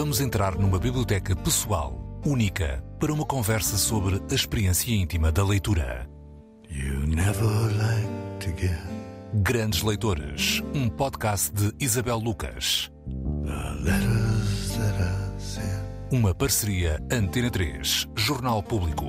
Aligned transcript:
Vamos 0.00 0.18
entrar 0.18 0.56
numa 0.56 0.78
biblioteca 0.78 1.36
pessoal, 1.36 1.92
única, 2.24 2.82
para 2.98 3.12
uma 3.12 3.26
conversa 3.26 3.76
sobre 3.76 4.16
a 4.30 4.34
experiência 4.34 4.90
íntima 4.94 5.30
da 5.30 5.44
leitura. 5.44 6.08
You 6.70 7.00
never 7.06 7.44
like 7.76 8.08
to 8.40 8.58
get 8.58 8.80
Grandes 9.42 9.82
Leitores, 9.82 10.62
um 10.74 10.88
podcast 10.88 11.52
de 11.52 11.70
Isabel 11.78 12.16
Lucas. 12.16 12.90
Uma 16.10 16.34
parceria 16.34 16.98
Antena 17.12 17.50
3, 17.50 18.08
Jornal 18.16 18.62
Público. 18.62 19.04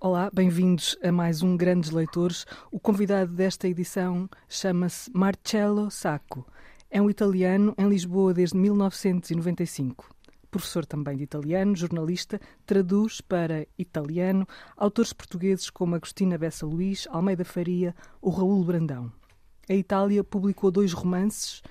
Olá, 0.00 0.30
bem-vindos 0.32 0.96
a 1.04 1.12
mais 1.12 1.42
um 1.42 1.54
Grandes 1.54 1.90
Leitores. 1.90 2.46
O 2.72 2.80
convidado 2.80 3.30
desta 3.34 3.68
edição 3.68 4.26
chama-se 4.48 5.10
Marcello 5.12 5.90
Sacco. 5.90 6.46
É 6.92 7.00
um 7.00 7.08
italiano 7.08 7.72
em 7.78 7.88
Lisboa 7.88 8.34
desde 8.34 8.56
1995. 8.56 10.12
Professor 10.50 10.84
também 10.84 11.16
de 11.16 11.22
italiano, 11.22 11.76
jornalista, 11.76 12.40
traduz 12.66 13.20
para 13.20 13.64
italiano 13.78 14.44
autores 14.76 15.12
portugueses 15.12 15.70
como 15.70 15.94
Agostina 15.94 16.36
Bessa 16.36 16.66
Luís, 16.66 17.06
Almeida 17.12 17.44
Faria 17.44 17.94
ou 18.20 18.32
Raul 18.32 18.64
Brandão. 18.64 19.12
A 19.68 19.74
Itália 19.74 20.24
publicou 20.24 20.72
dois 20.72 20.92
romances 20.92 21.62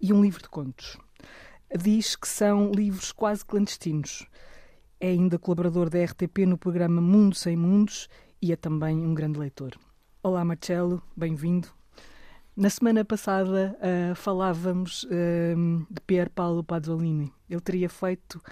e 0.00 0.12
um 0.12 0.20
livro 0.20 0.42
de 0.42 0.48
contos. 0.48 0.98
Diz 1.80 2.16
que 2.16 2.26
são 2.26 2.72
livros 2.72 3.12
quase 3.12 3.44
clandestinos. 3.44 4.26
É 4.98 5.10
ainda 5.10 5.38
colaborador 5.38 5.88
da 5.88 6.02
RTP 6.02 6.38
no 6.48 6.58
programa 6.58 7.00
Mundo 7.00 7.36
Sem 7.36 7.56
Mundos 7.56 8.08
e 8.42 8.52
é 8.52 8.56
também 8.56 8.96
um 9.06 9.14
grande 9.14 9.38
leitor. 9.38 9.78
Olá, 10.20 10.44
Marcelo, 10.44 11.00
bem-vindo. 11.16 11.77
Na 12.58 12.68
semana 12.68 13.04
passada 13.04 13.78
ah, 13.80 14.14
falávamos 14.16 15.06
ah, 15.10 15.54
de 15.88 16.00
Pier 16.00 16.28
Paolo 16.28 16.64
Pasolini. 16.64 17.32
Ele 17.48 17.60
teria 17.60 17.88
feito 17.88 18.42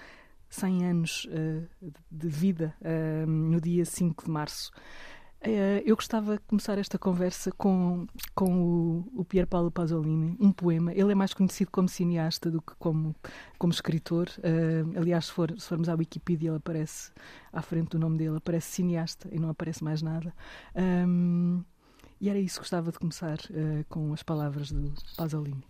100 0.49 0.85
anos 0.85 1.27
ah, 1.29 1.67
de 2.09 2.27
vida 2.29 2.73
ah, 2.81 3.25
no 3.27 3.59
dia 3.59 3.83
5 3.83 4.23
de 4.23 4.31
março. 4.31 4.71
Ah, 5.43 5.81
eu 5.85 5.93
gostava 5.93 6.35
de 6.37 6.43
começar 6.47 6.77
esta 6.77 6.97
conversa 6.97 7.51
com, 7.51 8.07
com 8.33 8.63
o, 8.63 9.11
o 9.21 9.25
Pier 9.25 9.45
Paolo 9.45 9.69
Pasolini, 9.69 10.37
um 10.39 10.53
poema. 10.53 10.93
Ele 10.93 11.11
é 11.11 11.15
mais 11.15 11.33
conhecido 11.33 11.69
como 11.69 11.89
cineasta 11.89 12.49
do 12.49 12.61
que 12.61 12.75
como, 12.79 13.13
como 13.59 13.73
escritor. 13.73 14.29
Aliás, 14.95 15.25
se, 15.25 15.33
for- 15.33 15.53
se 15.59 15.67
formos 15.67 15.89
à 15.89 15.95
Wikipedia, 15.95 16.49
ele 16.49 16.57
aparece 16.57 17.11
à 17.51 17.61
frente 17.61 17.89
do 17.89 17.99
nome 17.99 18.17
dele, 18.17 18.37
aparece 18.37 18.67
cineasta 18.71 19.27
e 19.33 19.37
não 19.37 19.49
aparece 19.49 19.83
mais 19.83 20.01
nada. 20.01 20.33
Ahm, 20.73 21.61
e 22.19 22.29
era 22.29 22.39
isso 22.39 22.55
que 22.55 22.61
gostava 22.61 22.91
de 22.91 22.99
começar 22.99 23.39
eh, 23.51 23.85
com 23.87 24.13
as 24.13 24.23
palavras 24.23 24.71
do 24.71 24.93
Pasolini. 25.15 25.65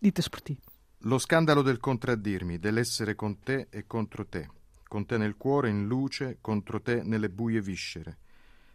Ditas 0.00 0.28
por 0.28 0.40
ti. 0.40 0.58
Lo 1.02 1.18
scandalo 1.18 1.62
del 1.62 1.78
contraddirmi, 1.78 2.58
dell'essere 2.58 3.14
con 3.14 3.38
te 3.40 3.68
e 3.70 3.86
contro 3.86 4.26
te, 4.26 4.48
con 4.86 5.06
te 5.06 5.16
nel 5.16 5.36
cuore 5.36 5.68
in 5.68 5.86
luce, 5.86 6.38
contro 6.40 6.80
te 6.80 7.02
nelle 7.02 7.30
buie 7.30 7.60
viscere, 7.60 8.18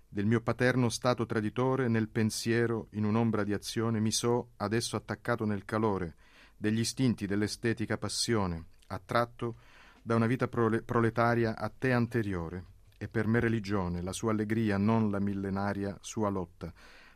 del 0.08 0.26
mio 0.26 0.42
paterno 0.42 0.90
stato 0.90 1.26
traditore 1.26 1.88
nel 1.88 2.08
pensiero, 2.08 2.88
in 2.92 3.04
un'ombra 3.04 3.44
di 3.44 3.52
azione, 3.52 4.00
mi 4.00 4.12
so 4.12 4.52
adesso 4.58 4.96
attaccato 4.96 5.44
nel 5.44 5.66
calore 5.66 6.16
degli 6.56 6.80
istinti 6.80 7.26
dell'estetica 7.26 7.98
passione, 7.98 8.66
attratto 8.88 9.58
da 10.02 10.16
una 10.16 10.28
vita 10.28 10.48
prole- 10.48 10.82
proletaria 10.82 11.58
a 11.58 11.70
te 11.70 11.92
anteriore, 11.92 12.64
e 13.04 13.08
per 13.10 13.28
me 13.28 13.42
religione, 13.42 14.02
la 14.02 14.14
sua 14.14 14.32
allegria 14.32 14.78
non 14.78 15.12
la 15.12 15.20
millenaria 15.20 15.98
sua 16.00 16.30
lotta, 16.30 16.72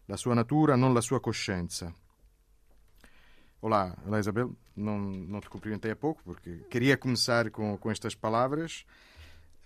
la 0.05 0.17
sua 0.17 0.33
natura 0.33 0.75
non 0.75 0.93
la 0.93 1.01
sua 1.01 1.19
coscienza, 1.21 1.93
Olá, 3.59 3.97
olá 4.05 4.19
Isabel, 4.19 4.55
não, 4.75 4.99
não 4.99 5.41
te 5.41 5.49
cumprimentei 5.49 5.89
há 5.89 5.95
pouco 5.95 6.21
porque 6.23 6.59
queria 6.69 6.95
começar 6.95 7.49
com, 7.49 7.75
com 7.75 7.89
estas 7.89 8.13
palavras. 8.13 8.85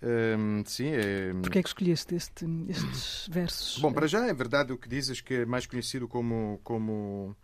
Hum, 0.02 0.62
sim, 0.64 0.88
é... 0.88 1.34
Porquê 1.42 1.58
é 1.58 1.62
que 1.62 1.68
escolheste 1.68 2.14
este- 2.14 2.46
estes 2.70 3.28
versos? 3.30 3.78
Bom, 3.82 3.92
para 3.92 4.06
já 4.06 4.26
é 4.26 4.32
verdade 4.32 4.72
o 4.72 4.78
que 4.78 4.88
dizes 4.88 5.20
que 5.20 5.34
é 5.34 5.44
mais 5.44 5.66
conhecido 5.66 6.08
como, 6.08 6.58
como, 6.64 7.36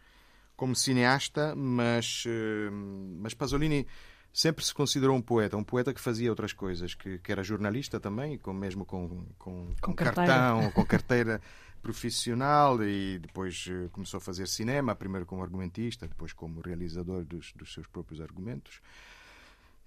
como 0.56 0.74
cineasta, 0.74 1.54
mas, 1.54 2.24
hum, 2.26 3.18
mas 3.20 3.34
Pasolini 3.34 3.86
sempre 4.32 4.64
se 4.64 4.72
considerou 4.72 5.16
um 5.16 5.22
poeta, 5.22 5.56
um 5.56 5.64
poeta 5.64 5.92
que 5.92 6.00
fazia 6.00 6.30
outras 6.30 6.52
coisas, 6.52 6.94
que, 6.94 7.18
que 7.18 7.32
era 7.32 7.42
jornalista 7.42 7.98
também, 7.98 8.38
com, 8.38 8.52
mesmo 8.52 8.84
com, 8.84 9.26
com, 9.38 9.66
Com 9.80 9.92
com 9.92 9.94
cartão, 9.94 10.70
com 10.72 10.84
carteira 10.84 11.40
profissional 11.82 12.82
e 12.82 13.18
depois 13.18 13.66
eh, 13.70 13.88
começou 13.92 14.18
a 14.18 14.20
fazer 14.20 14.46
cinema, 14.48 14.94
primeiro 14.94 15.24
como 15.24 15.42
argumentista, 15.42 16.06
depois 16.06 16.32
como 16.32 16.60
realizador 16.60 17.24
dos, 17.24 17.52
dos 17.52 17.72
seus 17.72 17.86
próprios 17.86 18.20
argumentos. 18.20 18.80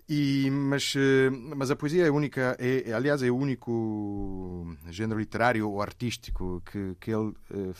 E, 0.10 0.50
mas, 0.50 0.94
eh, 0.98 1.30
mas 1.30 1.72
a 1.72 1.76
poesia 1.76 2.06
é 2.06 2.12
única, 2.12 2.58
é, 2.60 2.90
é, 2.90 2.94
aliás, 2.94 3.22
é 3.24 3.30
o 3.30 3.38
único 3.38 4.76
género 4.90 5.20
literário 5.20 5.70
ou 5.70 5.82
artístico 5.82 6.62
que, 6.66 6.96
que 7.00 7.12
ele 7.12 7.34
eh, 7.52 7.74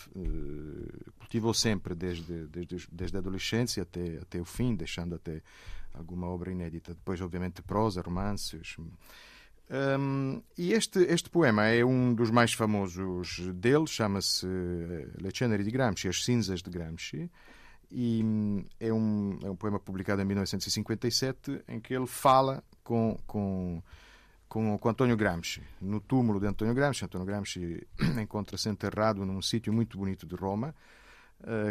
cultivou 1.20 1.54
sempre, 1.54 1.96
desde, 1.96 2.48
desde, 2.48 2.88
desde 2.92 3.18
a 3.18 3.20
adolescência 3.20 3.84
até, 3.84 4.20
até 4.22 4.40
o 4.40 4.46
fim, 4.46 4.76
deixando 4.76 5.16
até 5.16 5.42
alguma 5.94 6.28
obra 6.28 6.52
inédita. 6.52 6.94
Depois, 6.94 7.22
obviamente, 7.22 7.62
prosa, 7.62 8.02
romances. 8.02 8.76
Hum, 9.70 10.42
e 10.58 10.74
este, 10.74 11.00
este 11.00 11.30
poema 11.30 11.68
é 11.68 11.84
um 11.86 12.14
dos 12.14 12.30
mais 12.30 12.52
famosos 12.52 13.40
dele, 13.56 13.88
chama-se 13.88 14.46
eh, 14.46 15.08
Le 15.18 15.32
Ceneri 15.34 15.64
di 15.64 15.72
Gramsci, 15.72 16.10
As 16.10 16.26
Cinzas 16.26 16.62
de 16.62 16.70
Gramsci 16.70 17.32
e 17.90 18.22
hum, 18.22 18.66
é 18.80 18.92
um, 18.92 19.40
é 19.44 19.50
um 19.50 19.56
poema 19.56 19.80
publicado 19.80 20.22
em 20.22 20.26
1957 20.26 21.64
em 21.70 21.80
que 21.80 21.94
ele 21.94 22.08
fala 22.08 22.62
com, 22.84 23.18
com, 23.26 23.82
com, 24.48 24.78
com 24.78 24.90
António 24.90 25.16
Gramsci. 25.16 25.62
No 25.80 26.02
túmulo 26.02 26.40
de 26.40 26.48
António 26.48 26.74
Gramsci, 26.74 27.06
António 27.06 27.26
Gramsci 27.26 27.88
encontra-se 28.22 28.68
enterrado 28.68 29.26
num 29.26 29.42
sítio 29.42 29.72
muito 29.72 29.98
bonito 29.98 30.26
de 30.26 30.36
Roma, 30.36 30.76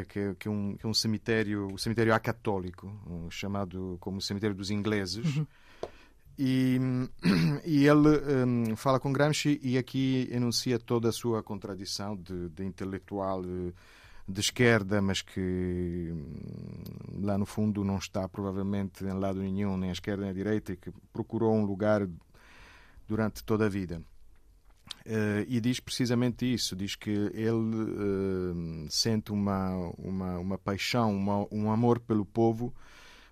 que, 0.08 0.18
é- 0.18 0.34
que, 0.38 0.48
é 0.48 0.50
um, 0.50 0.76
que 0.76 0.86
é 0.86 0.88
um 0.88 0.94
cemitério, 0.94 1.68
o 1.72 1.78
cemitério 1.78 2.14
acatólico, 2.14 2.86
um, 3.06 3.30
chamado 3.30 3.96
como 4.00 4.20
cemitério 4.20 4.54
dos 4.54 4.70
ingleses. 4.70 5.42
E, 6.38 6.78
e 7.66 7.86
ele 7.86 8.08
hum, 8.46 8.76
fala 8.76 8.98
com 8.98 9.12
Gramsci 9.12 9.60
e 9.62 9.76
aqui 9.76 10.28
enuncia 10.30 10.78
toda 10.78 11.10
a 11.10 11.12
sua 11.12 11.42
contradição 11.42 12.16
de, 12.16 12.48
de 12.48 12.64
intelectual 12.64 13.42
eh, 13.44 13.72
de 14.26 14.40
esquerda, 14.40 15.02
mas 15.02 15.20
que 15.20 16.10
hum, 16.12 17.22
lá 17.22 17.36
no 17.36 17.44
fundo 17.44 17.84
não 17.84 17.98
está 17.98 18.26
provavelmente 18.28 19.04
em 19.04 19.12
lado 19.12 19.40
nenhum, 19.40 19.76
nem 19.76 19.90
à 19.90 19.92
esquerda 19.92 20.22
nem 20.22 20.30
à 20.30 20.34
direita, 20.34 20.72
e 20.72 20.76
que 20.76 20.90
procurou 21.12 21.54
um 21.54 21.64
lugar 21.64 22.08
durante 23.06 23.44
toda 23.44 23.66
a 23.66 23.68
vida. 23.68 24.00
Eh, 25.04 25.46
e 25.48 25.60
diz 25.60 25.80
precisamente 25.80 26.52
isso: 26.52 26.76
diz 26.76 26.94
que 26.94 27.10
ele 27.10 28.84
eh, 28.84 28.86
sente 28.90 29.32
uma, 29.32 29.74
uma, 29.98 30.38
uma 30.38 30.58
paixão, 30.58 31.14
uma, 31.14 31.46
um 31.50 31.70
amor 31.70 32.00
pelo 32.00 32.24
povo, 32.24 32.74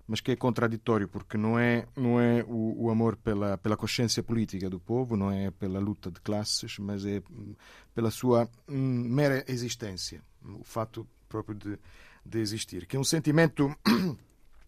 mas 0.07 0.19
que 0.19 0.31
é 0.31 0.35
contraditório, 0.35 1.07
porque 1.07 1.37
não 1.37 1.59
é, 1.59 1.85
não 1.95 2.19
é 2.19 2.43
o, 2.47 2.85
o 2.85 2.89
amor 2.89 3.15
pela, 3.15 3.57
pela 3.57 3.77
consciência 3.77 4.23
política 4.23 4.69
do 4.69 4.79
povo, 4.79 5.15
não 5.15 5.31
é 5.31 5.51
pela 5.51 5.79
luta 5.79 6.09
de 6.09 6.19
classes, 6.19 6.79
mas 6.79 7.05
é 7.05 7.21
hum, 7.31 7.53
pela 7.93 8.09
sua 8.09 8.49
hum, 8.67 9.03
mera 9.07 9.43
existência, 9.47 10.21
o 10.43 10.63
fato 10.63 11.07
próprio 11.27 11.55
de, 11.55 11.79
de 12.25 12.39
existir, 12.39 12.87
que 12.87 12.97
é 12.97 12.99
um 12.99 13.03
sentimento. 13.03 13.73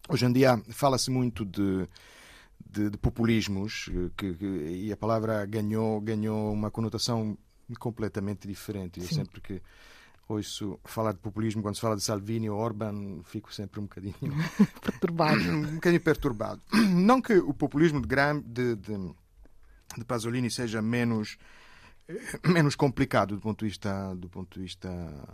Hoje 0.08 0.26
em 0.26 0.32
dia 0.32 0.60
fala-se 0.68 1.10
muito 1.10 1.44
de, 1.44 1.88
de, 2.70 2.90
de 2.90 2.98
populismos 2.98 3.88
eh, 3.90 4.10
que, 4.16 4.34
que- 4.34 4.44
e 4.86 4.92
a 4.92 4.96
palavra 4.96 5.44
ganhou, 5.46 6.00
ganhou 6.00 6.52
uma 6.52 6.70
conotação 6.70 7.36
completamente 7.78 8.46
diferente. 8.48 9.00
Eu 9.00 9.06
Sim. 9.06 9.14
sempre 9.16 9.40
que 9.40 9.62
ouço 10.28 10.78
falar 10.84 11.12
de 11.12 11.18
populismo, 11.18 11.62
quando 11.62 11.74
se 11.74 11.80
fala 11.80 11.96
de 11.96 12.02
Salvini 12.02 12.48
ou 12.48 12.58
Orban, 12.58 13.22
fico 13.24 13.52
sempre 13.52 13.80
um 13.80 13.84
bocadinho 13.84 14.14
Perturbado. 14.82 15.40
um 15.50 15.74
bocadinho 15.74 16.00
perturbado. 16.00 16.62
Não 16.94 17.20
que 17.20 17.34
o 17.34 17.52
populismo 17.52 18.00
de, 18.00 18.06
Gram, 18.08 18.40
de, 18.40 18.76
de, 18.76 18.96
de 19.98 20.04
Pasolini 20.06 20.50
seja 20.50 20.80
menos 20.80 21.36
eh, 22.08 22.18
menos 22.48 22.74
complicado 22.74 23.34
do 23.34 23.40
ponto 23.42 23.60
de 23.64 23.68
vista 23.70 24.14
do 24.14 24.28
ponto 24.28 24.54
de 24.58 24.64
vista 24.64 24.90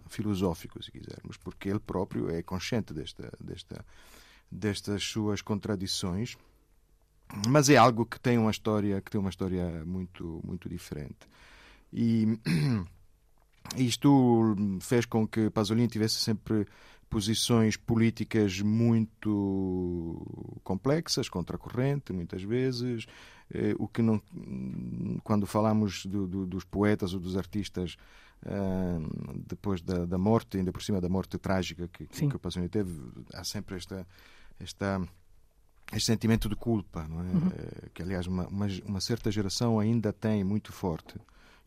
filosófico, 0.09 0.83
se 0.83 0.91
quisermos, 0.91 1.37
porque 1.37 1.69
ele 1.69 1.81
próprio 1.81 2.29
é 2.31 2.43
consciente 2.43 2.93
desta 2.93 3.31
desta 3.41 3.85
destas 4.51 5.03
suas 5.05 5.43
contradições, 5.43 6.37
mas 7.49 7.69
é 7.69 7.77
algo 7.77 8.07
que 8.07 8.19
tem 8.19 8.39
uma 8.39 8.51
história 8.51 9.01
que 9.01 9.11
tem 9.11 9.21
uma 9.21 9.31
história 9.31 9.85
muito 9.85 10.41
muito 10.45 10.69
diferente. 10.69 11.29
E 11.93 12.39
isto 13.77 14.57
fez 14.81 15.07
com 15.07 15.27
que 15.27 15.51
Pasolini 15.51 15.89
tivesse 15.89 16.17
sempre 16.17 16.67
posições 17.09 17.77
políticas 17.77 18.61
muito 18.61 20.61
complexas, 20.63 21.29
contracorrente, 21.29 22.13
muitas 22.13 22.43
vezes, 22.43 23.07
eh, 23.51 23.75
o 23.79 23.89
que 23.89 24.03
não, 24.03 24.21
quando 25.25 25.47
falamos 25.47 26.05
do, 26.05 26.27
do, 26.27 26.47
dos 26.47 26.65
poetas 26.65 27.15
ou 27.15 27.21
dos 27.21 27.35
artistas 27.35 27.97
ah, 28.47 28.99
depois 29.47 29.81
da, 29.81 30.05
da 30.05 30.19
morte, 30.19 30.59
ainda 30.59 30.73
por 30.73 30.83
cima 30.83 31.01
da 31.01 31.09
morte 31.09 31.37
trágica 31.39 31.89
que, 31.89 32.07
Sim. 32.13 32.29
que 32.29 32.37
o 32.37 32.39
Pasolini 32.39 32.69
teve, 32.69 32.93
há 33.35 33.43
sempre 33.43 33.77
esta, 33.77 34.07
esta 34.61 35.03
este 35.93 36.07
sentimento 36.07 36.49
de 36.49 36.57
culpa, 36.57 37.07
não 37.09 37.21
é? 37.21 37.23
Uhum. 37.23 37.53
Eh, 37.57 37.89
que 37.95 38.03
aliás 38.03 38.27
uma, 38.27 38.47
uma, 38.49 38.67
uma, 38.85 39.01
certa 39.01 39.31
geração 39.31 39.81
ainda 39.81 40.13
tem 40.13 40.45
muito 40.45 40.73
forte 40.73 41.15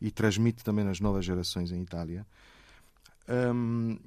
e 0.00 0.10
transmite 0.10 0.62
também 0.62 0.84
nas 0.84 1.00
novas 1.00 1.24
gerações 1.24 1.72
em 1.72 1.82
Itália. 1.82 2.26
Um, 3.28 3.98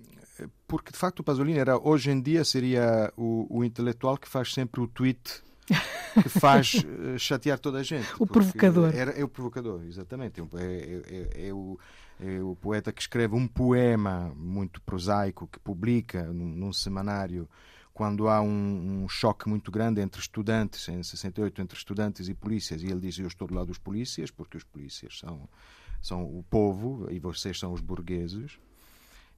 porque 0.68 0.92
de 0.92 0.98
facto 0.98 1.20
o 1.20 1.24
Pasolini 1.24 1.58
era 1.58 1.78
hoje 1.78 2.12
em 2.12 2.22
dia 2.22 2.44
seria 2.44 3.12
o, 3.16 3.48
o 3.50 3.64
intelectual 3.64 4.18
que 4.18 4.28
faz 4.28 4.54
sempre 4.54 4.82
o 4.82 4.88
tweet 4.88 5.42
que 6.22 6.30
faz 6.30 6.76
uh, 6.76 7.18
chatear 7.18 7.60
toda 7.60 7.80
a 7.80 7.84
gente. 7.84 8.08
O 8.20 8.28
provocador. 8.28 8.94
Era, 8.94 9.12
é 9.12 9.24
o 9.24 9.28
provocador, 9.28 9.82
exatamente. 9.86 10.42
É, 10.42 10.64
é, 10.64 11.02
é, 11.44 11.48
é, 11.48 11.54
o, 11.54 11.80
é 12.20 12.42
o 12.42 12.56
poeta 12.56 12.92
que 12.92 13.02
escreve 13.02 13.36
um 13.36 13.48
poema 13.48 14.34
muito 14.36 14.82
prosaico 14.82 15.48
que 15.48 15.60
publica 15.60 16.24
num, 16.24 16.48
num 16.48 16.74
semanário 16.74 17.50
quando 17.96 18.28
há 18.28 18.42
um, 18.42 19.04
um, 19.04 19.08
choque 19.08 19.48
muito 19.48 19.72
grande 19.72 20.02
entre 20.02 20.20
estudantes, 20.20 20.86
em 20.90 21.02
68, 21.02 21.62
entre 21.62 21.78
estudantes 21.78 22.28
e 22.28 22.34
polícias, 22.34 22.84
e 22.84 22.88
ele 22.88 23.00
diz: 23.00 23.18
Eu 23.18 23.28
estou 23.28 23.48
do 23.48 23.56
lado 23.56 23.68
dos 23.68 23.78
polícias, 23.78 24.30
porque 24.30 24.58
os 24.58 24.66
polícias 24.66 25.18
são, 25.18 25.48
são 26.02 26.24
o 26.24 26.44
povo 26.44 27.08
e 27.10 27.20
vocês 27.20 27.58
são 27.58 27.72
os 27.72 27.80
burgueses. 27.80 28.60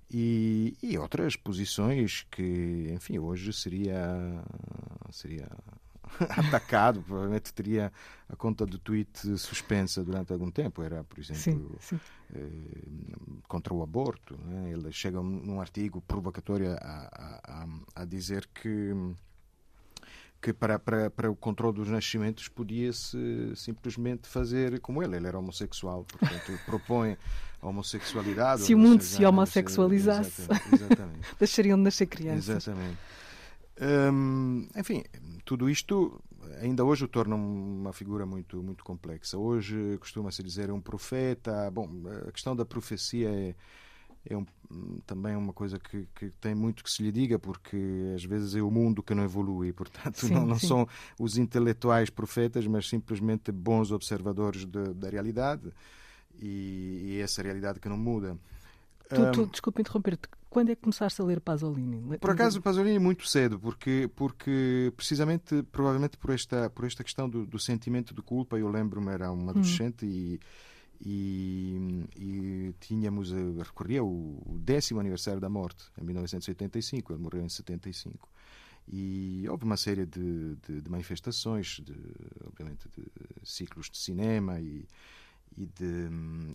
E, 0.10 0.76
e 0.82 0.98
outras 0.98 1.36
posições 1.36 2.26
que, 2.32 2.90
enfim, 2.92 3.20
hoje 3.20 3.54
seria, 3.54 4.44
seria 5.12 5.48
atacado, 6.30 7.02
provavelmente 7.02 7.54
teria 7.54 7.92
a 8.30 8.36
conta 8.36 8.66
do 8.66 8.78
tweet 8.78 9.38
suspensa 9.38 10.04
durante 10.04 10.34
algum 10.34 10.52
tempo. 10.52 10.82
Era, 10.82 11.04
por 11.04 11.20
exemplo, 11.20 11.78
sim, 11.80 11.98
sim. 11.98 12.00
Eh, 12.34 13.40
contra 13.48 13.74
o 13.74 13.82
aborto. 13.82 14.38
Né? 14.46 14.72
Ele 14.72 14.92
chega 14.92 15.22
num 15.22 15.60
artigo 15.62 16.02
provocatório 16.02 16.72
a, 16.80 17.42
a, 17.44 18.02
a 18.02 18.06
dizer 18.06 18.48
que 18.54 18.94
que 20.42 20.54
para, 20.54 20.78
para, 20.78 21.10
para 21.10 21.32
o 21.32 21.36
controle 21.36 21.76
dos 21.78 21.90
nascimentos 21.90 22.48
podia-se 22.48 23.54
simplesmente 23.56 24.28
fazer 24.28 24.80
como 24.80 25.02
ele. 25.02 25.16
Ele 25.16 25.28
era 25.28 25.38
homossexual, 25.38 26.06
portanto, 26.06 26.60
propõe 26.66 27.18
a 27.62 27.68
homossexualidade. 27.68 28.62
Se 28.62 28.76
o 28.76 28.78
mundo 28.78 29.02
se 29.02 29.26
homossexualizasse, 29.26 30.44
exatamente, 30.44 30.76
exatamente. 30.76 31.28
deixariam 31.40 31.78
de 31.78 31.84
nascer 31.84 32.06
crianças. 32.06 32.50
Exatamente. 32.50 32.98
Hum, 33.80 34.68
enfim, 34.76 35.04
tudo 35.48 35.70
isto 35.70 36.22
ainda 36.62 36.84
hoje 36.84 37.06
o 37.06 37.08
torna 37.08 37.34
uma 37.34 37.94
figura 37.94 38.26
muito 38.26 38.62
muito 38.62 38.84
complexa. 38.84 39.38
Hoje 39.38 39.98
costuma-se 39.98 40.44
dizer 40.44 40.70
um 40.70 40.82
profeta. 40.82 41.72
Bom, 41.72 41.90
a 42.28 42.32
questão 42.34 42.54
da 42.54 42.66
profecia 42.66 43.30
é, 43.30 43.56
é 44.26 44.38
um, 44.38 44.46
também 45.06 45.38
uma 45.38 45.54
coisa 45.54 45.80
que, 45.80 46.06
que, 46.14 46.32
tem 46.42 46.54
muito 46.54 46.84
que 46.84 46.92
se 46.92 47.02
lhe 47.02 47.14
diga, 47.14 47.40
porque 47.40 47.78
às 48.14 48.26
vezes 48.26 48.56
é 48.56 48.62
o 48.62 48.70
mundo 48.70 49.02
que 49.02 49.16
não 49.16 49.24
evolui. 49.24 49.72
Portanto, 49.72 50.28
sim, 50.28 50.34
não, 50.34 50.46
não 50.46 50.60
são 50.60 50.86
os 51.18 51.38
intelectuais 51.38 52.10
profetas, 52.10 52.68
mas 52.68 52.90
simplesmente 52.90 53.50
bons 53.50 53.90
observadores 53.90 54.66
de, 54.66 54.94
da 54.96 55.10
realidade 55.10 55.72
e, 56.38 57.04
e 57.06 57.22
essa 57.22 57.42
realidade 57.42 57.80
que 57.80 57.88
não 57.88 57.98
muda. 57.98 58.38
Tu, 59.10 59.32
tu, 59.32 59.48
desculpa 59.48 59.82
interromper-te, 59.82 60.28
quando 60.50 60.70
é 60.72 60.76
que 60.76 60.82
começaste 60.82 61.22
a 61.22 61.26
ler 61.26 61.40
Pasolini? 61.40 62.18
Por 62.18 62.32
acaso, 62.32 62.62
Pasolini 62.62 63.00
muito 63.00 63.28
cedo, 63.28 63.60
porque, 63.60 64.10
porque 64.16 64.92
precisamente, 64.96 65.64
provavelmente 65.72 66.18
por 66.18 66.32
esta, 66.32 66.70
por 66.70 66.86
esta 66.86 67.04
questão 67.04 67.30
do, 67.30 67.46
do 67.46 67.58
sentimento 67.58 68.14
de 68.14 68.22
culpa, 68.22 68.58
eu 68.58 68.68
lembro-me, 68.70 69.12
era 69.12 69.32
um 69.32 69.50
adolescente 69.50 70.06
hum. 70.06 70.10
e, 70.10 70.40
e, 71.00 72.06
e, 72.18 72.76
tínhamos, 72.80 73.32
eh, 73.32 73.64
recorria 73.64 74.04
o 74.04 74.60
décimo 74.60 75.00
aniversário 75.00 75.40
da 75.40 75.50
morte, 75.50 75.86
em 76.00 76.04
1985, 76.04 77.14
ele 77.14 77.22
morreu 77.22 77.46
em 77.46 77.50
75. 77.50 78.28
E 78.90 79.46
houve 79.50 79.66
uma 79.66 79.76
série 79.76 80.06
de, 80.06 80.56
de, 80.66 80.82
de 80.82 80.90
manifestações, 80.90 81.82
de, 81.84 81.94
obviamente, 82.46 82.88
de 82.96 83.04
ciclos 83.44 83.90
de 83.90 83.98
cinema 83.98 84.62
e 84.62 84.88
e 85.56 85.66
de, 85.66 86.10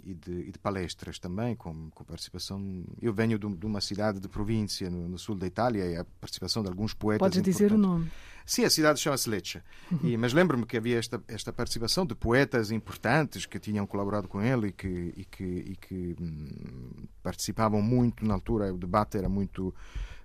e 0.05 0.15
de, 0.15 0.33
e 0.49 0.53
de, 0.53 0.59
palestras 0.59 1.19
também, 1.19 1.55
com, 1.57 1.91
com 1.91 2.05
participação. 2.05 2.85
Eu 3.01 3.13
venho 3.13 3.39
de, 3.39 3.49
de, 3.57 3.67
uma 3.67 3.81
cidade 3.81 4.21
de 4.21 4.29
província 4.29 4.89
no, 4.91 5.09
no, 5.09 5.19
sul 5.19 5.35
da 5.35 5.47
Itália 5.47 5.85
e 5.87 5.97
a 5.97 6.05
participação 6.21 6.63
de 6.63 6.69
alguns 6.69 6.95
poetas. 6.95 7.27
Podes 7.27 7.43
dizer 7.43 7.73
o 7.73 7.79
nome? 7.79 8.11
Sim, 8.45 8.65
a 8.65 8.71
cidade 8.71 9.01
chama-se 9.01 9.29
Lecce. 9.29 9.63
Uhum. 9.91 10.17
mas 10.19 10.33
lembro-me 10.33 10.67
que 10.67 10.77
havia 10.77 10.99
esta, 10.99 11.23
esta 11.29 11.53
participação 11.53 12.05
de 12.05 12.15
poetas 12.15 12.71
importantes 12.71 13.47
que 13.47 13.59
tinham 13.59 13.87
colaborado 13.87 14.29
com 14.29 14.41
ele 14.41 14.69
e 14.69 14.73
que, 14.73 15.15
e 15.17 15.25
que, 15.25 15.45
e 15.45 15.77
que 15.77 16.17
hum, 16.21 17.07
participavam 17.23 17.81
muito 17.83 18.25
na 18.25 18.35
altura. 18.35 18.73
O 18.73 18.79
debate 18.79 19.17
era 19.19 19.29
muito. 19.29 19.75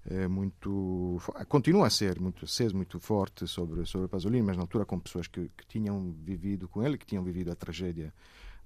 É, 0.09 0.25
muito 0.25 1.21
continua 1.49 1.87
a 1.87 1.89
ser 1.89 2.17
muito 2.17 2.45
aceso, 2.45 2.73
muito 2.73 2.97
forte 2.97 3.45
sobre 3.45 3.85
sobre 3.85 4.07
Pasolini, 4.07 4.41
mas 4.41 4.55
na 4.55 4.63
altura 4.63 4.85
com 4.85 4.97
pessoas 4.97 5.27
que, 5.27 5.51
que 5.57 5.67
tinham 5.67 6.15
vivido 6.23 6.65
com 6.65 6.81
ele, 6.81 6.97
que 6.97 7.05
tinham 7.05 7.21
vivido 7.25 7.51
a 7.51 7.55
tragédia 7.55 8.13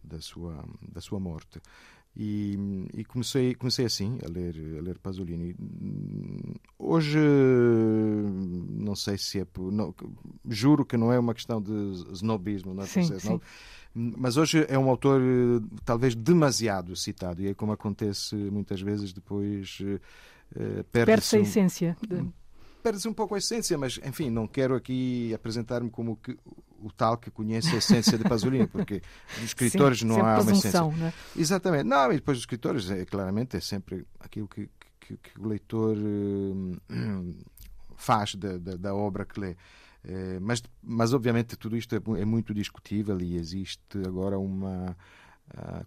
da 0.04 0.20
sua, 0.20 0.64
da 0.82 1.02
sua 1.02 1.20
morte. 1.20 1.60
E, 2.16 2.58
e, 2.94 3.06
comecei, 3.06 3.56
comecei 3.56 3.86
assim 3.86 4.18
a 4.26 4.28
ler, 4.28 4.54
a 4.78 4.82
ler 4.82 5.00
Pasolini. 5.00 5.56
Hoje, 6.78 7.18
não 8.70 8.96
sei 8.96 9.18
se 9.18 9.40
é. 9.40 9.48
Não, 9.72 9.96
juro 10.50 10.86
que 10.86 10.98
não 10.98 11.12
é 11.12 11.18
uma 11.18 11.34
questão 11.34 11.62
de 11.62 11.72
snobismo, 12.12 12.74
não 12.74 12.84
é 12.84 12.86
sim, 12.86 13.04
sim. 13.18 13.40
mas 13.96 14.36
hoje 14.36 14.66
é 14.68 14.78
um 14.78 14.90
autor 14.90 15.22
talvez 15.86 16.14
demasiado 16.14 16.98
citado, 16.98 17.42
e 17.42 17.48
é 17.48 17.54
como 17.54 17.72
acontece 17.72 18.36
muitas 18.36 18.82
vezes 18.82 19.14
depois. 19.14 19.80
Uh, 20.54 20.84
perde-se 20.92 21.38
a 21.38 21.40
essência. 21.40 21.96
De 22.06 22.30
perde-se 22.82 23.08
um 23.08 23.14
pouco 23.14 23.36
a 23.36 23.38
essência, 23.38 23.78
mas 23.78 24.00
enfim, 24.04 24.30
não 24.30 24.48
quero 24.48 24.76
aqui 24.76 25.34
apresentar-me 25.34 25.90
como 25.90 26.16
que, 26.18 26.38
o 26.82 26.92
tal 26.92 27.18
que 27.18 27.30
conhece 27.30 27.74
a 27.76 27.78
essência 27.78 28.18
de 28.18 28.24
Pasolini, 28.24 28.68
porque 28.68 29.02
dos 29.36 29.44
escritores 29.44 30.00
Sim, 30.00 30.08
não 30.08 30.26
há 30.26 30.40
uma 30.40 30.52
essência. 30.52 30.84
Né? 30.84 31.14
Exatamente. 31.36 31.84
Não, 31.86 32.12
e 32.12 32.16
depois 32.16 32.38
dos 32.38 32.44
escritores, 32.44 32.90
é, 32.90 33.06
claramente, 33.06 33.56
é 33.56 33.60
sempre 33.60 34.06
aquilo 34.20 34.48
que, 34.48 34.70
que, 35.00 35.18
que 35.18 35.40
o 35.40 35.48
leitor 35.48 35.96
uh, 35.98 37.36
faz 37.96 38.36
da, 38.36 38.58
da, 38.58 38.76
da, 38.76 38.96
obra 38.96 39.26
que 39.26 39.40
lê. 39.40 39.52
Uh, 40.04 40.40
mas, 40.42 40.64
mas, 40.82 41.14
obviamente, 41.14 41.56
tudo 41.56 41.78
isto 41.78 41.96
é, 41.96 42.02
é 42.20 42.26
muito 42.26 42.54
discutível 42.54 43.20
e 43.22 43.38
existe 43.38 43.98
agora 44.06 44.38
uma 44.40 44.98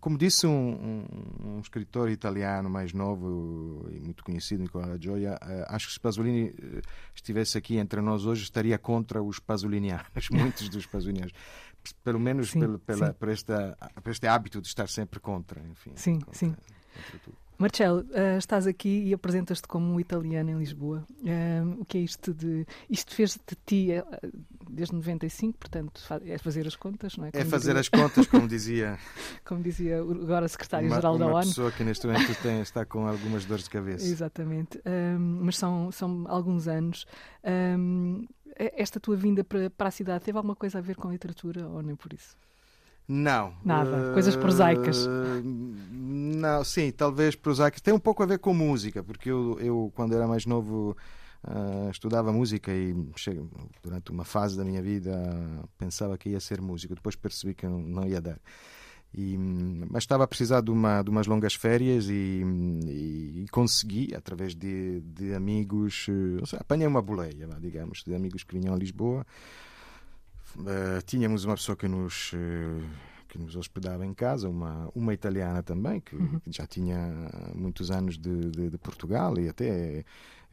como 0.00 0.19
disse 0.19 0.46
um, 0.46 0.50
um, 0.52 1.56
um, 1.56 1.61
escritor 1.61 2.11
italiano 2.11 2.69
mais 2.69 2.93
novo 2.93 3.87
e 3.90 4.00
muito 4.00 4.22
conhecido, 4.22 4.62
Nicola 4.62 4.99
Gioia, 5.00 5.38
uh, 5.42 5.75
acho 5.75 5.87
que 5.87 5.92
se 5.94 6.00
Pasolini 6.00 6.50
uh, 6.50 6.83
estivesse 7.14 7.56
aqui 7.56 7.76
entre 7.76 8.00
nós 8.00 8.26
hoje, 8.26 8.42
estaria 8.42 8.78
contra 8.78 9.23
os 9.23 9.38
pasolinianos, 9.38 10.06
muitos 10.30 10.68
dos 10.68 10.87
pasolinianos. 10.87 11.33
Pelo 12.02 12.18
menos 12.18 12.50
sim, 12.50 12.61
pela, 12.61 12.78
pela, 12.78 13.12
por, 13.12 13.28
esta, 13.28 13.76
por 14.02 14.11
este 14.11 14.26
hábito 14.26 14.61
de 14.61 14.68
estar 14.68 14.88
sempre 14.88 15.21
contra. 15.21 15.61
Enfim, 15.61 15.92
sim, 15.97 16.21
contra, 16.21 16.35
sim. 16.35 16.50
Contra 16.50 17.44
Marcelo, 17.56 18.00
uh, 18.00 18.38
estás 18.38 18.66
aqui 18.66 19.04
e 19.04 19.14
apresentas-te 19.14 19.68
como 19.68 19.92
um 19.92 20.00
italiano 20.00 20.50
em 20.50 20.58
Lisboa. 20.58 21.04
Uh, 21.20 21.80
o 21.80 21.84
que 21.84 21.99
é 21.99 22.00
isto 22.00 22.34
de. 22.34 22.66
Isto 22.90 23.14
fez 23.14 23.34
de 23.34 23.56
ti 23.64 23.90
uh, 23.92 24.32
desde 24.68 24.94
95, 24.94 25.58
portanto, 25.58 26.02
é 26.26 26.37
fazer 26.38 26.66
as 26.66 26.75
contas, 26.75 27.16
não 27.16 27.26
é? 27.26 27.28
é 27.28 27.30
como 27.32 27.44
é 27.44 27.46
fazer 27.46 27.75
dizia... 27.75 27.80
as 27.80 27.88
contas, 27.88 28.26
como 28.26 28.46
dizia. 28.49 28.99
como 29.44 29.62
dizia 29.62 30.00
agora 30.00 30.49
secretário-geral 30.49 31.16
da 31.16 31.26
ONU. 31.26 31.34
Uma 31.34 31.42
pessoa 31.42 31.70
que 31.70 31.84
neste 31.84 32.06
momento 32.06 32.34
tem, 32.42 32.61
está 32.61 32.84
com 32.84 33.06
algumas 33.06 33.44
dores 33.44 33.64
de 33.64 33.70
cabeça. 33.70 34.04
Exatamente. 34.04 34.80
mas 35.40 35.56
são, 35.56 35.92
são 35.92 36.25
alguns 36.26 36.66
anos. 36.66 37.06
esta 38.56 38.99
tua 38.99 39.16
vinda 39.16 39.44
para, 39.44 39.70
para 39.70 39.88
a 39.88 39.92
cidade 39.92 40.25
teve 40.25 40.37
alguma 40.37 40.56
coisa 40.56 40.78
a 40.78 40.80
ver 40.80 40.96
com 40.96 41.08
a 41.08 41.12
literatura 41.12 41.68
ou 41.68 41.82
nem 41.82 41.94
por 41.94 42.12
isso? 42.12 42.37
Não. 43.06 43.54
Nada. 43.64 44.12
Coisas 44.12 44.34
prosaicas. 44.34 45.06
Não, 46.45 46.63
sim, 46.63 46.93
talvez 46.93 47.35
prosaicas. 47.35 47.81
Tem 47.81 47.95
um 47.95 47.99
pouco 47.99 48.23
a 48.23 48.27
ver 48.27 48.39
com 48.39 48.53
música, 48.53 49.03
porque 49.03 49.31
eu, 49.31 49.59
eu 49.61 49.91
quando 49.95 50.15
era 50.15 50.29
mais 50.29 50.45
novo, 50.45 50.95
uh, 51.43 51.91
estudava 51.91 52.31
música 52.31 52.71
e 52.71 52.95
durante 53.83 54.11
uma 54.11 54.27
fase 54.27 54.55
da 54.55 54.63
minha 54.63 54.83
vida 54.83 55.11
pensava 55.79 56.19
que 56.19 56.29
ia 56.29 56.41
ser 56.41 56.61
músico. 56.61 56.95
Depois 56.95 57.17
percebi 57.17 57.55
que 57.55 57.67
não, 57.67 58.07
ia 58.07 58.21
dar. 58.21 58.39
E, 59.15 59.39
mas 59.39 60.03
estava 60.03 60.25
a 60.25 60.27
precisar 60.27 60.61
de, 60.61 60.71
uma, 60.71 61.01
de 61.01 61.09
umas 61.09 61.27
longas 61.27 61.55
férias 61.55 62.11
e, 62.11 62.43
e, 62.85 63.45
e 63.45 63.49
consegui, 63.51 64.15
através 64.15 64.55
de, 64.55 65.01
de 65.01 65.33
amigos, 65.33 66.05
seja, 66.45 66.61
apanhei 66.61 66.87
uma 66.87 67.01
boleia, 67.01 67.49
digamos, 67.59 68.03
de 68.05 68.15
amigos 68.15 68.45
que 68.45 68.59
vinham 68.59 68.75
a 68.75 68.77
Lisboa 68.77 69.25
Uh, 70.57 71.03
tínhamos 71.05 71.45
uma 71.45 71.57
pessoa 71.57 71.75
que 71.75 71.89
nos, 71.89 72.33
uh, 72.33 72.81
que 73.35 73.38
nos 73.41 73.57
hospedava 73.57 74.07
em 74.07 74.14
casa, 74.14 74.49
uma, 74.49 74.88
uma 74.95 75.12
italiana 75.12 75.61
também, 75.61 76.00
que, 76.00 76.14
uhum. 76.14 76.38
que 76.38 76.53
já 76.53 76.64
tinha 76.69 77.29
muitos 77.53 77.91
anos 77.91 78.17
de, 78.17 78.50
de, 78.53 78.71
de, 78.71 78.79
Portugal 78.79 79.37
e 79.41 79.49
até 79.49 80.05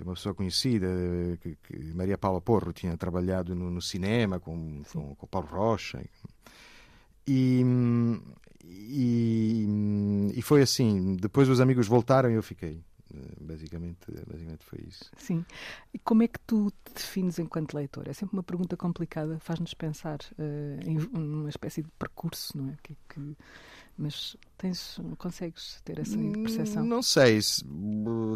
uma 0.03 0.15
pessoa 0.15 0.33
conhecida, 0.33 0.87
que, 1.41 1.55
que 1.61 1.93
Maria 1.93 2.17
Paula 2.17 2.41
Porro 2.41 2.73
tinha 2.73 2.97
trabalhado 2.97 3.53
no, 3.53 3.69
no 3.69 3.81
cinema 3.83 4.39
com, 4.39 4.81
com, 4.91 5.13
com 5.13 5.27
Paulo 5.27 5.47
Rocha. 5.47 6.03
E, 7.27 7.63
e, 8.65 10.33
e 10.33 10.41
foi 10.41 10.63
assim, 10.63 11.15
depois 11.17 11.49
os 11.49 11.61
amigos 11.61 11.87
voltaram 11.87 12.31
e 12.31 12.33
eu 12.33 12.41
fiquei 12.41 12.83
basicamente, 13.39 14.11
basicamente 14.27 14.65
foi 14.65 14.79
isso. 14.87 15.11
Sim. 15.17 15.45
E 15.93 15.99
como 15.99 16.23
é 16.23 16.27
que 16.27 16.39
tu 16.39 16.71
te 16.83 16.93
defines 16.93 17.39
enquanto 17.39 17.73
leitor? 17.73 18.07
É 18.07 18.13
sempre 18.13 18.35
uma 18.35 18.43
pergunta 18.43 18.75
complicada, 18.77 19.39
faz-nos 19.39 19.73
pensar 19.73 20.19
uh, 20.37 20.89
em 20.89 20.97
uma 21.13 21.49
espécie 21.49 21.81
de 21.81 21.89
percurso, 21.99 22.57
não 22.57 22.69
é? 22.69 22.77
Que, 22.83 22.95
que... 23.09 23.35
Mas 23.97 24.35
tens, 24.57 24.99
consegues 25.17 25.81
ter 25.83 25.99
essa 25.99 26.17
Hum, 26.17 26.31
percepção? 26.33 26.85
Não 26.85 27.03
sei, 27.03 27.41
se- 27.41 27.63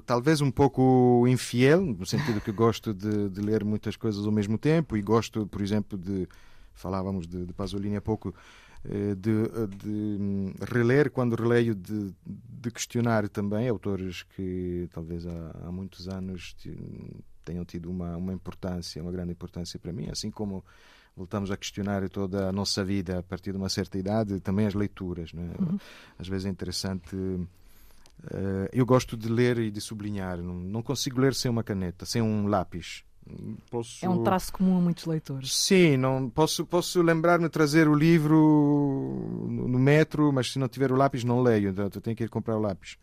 talvez 0.05 0.41
um 0.41 0.51
pouco 0.51 1.25
infiel, 1.27 1.81
no 1.81 2.05
sentido 2.05 2.41
que 2.41 2.51
gosto 2.51 2.93
de, 2.93 3.29
de 3.29 3.41
ler 3.41 3.63
muitas 3.63 3.95
coisas 3.95 4.25
ao 4.25 4.31
mesmo 4.31 4.57
tempo 4.57 4.95
e 4.97 5.01
gosto, 5.01 5.47
por 5.47 5.61
exemplo, 5.61 5.97
de. 5.97 6.27
Falávamos 6.77 7.25
de, 7.25 7.45
de 7.45 7.53
Pasolini 7.53 7.95
há 7.95 8.01
pouco, 8.01 8.29
eh, 8.29 8.33
de, 9.15 9.67
de 9.77 9.89
hum, 9.89 10.53
reler, 10.61 11.09
quando 11.11 11.35
releio, 11.35 11.73
de, 11.75 12.13
de 12.25 12.71
questionar 12.71 13.27
também 13.29 13.67
autores 13.67 14.23
que 14.23 14.87
talvez 14.93 15.25
há, 15.25 15.51
há 15.65 15.71
muitos 15.71 16.07
anos 16.07 16.55
tenham 17.43 17.63
tido 17.63 17.89
uma, 17.89 18.17
uma 18.17 18.33
importância, 18.33 19.01
uma 19.01 19.11
grande 19.11 19.31
importância 19.31 19.79
para 19.79 19.93
mim, 19.93 20.09
assim 20.09 20.31
como 20.31 20.65
voltamos 21.15 21.49
a 21.49 21.55
questionar 21.55 22.09
toda 22.09 22.49
a 22.49 22.51
nossa 22.51 22.83
vida 22.83 23.19
a 23.19 23.23
partir 23.23 23.51
de 23.51 23.57
uma 23.57 23.69
certa 23.69 23.97
idade, 23.97 24.41
também 24.41 24.65
as 24.67 24.73
leituras. 24.73 25.31
Não 25.31 25.43
é? 25.43 25.79
Às 26.19 26.27
vezes 26.27 26.45
é 26.45 26.49
interessante. 26.49 27.15
eh, 28.31 28.69
eu 28.73 28.85
gosto 28.85 29.15
de 29.15 29.29
ler 29.29 29.57
e 29.59 29.71
de 29.71 29.79
sublinhar. 29.79 30.39
Não, 30.41 30.55
não 30.55 30.83
consigo 30.83 31.21
ler 31.21 31.33
sem 31.33 31.49
uma 31.49 31.63
caneta, 31.63 32.05
sem 32.05 32.21
um 32.21 32.47
lápis. 32.47 33.04
Posso... 33.71 34.05
É 34.05 34.09
um 34.09 34.23
traço 34.23 34.53
comum 34.53 34.77
a 34.77 34.81
muitos 34.81 35.05
leitores. 35.05 35.55
Sim, 35.55 35.97
não 35.97 36.29
posso 36.29 36.65
posso 36.65 37.01
lembrar-me 37.01 37.45
de 37.45 37.49
trazer 37.49 37.87
o 37.87 37.95
livro 37.95 39.47
no 39.49 39.79
metro, 39.79 40.31
mas 40.31 40.51
se 40.51 40.59
não 40.59 40.67
tiver 40.67 40.91
o 40.91 40.95
lápis 40.95 41.23
não 41.23 41.41
leio, 41.41 41.69
então 41.69 41.89
tenho 41.89 42.15
que 42.15 42.23
ir 42.23 42.29
comprar 42.29 42.55
o 42.55 42.61
lápis. 42.61 42.97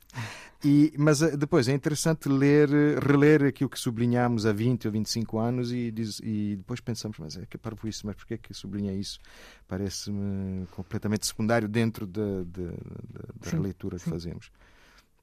E, 0.64 0.92
mas 0.96 1.22
eh, 1.22 1.36
depois 1.36 1.66
é 1.66 1.72
interessante 1.74 2.28
ler, 2.28 2.68
reler 3.00 3.42
aquilo 3.44 3.68
que 3.68 3.78
sublinhamos 3.78 4.46
há 4.46 4.52
20 4.52 4.86
ou 4.86 4.92
25 4.92 5.38
anos 5.38 5.72
e, 5.72 5.90
diz- 5.90 6.20
e 6.22 6.54
depois 6.56 6.78
pensamos, 6.80 7.18
mas 7.18 7.36
é 7.36 7.44
que 7.46 7.58
parvo 7.58 7.88
isso, 7.88 8.06
mas 8.06 8.14
porquê 8.14 8.34
é 8.34 8.38
que 8.38 8.54
sublinha 8.54 8.92
isso? 8.92 9.18
Parece-me 9.66 10.66
completamente 10.68 11.26
secundário 11.26 11.66
dentro 11.68 12.06
da, 12.06 12.22
da, 12.44 12.62
da- 12.62 13.28
da 13.40 13.50
Sim, 13.50 13.72
que 13.72 13.98
fazemos. 14.10 14.50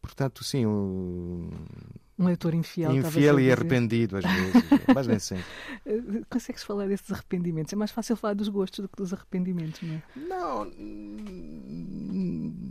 Portanto, 0.01 0.43
sim, 0.43 0.65
o... 0.65 1.49
Um 2.17 2.25
leitor 2.25 2.53
infiel. 2.53 2.93
infiel 2.93 3.39
e 3.39 3.49
arrependido 3.49 4.17
às 4.17 4.25
vezes, 4.25 4.53
mas 4.93 5.07
nem 5.07 5.19
sempre. 5.19 5.45
Eh, 5.85 6.21
Consegues 6.29 6.63
falar 6.63 6.85
desses 6.87 7.09
arrependimentos? 7.09 7.71
É 7.71 7.77
mais 7.77 7.91
fácil 7.91 8.17
falar 8.17 8.33
dos 8.33 8.49
gostos 8.49 8.81
do 8.81 8.89
que 8.89 8.97
dos 8.97 9.13
arrependimentos, 9.13 9.81
não 9.81 9.95
é? 9.95 10.03
Não, 10.17 10.71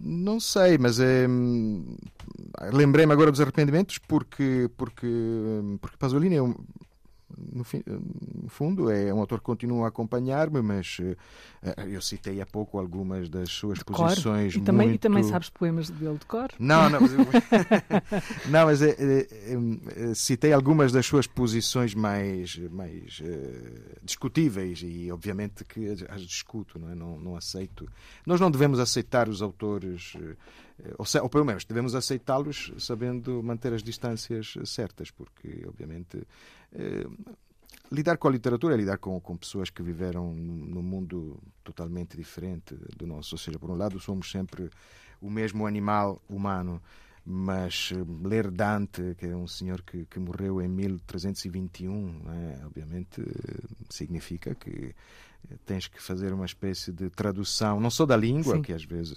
não 0.04 0.38
sei, 0.38 0.76
mas 0.76 1.00
é. 1.00 1.26
Lembrei-me 2.72 3.12
agora 3.12 3.30
dos 3.30 3.40
arrependimentos 3.40 3.96
porque, 3.96 4.70
porque, 4.76 5.06
porque 5.80 5.96
Pasolini 5.96 6.36
é 6.36 6.42
um. 6.42 6.54
No, 7.52 7.64
fim- 7.64 7.82
no 7.86 8.48
fundo, 8.48 8.90
é 8.90 9.12
um 9.12 9.20
autor 9.20 9.38
que 9.38 9.44
continua 9.44 9.86
a 9.86 9.88
acompanhar-me, 9.88 10.60
mas 10.60 10.98
eh, 11.00 11.74
eu 11.88 12.00
citei 12.00 12.40
há 12.40 12.46
pouco 12.46 12.78
algumas 12.78 13.28
das 13.28 13.50
suas 13.50 13.78
De 13.78 13.84
posições. 13.84 14.54
E 14.54 14.60
também, 14.60 14.88
muito... 14.88 14.96
e 14.96 14.98
também 14.98 15.22
sabes 15.22 15.48
poemas 15.48 15.90
dele 15.90 16.18
de 16.18 16.26
cor? 16.26 16.50
Não, 16.58 16.88
não, 16.90 17.00
mas, 17.00 17.12
não, 18.48 18.66
mas 18.66 18.82
é, 18.82 18.96
é, 18.98 20.14
citei 20.14 20.52
algumas 20.52 20.92
das 20.92 21.06
suas 21.06 21.26
posições 21.26 21.94
mais, 21.94 22.56
mais 22.70 23.22
discutíveis 24.02 24.80
e, 24.82 25.10
obviamente, 25.12 25.64
que 25.64 25.88
as, 26.08 26.22
discuto, 26.22 26.78
não, 26.78 26.90
é? 26.90 26.94
não, 26.94 27.18
não 27.18 27.36
aceito. 27.36 27.88
Nós 28.26 28.40
não 28.40 28.50
devemos 28.50 28.78
aceitar 28.78 29.28
os 29.28 29.42
autores, 29.42 30.14
ou, 30.96 31.06
ou 31.22 31.28
pelo 31.28 31.44
menos 31.44 31.64
devemos 31.64 31.94
aceitá-los 31.94 32.72
sabendo 32.78 33.42
manter 33.42 33.72
as 33.72 33.82
distâncias 33.82 34.54
certas, 34.64 35.10
porque, 35.10 35.64
obviamente. 35.66 36.26
Eh, 36.72 37.06
Lidar 37.90 38.18
com 38.18 38.28
a 38.28 38.30
literatura 38.30 38.74
é 38.74 38.76
lidar 38.76 38.98
com, 38.98 39.18
com 39.18 39.34
pessoas 39.34 39.70
que 39.70 39.82
viveram 39.82 40.34
num 40.34 40.82
mundo 40.82 41.38
totalmente 41.64 42.18
diferente 42.18 42.74
do 42.96 43.06
nosso. 43.06 43.34
Ou 43.34 43.38
seja, 43.38 43.58
por 43.58 43.70
um 43.70 43.74
lado, 43.74 43.98
somos 43.98 44.30
sempre 44.30 44.68
o 45.22 45.30
mesmo 45.30 45.66
animal 45.66 46.20
humano, 46.28 46.82
mas 47.24 47.90
eh, 47.94 48.28
ler 48.28 48.50
Dante, 48.50 49.14
que 49.16 49.26
é 49.26 49.34
um 49.34 49.46
senhor 49.46 49.80
que, 49.82 50.04
que 50.04 50.18
morreu 50.18 50.60
em 50.60 50.68
1321, 50.68 52.22
não 52.24 52.32
é? 52.32 52.60
obviamente 52.66 53.22
eh, 53.22 53.66
significa 53.88 54.54
que 54.54 54.94
tens 55.64 55.86
que 55.86 56.02
fazer 56.02 56.32
uma 56.34 56.44
espécie 56.44 56.92
de 56.92 57.08
tradução, 57.08 57.80
não 57.80 57.90
só 57.90 58.04
da 58.04 58.16
língua, 58.16 58.56
Sim. 58.56 58.62
que 58.62 58.72
às 58.72 58.84
vezes 58.84 59.16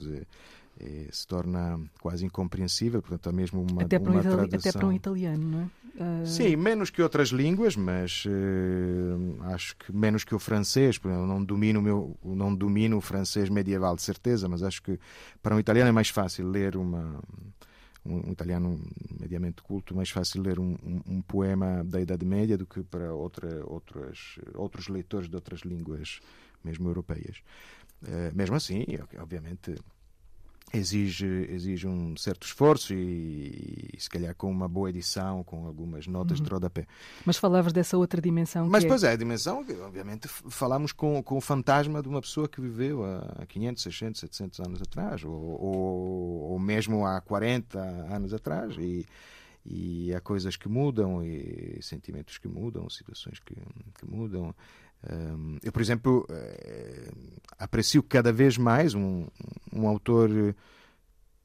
eh, 0.82 1.08
se 1.12 1.28
torna 1.28 1.80
quase 2.02 2.26
incompreensível, 2.26 3.02
portanto, 3.02 3.30
há 3.30 3.32
mesmo 3.32 3.62
uma, 3.62 3.84
até, 3.84 4.00
para 4.00 4.10
um 4.10 4.14
uma 4.14 4.22
itali- 4.22 4.36
tradução. 4.38 4.60
até 4.70 4.80
para 4.80 4.88
um 4.88 4.92
italiano, 4.94 5.44
não 5.52 5.60
é? 5.62 5.70
Ah, 6.00 6.26
Sim, 6.26 6.56
menos 6.56 6.90
que 6.90 7.02
outras 7.02 7.30
línguas, 7.30 7.76
mas 7.76 8.24
eh, 8.28 9.54
acho 9.54 9.76
que 9.78 9.92
menos 9.96 10.24
que 10.24 10.34
o 10.36 10.40
francês. 10.40 10.98
por 10.98 11.10
exemplo, 11.10 11.26
Eu 11.26 11.28
não 11.28 11.44
domino 11.44 11.80
o 11.80 11.84
meu, 11.84 12.18
não 12.24 12.54
domino 12.56 12.98
o 12.98 13.02
francês 13.02 13.50
medieval 13.50 13.96
de 13.96 14.02
certeza, 14.02 14.48
mas 14.48 14.64
acho 14.64 14.82
que 14.82 15.00
para 15.42 15.56
um 15.56 15.60
italiano 15.60 15.90
é 15.90 15.92
mais 15.92 16.10
fácil 16.10 16.48
ler 16.50 16.76
uma 16.78 17.20
um, 18.06 18.30
um 18.30 18.32
italiano 18.32 18.80
mediamente 19.20 19.62
culto, 19.62 19.96
mais 19.96 20.10
fácil 20.10 20.42
ler 20.42 20.60
um, 20.60 20.76
um- 20.84 21.02
um 21.18 21.22
poema 21.22 21.84
da 21.84 22.02
Idade 22.02 22.26
Média 22.26 22.58
do 22.58 22.66
que 22.66 22.82
para 22.84 23.14
outra, 23.14 23.64
outras, 23.68 24.40
outros 24.56 24.88
leitores 24.88 25.30
de 25.30 25.36
outras 25.36 25.60
línguas, 25.62 26.20
mesmo 26.64 26.88
europeias. 26.90 27.44
Eh, 28.08 28.32
mesmo 28.34 28.56
assim, 28.56 28.86
obviamente, 29.20 29.76
exige, 30.74 31.48
exige 31.50 31.88
um 31.88 32.16
certo 32.16 32.46
esforço 32.46 32.94
e, 32.94 33.90
e 33.94 34.00
se 34.00 34.10
calhar 34.10 34.34
com 34.36 34.50
uma 34.50 34.68
boa 34.68 34.90
edição, 34.90 35.44
com 35.44 35.66
algumas 35.66 36.08
notas 36.08 36.40
de 36.40 36.50
rodapé. 36.50 36.86
Mas 37.26 37.38
falavas 37.38 37.74
dessa 37.74 37.98
outra 37.98 38.22
dimensão 38.22 38.68
Mas 38.68 38.84
que 38.84 38.88
depois 38.88 39.04
é 39.04 39.12
a 39.12 39.16
dimensão, 39.16 39.66
obviamente, 39.84 40.28
falamos 40.28 40.92
com, 40.92 41.22
com 41.22 41.38
o 41.38 41.42
fantasma 41.42 42.02
de 42.02 42.08
uma 42.08 42.22
pessoa 42.22 42.48
que 42.48 42.62
viveu 42.62 43.04
há 43.04 43.46
500, 43.46 43.84
600, 43.84 44.20
700 44.22 44.60
anos 44.60 44.82
atrás, 44.82 45.24
ou, 45.24 45.34
ou, 45.34 46.52
ou 46.52 46.60
mesmo 46.60 47.06
há 47.06 47.20
40 47.22 47.80
anos 47.80 48.34
atrás, 48.34 48.76
e, 48.78 49.06
e 49.66 50.14
há 50.14 50.22
coisas 50.22 50.56
que 50.56 50.70
mudam, 50.70 51.24
e 51.24 51.80
sentimentos 51.82 52.38
que 52.38 52.48
mudam, 52.48 52.90
situações 52.90 53.40
que, 53.40 53.56
que 53.56 54.06
mudam. 54.10 54.56
Eu, 55.64 55.72
por 55.72 55.82
exemplo, 55.82 56.28
eh, 56.30 57.12
aprecio 57.58 58.04
cada 58.04 58.32
vez 58.32 58.58
mais 58.58 58.94
um, 58.94 59.26
um 59.74 59.88
autor 59.88 60.30
eh, 60.30 60.56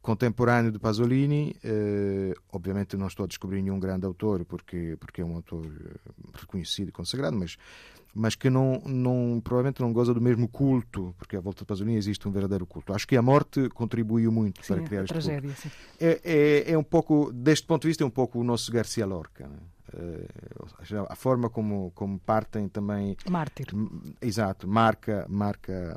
contemporâneo 0.02 0.70
de 0.70 0.78
Pasolini. 0.78 1.56
eh, 1.64 2.34
obviamente 2.52 2.96
não 2.96 3.06
estou 3.06 3.24
a 3.24 3.26
descobrir 3.26 3.62
nenhum 3.62 3.80
grande 3.80 4.04
autor, 4.04 4.44
porque, 4.44 4.96
porque 5.00 5.22
é 5.22 5.24
um 5.24 5.34
autor 5.36 5.66
reconhecido 6.34 6.88
e 6.88 6.92
consagrado, 6.92 7.36
mas, 7.36 7.56
mas 8.14 8.34
que 8.34 8.50
não, 8.50 8.82
não, 8.84 9.40
provavelmente 9.42 9.80
não 9.80 9.90
goza 9.90 10.12
do 10.12 10.20
mesmo 10.20 10.48
culto, 10.48 11.14
porque 11.16 11.34
à 11.34 11.40
volta 11.40 11.60
de 11.60 11.66
Pasolini 11.66 11.96
existe 11.96 12.28
um 12.28 12.30
verdadeiro 12.30 12.66
culto. 12.66 12.92
Acho 12.92 13.08
que 13.08 13.16
a 13.16 13.22
morte 13.22 13.70
contribuiu 13.70 14.30
muito 14.30 14.64
sim, 14.64 14.74
para 14.74 14.82
criar 14.82 15.00
a 15.00 15.04
este 15.04 15.14
culto. 15.14 15.26
tragédia. 15.26 15.56
Sim. 15.56 15.70
É, 15.98 16.20
é, 16.22 16.72
é 16.72 16.78
um 16.78 16.84
pouco, 16.84 17.32
deste 17.32 17.66
ponto 17.66 17.82
de 17.82 17.88
vista, 17.88 18.04
é 18.04 18.06
um 18.06 18.10
pouco 18.10 18.38
o 18.38 18.44
nosso 18.44 18.70
Garcia 18.70 19.06
Lorca. 19.06 19.48
né? 19.48 19.56
Eh, 19.94 20.28
a 21.08 21.14
forma 21.14 21.48
como, 21.48 21.92
como 21.92 22.18
partem 22.18 22.68
também 22.68 23.16
Mártir. 23.30 23.68
Exato, 24.20 24.66
marca, 24.66 25.26
marca, 25.28 25.96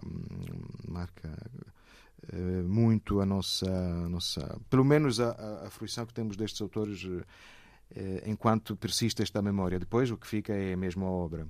marca 0.87 1.29
eh, 2.31 2.61
muito 2.63 3.19
a 3.19 3.25
nossa, 3.25 3.69
a 3.69 4.09
nossa 4.09 4.59
pelo 4.69 4.85
menos 4.85 5.19
a, 5.19 5.31
a, 5.31 5.67
a 5.67 5.69
fruição 5.69 6.05
que 6.05 6.13
temos 6.13 6.37
destes 6.37 6.61
autores 6.61 7.07
eh, 7.95 8.23
enquanto 8.27 8.75
persiste 8.75 9.23
esta 9.23 9.41
memória. 9.41 9.79
Depois 9.79 10.11
o 10.11 10.17
que 10.17 10.27
fica 10.27 10.53
é 10.53 10.75
mesmo 10.75 11.05
a 11.05 11.09
obra. 11.09 11.47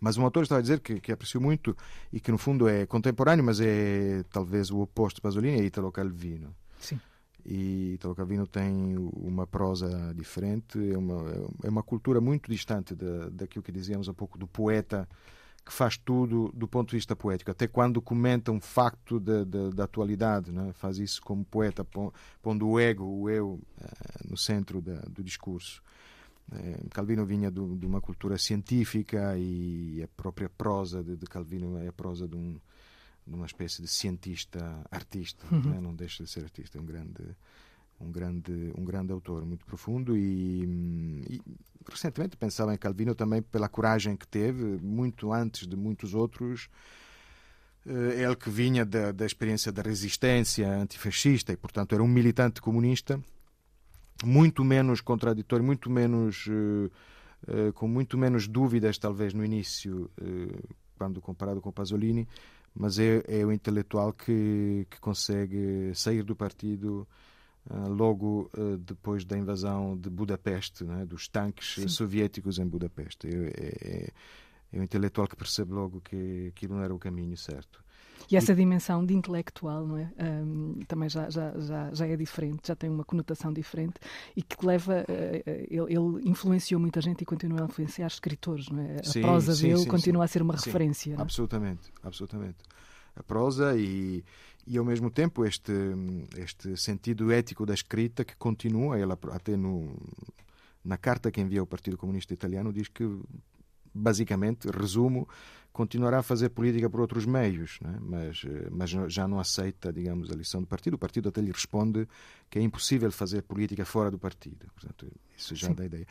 Mas 0.00 0.18
um 0.18 0.24
autor 0.24 0.42
estava 0.42 0.58
a 0.58 0.62
dizer 0.62 0.80
que, 0.80 1.00
que 1.00 1.12
aprecio 1.12 1.40
muito 1.40 1.76
e 2.12 2.20
que 2.20 2.30
no 2.30 2.38
fundo 2.38 2.68
é 2.68 2.84
contemporâneo, 2.86 3.44
mas 3.44 3.60
é 3.60 4.24
talvez 4.30 4.70
o 4.70 4.80
oposto 4.80 5.16
de 5.16 5.22
Pasolini, 5.22 5.60
é 5.60 5.64
Italo 5.64 5.90
Calvino. 5.92 6.54
E 7.48 7.92
Italo 7.94 8.14
Calvino 8.14 8.46
tem 8.46 8.96
uma 9.14 9.46
prosa 9.46 10.12
diferente, 10.14 10.78
é 10.92 10.98
uma, 10.98 11.48
é 11.62 11.68
uma 11.68 11.82
cultura 11.82 12.20
muito 12.20 12.50
distante 12.50 12.94
da, 12.94 13.28
daquilo 13.30 13.62
que 13.62 13.70
dizíamos 13.70 14.08
há 14.08 14.14
pouco 14.14 14.36
do 14.36 14.48
poeta 14.48 15.08
que 15.64 15.72
faz 15.72 15.96
tudo 15.96 16.52
do 16.54 16.68
ponto 16.68 16.90
de 16.90 16.96
vista 16.96 17.16
poético, 17.16 17.50
até 17.50 17.66
quando 17.66 18.00
comenta 18.00 18.52
um 18.52 18.60
facto 18.60 19.18
da, 19.18 19.42
da, 19.42 19.70
da 19.70 19.84
atualidade, 19.84 20.52
né? 20.52 20.72
faz 20.74 20.98
isso 20.98 21.20
como 21.22 21.44
poeta, 21.44 21.84
pon- 21.84 22.12
pondo 22.40 22.68
o 22.68 22.78
ego, 22.78 23.04
o 23.04 23.28
eu, 23.28 23.60
eh, 23.80 24.28
no 24.30 24.36
centro 24.36 24.80
da, 24.80 25.00
do 25.10 25.24
discurso. 25.24 25.82
Eh, 26.52 26.84
Calvino 26.90 27.26
vinha 27.26 27.50
de 27.50 27.84
uma 27.84 28.00
cultura 28.00 28.38
científica 28.38 29.36
e 29.36 30.00
a 30.04 30.08
própria 30.16 30.48
prosa 30.48 31.02
de, 31.02 31.16
de 31.16 31.26
Calvino 31.26 31.76
é 31.78 31.88
a 31.88 31.92
prosa 31.92 32.28
de, 32.28 32.36
um, 32.36 32.60
de 33.26 33.34
uma 33.34 33.46
espécie 33.46 33.82
de 33.82 33.88
cientista 33.88 34.84
artista, 34.90 35.46
né? 35.50 35.80
não 35.80 35.94
deixa 35.94 36.22
de 36.22 36.30
ser 36.30 36.44
artista, 36.44 36.78
é 36.78 36.80
um 36.80 36.84
grande 36.84 37.22
um 37.98 38.12
grande 38.12 38.72
um 38.76 38.84
grande 38.84 39.12
autor 39.12 39.44
muito 39.46 39.64
profundo 39.64 40.16
e, 40.16 40.66
hum, 40.66 41.22
e 41.28 41.40
recentemente 41.90 42.36
pensava 42.36 42.74
em 42.74 42.78
Calvino 42.78 43.14
também 43.14 43.40
pela 43.40 43.70
coragem 43.70 44.16
que 44.16 44.28
teve 44.28 44.62
muito 44.82 45.32
antes 45.32 45.66
de 45.66 45.76
muitos 45.76 46.14
outros 46.14 46.68
Eh, 47.86 48.22
ele 48.22 48.34
que 48.34 48.50
vinha 48.50 48.84
da, 48.84 49.12
da 49.12 49.24
experiência 49.24 49.70
da 49.70 49.80
resistência 49.80 50.68
antifascista 50.68 51.52
e 51.52 51.56
portanto 51.56 51.94
era 51.94 52.02
um 52.02 52.08
militante 52.08 52.60
comunista 52.60 53.20
muito 54.24 54.64
menos 54.64 55.00
contraditório, 55.00 55.64
muito 55.64 55.88
menos 55.88 56.46
uh, 56.46 56.90
uh, 57.46 57.72
com 57.74 57.86
muito 57.86 58.18
menos 58.18 58.48
dúvidas 58.48 58.98
talvez 58.98 59.34
no 59.34 59.44
início, 59.44 60.10
quando 60.96 61.20
comparado 61.20 61.60
com 61.60 61.70
Pasolini, 61.70 62.26
mas 62.76 62.98
é, 62.98 63.22
é 63.26 63.44
o 63.44 63.50
intelectual 63.50 64.12
que, 64.12 64.86
que 64.90 65.00
consegue 65.00 65.92
sair 65.94 66.22
do 66.22 66.36
partido 66.36 67.06
logo 67.88 68.48
depois 68.80 69.24
da 69.24 69.36
invasão 69.36 69.96
de 69.96 70.08
Budapeste, 70.08 70.84
né, 70.84 71.04
dos 71.04 71.26
tanques 71.26 71.74
Sim. 71.74 71.88
soviéticos 71.88 72.58
em 72.58 72.66
Budapeste. 72.66 73.26
É, 73.26 73.30
é, 73.32 74.08
é, 74.72 74.80
um 74.80 74.82
intelectual 74.84 75.26
que 75.26 75.34
percebe 75.34 75.72
logo 75.72 76.00
que 76.00 76.52
aquilo 76.54 76.76
não 76.76 76.82
era 76.82 76.94
o 76.94 76.98
caminho 76.98 77.36
certo. 77.36 77.82
E 78.30 78.36
essa 78.36 78.54
dimensão 78.54 79.04
de 79.04 79.14
intelectual 79.14 79.86
não 79.86 79.98
é? 79.98 80.10
Um, 80.18 80.80
também 80.86 81.08
já, 81.08 81.28
já, 81.30 81.52
já, 81.58 81.94
já 81.94 82.06
é 82.06 82.16
diferente, 82.16 82.68
já 82.68 82.74
tem 82.74 82.90
uma 82.90 83.04
conotação 83.04 83.52
diferente 83.52 83.94
e 84.36 84.42
que 84.42 84.64
leva. 84.64 85.04
Uh, 85.08 85.50
ele, 85.70 85.94
ele, 85.94 86.28
influenciou 86.28 86.80
muita 86.80 87.00
gente 87.00 87.22
e 87.22 87.24
continua 87.24 87.62
a 87.62 87.64
influenciar 87.66 88.06
escritores, 88.06 88.68
não 88.68 88.82
é? 88.82 89.00
A 89.00 89.04
sim, 89.04 89.20
prosa 89.20 89.54
sim, 89.54 89.68
dele 89.68 89.80
sim, 89.80 89.88
continua 89.88 90.24
a 90.24 90.28
ser 90.28 90.42
uma 90.42 90.54
referência. 90.54 91.14
É? 91.14 91.20
Absolutamente, 91.20 91.92
absolutamente. 92.02 92.58
A 93.14 93.22
prosa 93.22 93.76
e, 93.76 94.24
e 94.66 94.76
ao 94.76 94.84
mesmo 94.84 95.10
tempo 95.10 95.44
este, 95.44 95.72
este 96.36 96.76
sentido 96.76 97.32
ético 97.32 97.64
da 97.64 97.74
escrita 97.74 98.24
que 98.24 98.36
continua, 98.36 98.98
ela 98.98 99.18
até 99.32 99.56
no, 99.56 99.96
na 100.84 100.96
carta 100.96 101.30
que 101.30 101.40
envia 101.40 101.60
ao 101.60 101.66
Partido 101.66 101.96
Comunista 101.96 102.34
Italiano 102.34 102.72
diz 102.72 102.88
que 102.88 103.04
basicamente, 103.96 104.68
resumo, 104.68 105.28
continuará 105.72 106.20
a 106.20 106.22
fazer 106.22 106.48
política 106.48 106.88
por 106.88 107.00
outros 107.00 107.26
meios, 107.26 107.78
né? 107.82 107.98
mas, 108.00 108.42
eh, 108.46 108.68
mas 108.70 108.88
já 109.12 109.28
não 109.28 109.38
aceita, 109.38 109.92
digamos, 109.92 110.30
a 110.30 110.34
lição 110.34 110.62
do 110.62 110.66
partido. 110.66 110.94
O 110.94 110.98
partido 110.98 111.28
até 111.28 111.42
lhe 111.42 111.52
responde 111.52 112.08
que 112.48 112.58
é 112.58 112.62
impossível 112.62 113.12
fazer 113.12 113.42
política 113.42 113.84
fora 113.84 114.10
do 114.10 114.18
partido. 114.18 114.66
Portanto, 114.74 115.06
isso 115.36 115.54
já 115.54 115.68
Sim. 115.68 115.74
dá 115.74 115.84
ideia. 115.84 116.06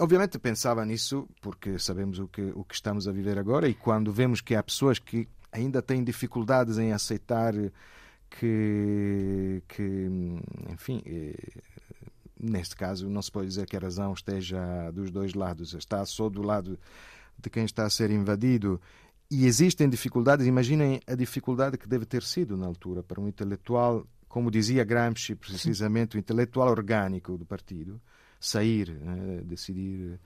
Obviamente 0.00 0.36
pensava 0.36 0.84
nisso 0.84 1.28
porque 1.40 1.78
sabemos 1.78 2.18
o 2.18 2.26
que, 2.26 2.42
o 2.56 2.64
que 2.64 2.74
estamos 2.74 3.06
a 3.06 3.12
viver 3.12 3.38
agora 3.38 3.68
e 3.68 3.74
quando 3.74 4.12
vemos 4.12 4.40
que 4.40 4.56
há 4.56 4.62
pessoas 4.62 4.98
que 4.98 5.28
ainda 5.52 5.80
têm 5.80 6.02
dificuldades 6.02 6.76
em 6.78 6.92
aceitar 6.92 7.54
que, 8.28 9.62
que 9.68 10.10
enfim, 10.72 11.00
eh, 11.06 11.60
neste 12.40 12.74
caso 12.74 13.08
não 13.08 13.22
se 13.22 13.30
pode 13.30 13.46
dizer 13.46 13.66
que 13.66 13.76
a 13.76 13.80
razão 13.80 14.12
esteja 14.12 14.90
dos 14.90 15.12
dois 15.12 15.34
lados, 15.34 15.72
está 15.74 16.04
só 16.04 16.28
do 16.28 16.42
lado 16.42 16.76
de 17.38 17.50
quem 17.50 17.64
está 17.64 17.84
a 17.84 17.90
ser 17.90 18.10
invadido 18.10 18.80
e 19.30 19.46
existem 19.46 19.88
dificuldades, 19.88 20.46
imaginem 20.46 21.00
a 21.06 21.14
dificuldade 21.14 21.78
que 21.78 21.88
deve 21.88 22.04
ter 22.04 22.22
sido 22.22 22.56
na 22.56 22.66
altura 22.66 23.02
para 23.02 23.20
um 23.20 23.26
intelectual, 23.26 24.06
como 24.28 24.50
dizia 24.50 24.84
Gramsci, 24.84 25.34
precisamente, 25.34 26.16
o 26.16 26.18
intelectual 26.18 26.68
orgânico 26.68 27.36
do 27.38 27.44
partido, 27.44 28.00
sair, 28.38 28.90
né, 28.90 29.42
decidir 29.44 30.20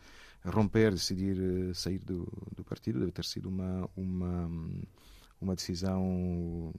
romper, 0.44 0.92
decidir 0.92 1.38
eh, 1.38 1.74
sair 1.74 1.98
do, 2.00 2.26
do 2.56 2.64
partido, 2.64 2.98
deve 3.00 3.12
ter 3.12 3.24
sido 3.24 3.48
uma, 3.48 3.88
uma, 3.96 4.50
uma 5.40 5.54
decisão 5.54 6.72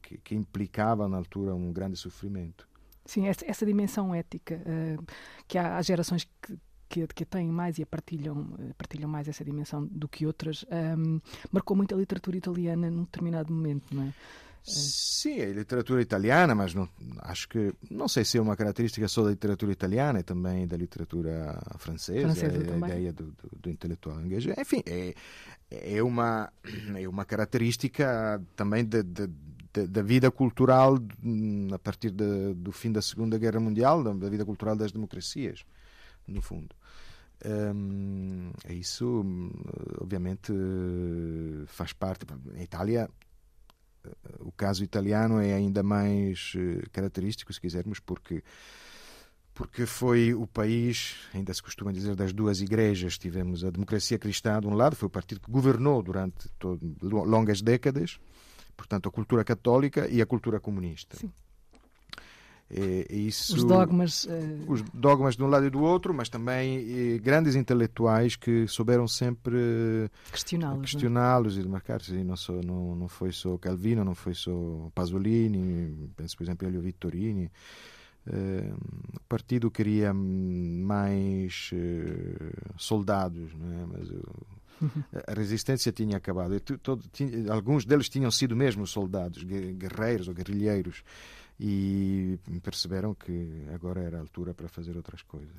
que, 0.00 0.18
que 0.18 0.34
implicava 0.34 1.08
na 1.08 1.16
altura 1.16 1.54
um 1.54 1.72
grande 1.72 1.96
sofrimento. 1.96 2.68
Sim, 3.04 3.26
essa, 3.26 3.44
essa 3.46 3.66
dimensão 3.66 4.14
ética 4.14 4.62
uh, 4.64 5.04
que 5.48 5.58
há, 5.58 5.76
há 5.76 5.82
gerações 5.82 6.24
que 6.40 6.56
que, 6.92 7.06
que 7.06 7.24
têm 7.24 7.48
mais 7.48 7.78
e 7.78 7.82
a 7.82 7.86
partilham, 7.86 8.46
eh, 8.58 8.74
partilham 8.76 9.08
mais 9.08 9.26
essa 9.26 9.42
dimensão 9.42 9.86
do 9.90 10.06
que 10.06 10.26
outras, 10.26 10.66
um, 10.98 11.18
marcou 11.50 11.74
muito 11.74 11.94
a 11.94 11.98
literatura 11.98 12.36
italiana 12.36 12.90
num 12.90 13.04
determinado 13.04 13.50
momento, 13.50 13.94
não 13.94 14.02
é? 14.02 14.12
Sim, 14.62 15.40
a 15.40 15.46
literatura 15.46 16.02
italiana, 16.02 16.54
mas 16.54 16.72
não, 16.72 16.88
acho 17.22 17.48
que 17.48 17.74
não 17.90 18.06
sei 18.06 18.24
se 18.24 18.38
é 18.38 18.40
uma 18.40 18.54
característica 18.54 19.08
só 19.08 19.24
da 19.24 19.30
literatura 19.30 19.72
italiana, 19.72 20.20
é 20.20 20.22
também 20.22 20.68
da 20.68 20.76
literatura 20.76 21.60
francesa, 21.78 22.32
francesa 22.32 22.70
a, 22.70 22.74
a 22.74 22.78
ideia 22.78 23.12
do, 23.12 23.24
do, 23.24 23.58
do 23.60 23.70
intelectual 23.70 24.20
inglês. 24.20 24.46
Enfim, 24.56 24.82
é, 24.86 25.14
é, 25.70 26.00
uma, 26.02 26.52
é 26.94 27.08
uma 27.08 27.24
característica 27.24 28.40
também 28.54 28.84
de, 28.84 29.02
de, 29.02 29.26
de, 29.72 29.86
da 29.88 30.02
vida 30.02 30.30
cultural 30.30 30.96
a 31.72 31.78
partir 31.78 32.10
do 32.10 32.70
fim 32.70 32.92
da 32.92 33.02
Segunda 33.02 33.38
Guerra 33.38 33.58
Mundial, 33.58 34.04
da 34.14 34.28
vida 34.28 34.44
cultural 34.44 34.76
das 34.76 34.92
democracias, 34.92 35.64
no 36.28 36.40
fundo. 36.40 36.72
Um, 37.44 38.52
isso, 38.68 39.24
obviamente, 40.00 40.52
faz 41.66 41.92
parte. 41.92 42.24
Na 42.44 42.62
Itália, 42.62 43.08
o 44.40 44.52
caso 44.52 44.84
italiano 44.84 45.40
é 45.40 45.52
ainda 45.54 45.82
mais 45.82 46.52
eh, 46.56 46.84
característico, 46.92 47.52
se 47.52 47.60
quisermos, 47.60 47.98
porque 48.00 48.42
porque 49.54 49.84
foi 49.84 50.32
o 50.32 50.46
país, 50.46 51.16
ainda 51.34 51.52
se 51.52 51.62
costuma 51.62 51.92
dizer, 51.92 52.16
das 52.16 52.32
duas 52.32 52.62
igrejas. 52.62 53.18
Tivemos 53.18 53.62
a 53.64 53.70
democracia 53.70 54.18
cristã 54.18 54.58
de 54.58 54.66
um 54.66 54.74
lado, 54.74 54.96
foi 54.96 55.06
o 55.06 55.10
partido 55.10 55.40
que 55.40 55.50
governou 55.50 56.02
durante 56.02 56.48
todo, 56.58 56.80
longas 57.02 57.60
décadas, 57.60 58.18
portanto, 58.74 59.10
a 59.10 59.12
cultura 59.12 59.44
católica 59.44 60.08
e 60.08 60.22
a 60.22 60.26
cultura 60.26 60.58
comunista. 60.58 61.18
Sim. 61.18 61.30
É, 62.74 63.06
é, 63.10 63.14
isso, 63.14 63.54
os 63.54 63.64
dogmas. 63.64 64.24
Uh... 64.24 64.64
Os 64.66 64.82
dogmas 64.94 65.36
de 65.36 65.42
um 65.42 65.46
lado 65.46 65.66
e 65.66 65.70
do 65.70 65.80
outro, 65.80 66.14
mas 66.14 66.30
também 66.30 67.18
grandes 67.20 67.54
intelectuais 67.54 68.34
que 68.34 68.66
souberam 68.66 69.06
sempre 69.06 70.10
questioná-los, 70.30 70.78
é? 70.78 70.82
questioná-los 70.82 71.58
e 71.58 71.62
demarcar-se. 71.62 72.24
Não, 72.24 72.34
não, 72.64 72.96
não 72.96 73.08
foi 73.08 73.30
só 73.30 73.58
Calvino, 73.58 74.02
não 74.02 74.14
foi 74.14 74.34
só 74.34 74.90
Pasolini, 74.94 76.10
penso, 76.16 76.36
por 76.36 76.44
exemplo, 76.44 76.66
Elio 76.66 76.80
Vittorini. 76.80 77.50
O 78.24 79.20
partido 79.28 79.70
queria 79.70 80.14
mais 80.14 81.70
soldados, 82.78 83.50
é? 83.52 83.86
mas 83.92 84.08
a 85.26 85.34
resistência 85.34 85.92
tinha 85.92 86.16
acabado. 86.16 86.58
Todo, 86.60 87.04
tinha, 87.12 87.52
alguns 87.52 87.84
deles 87.84 88.08
tinham 88.08 88.30
sido 88.30 88.56
mesmo 88.56 88.86
soldados, 88.86 89.42
guerreiros 89.42 90.28
ou 90.28 90.34
guerrilheiros 90.34 91.02
e 91.64 92.60
perceberam 92.60 93.14
que 93.14 93.66
agora 93.72 94.00
era 94.00 94.16
a 94.16 94.20
altura 94.20 94.52
para 94.52 94.68
fazer 94.68 94.96
outras 94.96 95.22
coisas. 95.22 95.54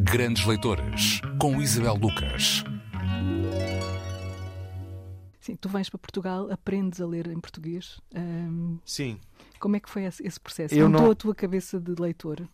Grandes 0.00 0.44
Leitores, 0.44 1.20
com 1.40 1.62
Isabel 1.62 1.94
Lucas. 1.94 2.64
Sim, 5.38 5.56
tu 5.56 5.68
vens 5.68 5.88
para 5.88 5.98
Portugal, 5.98 6.50
aprendes 6.50 7.00
a 7.00 7.06
ler 7.06 7.28
em 7.28 7.38
português. 7.40 8.00
Um, 8.14 8.78
sim. 8.84 9.18
Como 9.60 9.76
é 9.76 9.80
que 9.80 9.88
foi 9.88 10.04
esse 10.04 10.40
processo? 10.40 10.74
Eu 10.74 10.88
Montou 10.88 11.06
não... 11.06 11.12
a 11.12 11.14
tua 11.14 11.34
cabeça 11.34 11.80
de 11.80 11.94
leitor? 12.00 12.48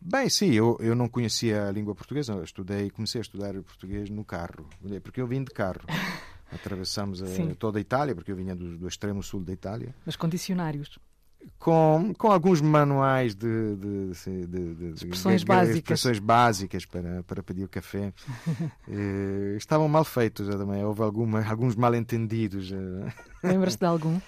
Bem, 0.00 0.28
sim, 0.28 0.52
eu, 0.52 0.76
eu 0.80 0.94
não 0.94 1.08
conhecia 1.08 1.66
a 1.66 1.72
língua 1.72 1.94
portuguesa, 1.94 2.34
eu 2.34 2.44
estudei, 2.44 2.90
comecei 2.90 3.20
a 3.20 3.22
estudar 3.22 3.54
português 3.62 4.10
no 4.10 4.22
carro, 4.22 4.68
porque 5.02 5.20
eu 5.20 5.26
vim 5.26 5.42
de 5.42 5.50
carro. 5.50 5.80
Atravessamos 6.54 7.22
a, 7.22 7.26
toda 7.58 7.78
a 7.78 7.80
Itália, 7.80 8.14
porque 8.14 8.30
eu 8.30 8.36
vinha 8.36 8.54
do, 8.54 8.78
do 8.78 8.88
extremo 8.88 9.22
sul 9.22 9.40
da 9.40 9.52
Itália. 9.52 9.94
Mas 10.06 10.16
com 10.16 10.28
dicionários? 10.28 10.98
Com, 11.58 12.12
com 12.18 12.30
alguns 12.30 12.60
manuais 12.60 13.34
de, 13.34 13.76
de, 13.76 14.46
de, 14.46 14.74
de 14.74 14.94
expressões, 14.94 15.40
de, 15.40 15.46
básicas. 15.46 15.76
expressões 15.76 16.18
básicas 16.18 16.84
para, 16.84 17.22
para 17.22 17.42
pedir 17.42 17.64
o 17.64 17.68
café. 17.68 18.12
eh, 18.88 19.54
estavam 19.56 19.88
mal 19.88 20.04
feitos 20.04 20.46
também, 20.46 20.84
houve 20.84 21.02
alguma, 21.02 21.42
alguns 21.42 21.74
mal 21.74 21.94
entendidos. 21.94 22.70
Eh. 22.70 23.12
Lembras-te 23.42 23.80
de 23.80 23.86
algum? 23.86 24.20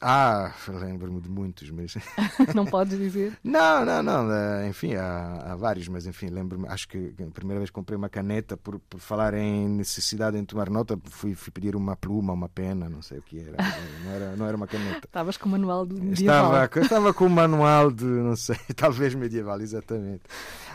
Ah, 0.00 0.52
lembro-me 0.68 1.20
de 1.20 1.28
muitos, 1.28 1.70
mas. 1.70 1.96
não 2.54 2.64
podes 2.64 2.98
dizer? 2.98 3.36
Não, 3.42 3.84
não, 3.84 4.02
não. 4.02 4.32
Eh, 4.32 4.68
enfim, 4.68 4.94
há, 4.94 5.52
há 5.52 5.56
vários, 5.56 5.88
mas 5.88 6.06
enfim, 6.06 6.28
lembro-me. 6.28 6.68
Acho 6.68 6.88
que 6.88 7.14
a 7.20 7.30
primeira 7.30 7.60
vez 7.60 7.70
que 7.70 7.74
comprei 7.74 7.96
uma 7.96 8.08
caneta 8.08 8.56
por, 8.56 8.78
por 8.78 9.00
falar 9.00 9.34
em 9.34 9.68
necessidade 9.68 10.36
em 10.38 10.44
tomar 10.44 10.70
nota, 10.70 10.98
fui, 11.04 11.34
fui 11.34 11.52
pedir 11.52 11.74
uma 11.74 11.96
pluma, 11.96 12.32
uma 12.32 12.48
pena, 12.48 12.88
não 12.88 13.02
sei 13.02 13.18
o 13.18 13.22
que 13.22 13.40
era. 13.40 13.56
Não 14.04 14.12
era, 14.12 14.36
não 14.36 14.46
era 14.46 14.56
uma 14.56 14.66
caneta. 14.66 15.06
Estavas 15.06 15.36
com 15.36 15.48
o 15.48 15.52
manual 15.52 15.84
do 15.84 15.96
medieval. 15.96 16.44
Estava, 16.44 16.55
estava 16.64 17.12
com 17.12 17.26
o 17.26 17.30
manual 17.30 17.90
de, 17.90 18.04
não 18.04 18.36
sei, 18.36 18.56
talvez 18.74 19.14
medieval, 19.14 19.60
exatamente. 19.60 20.22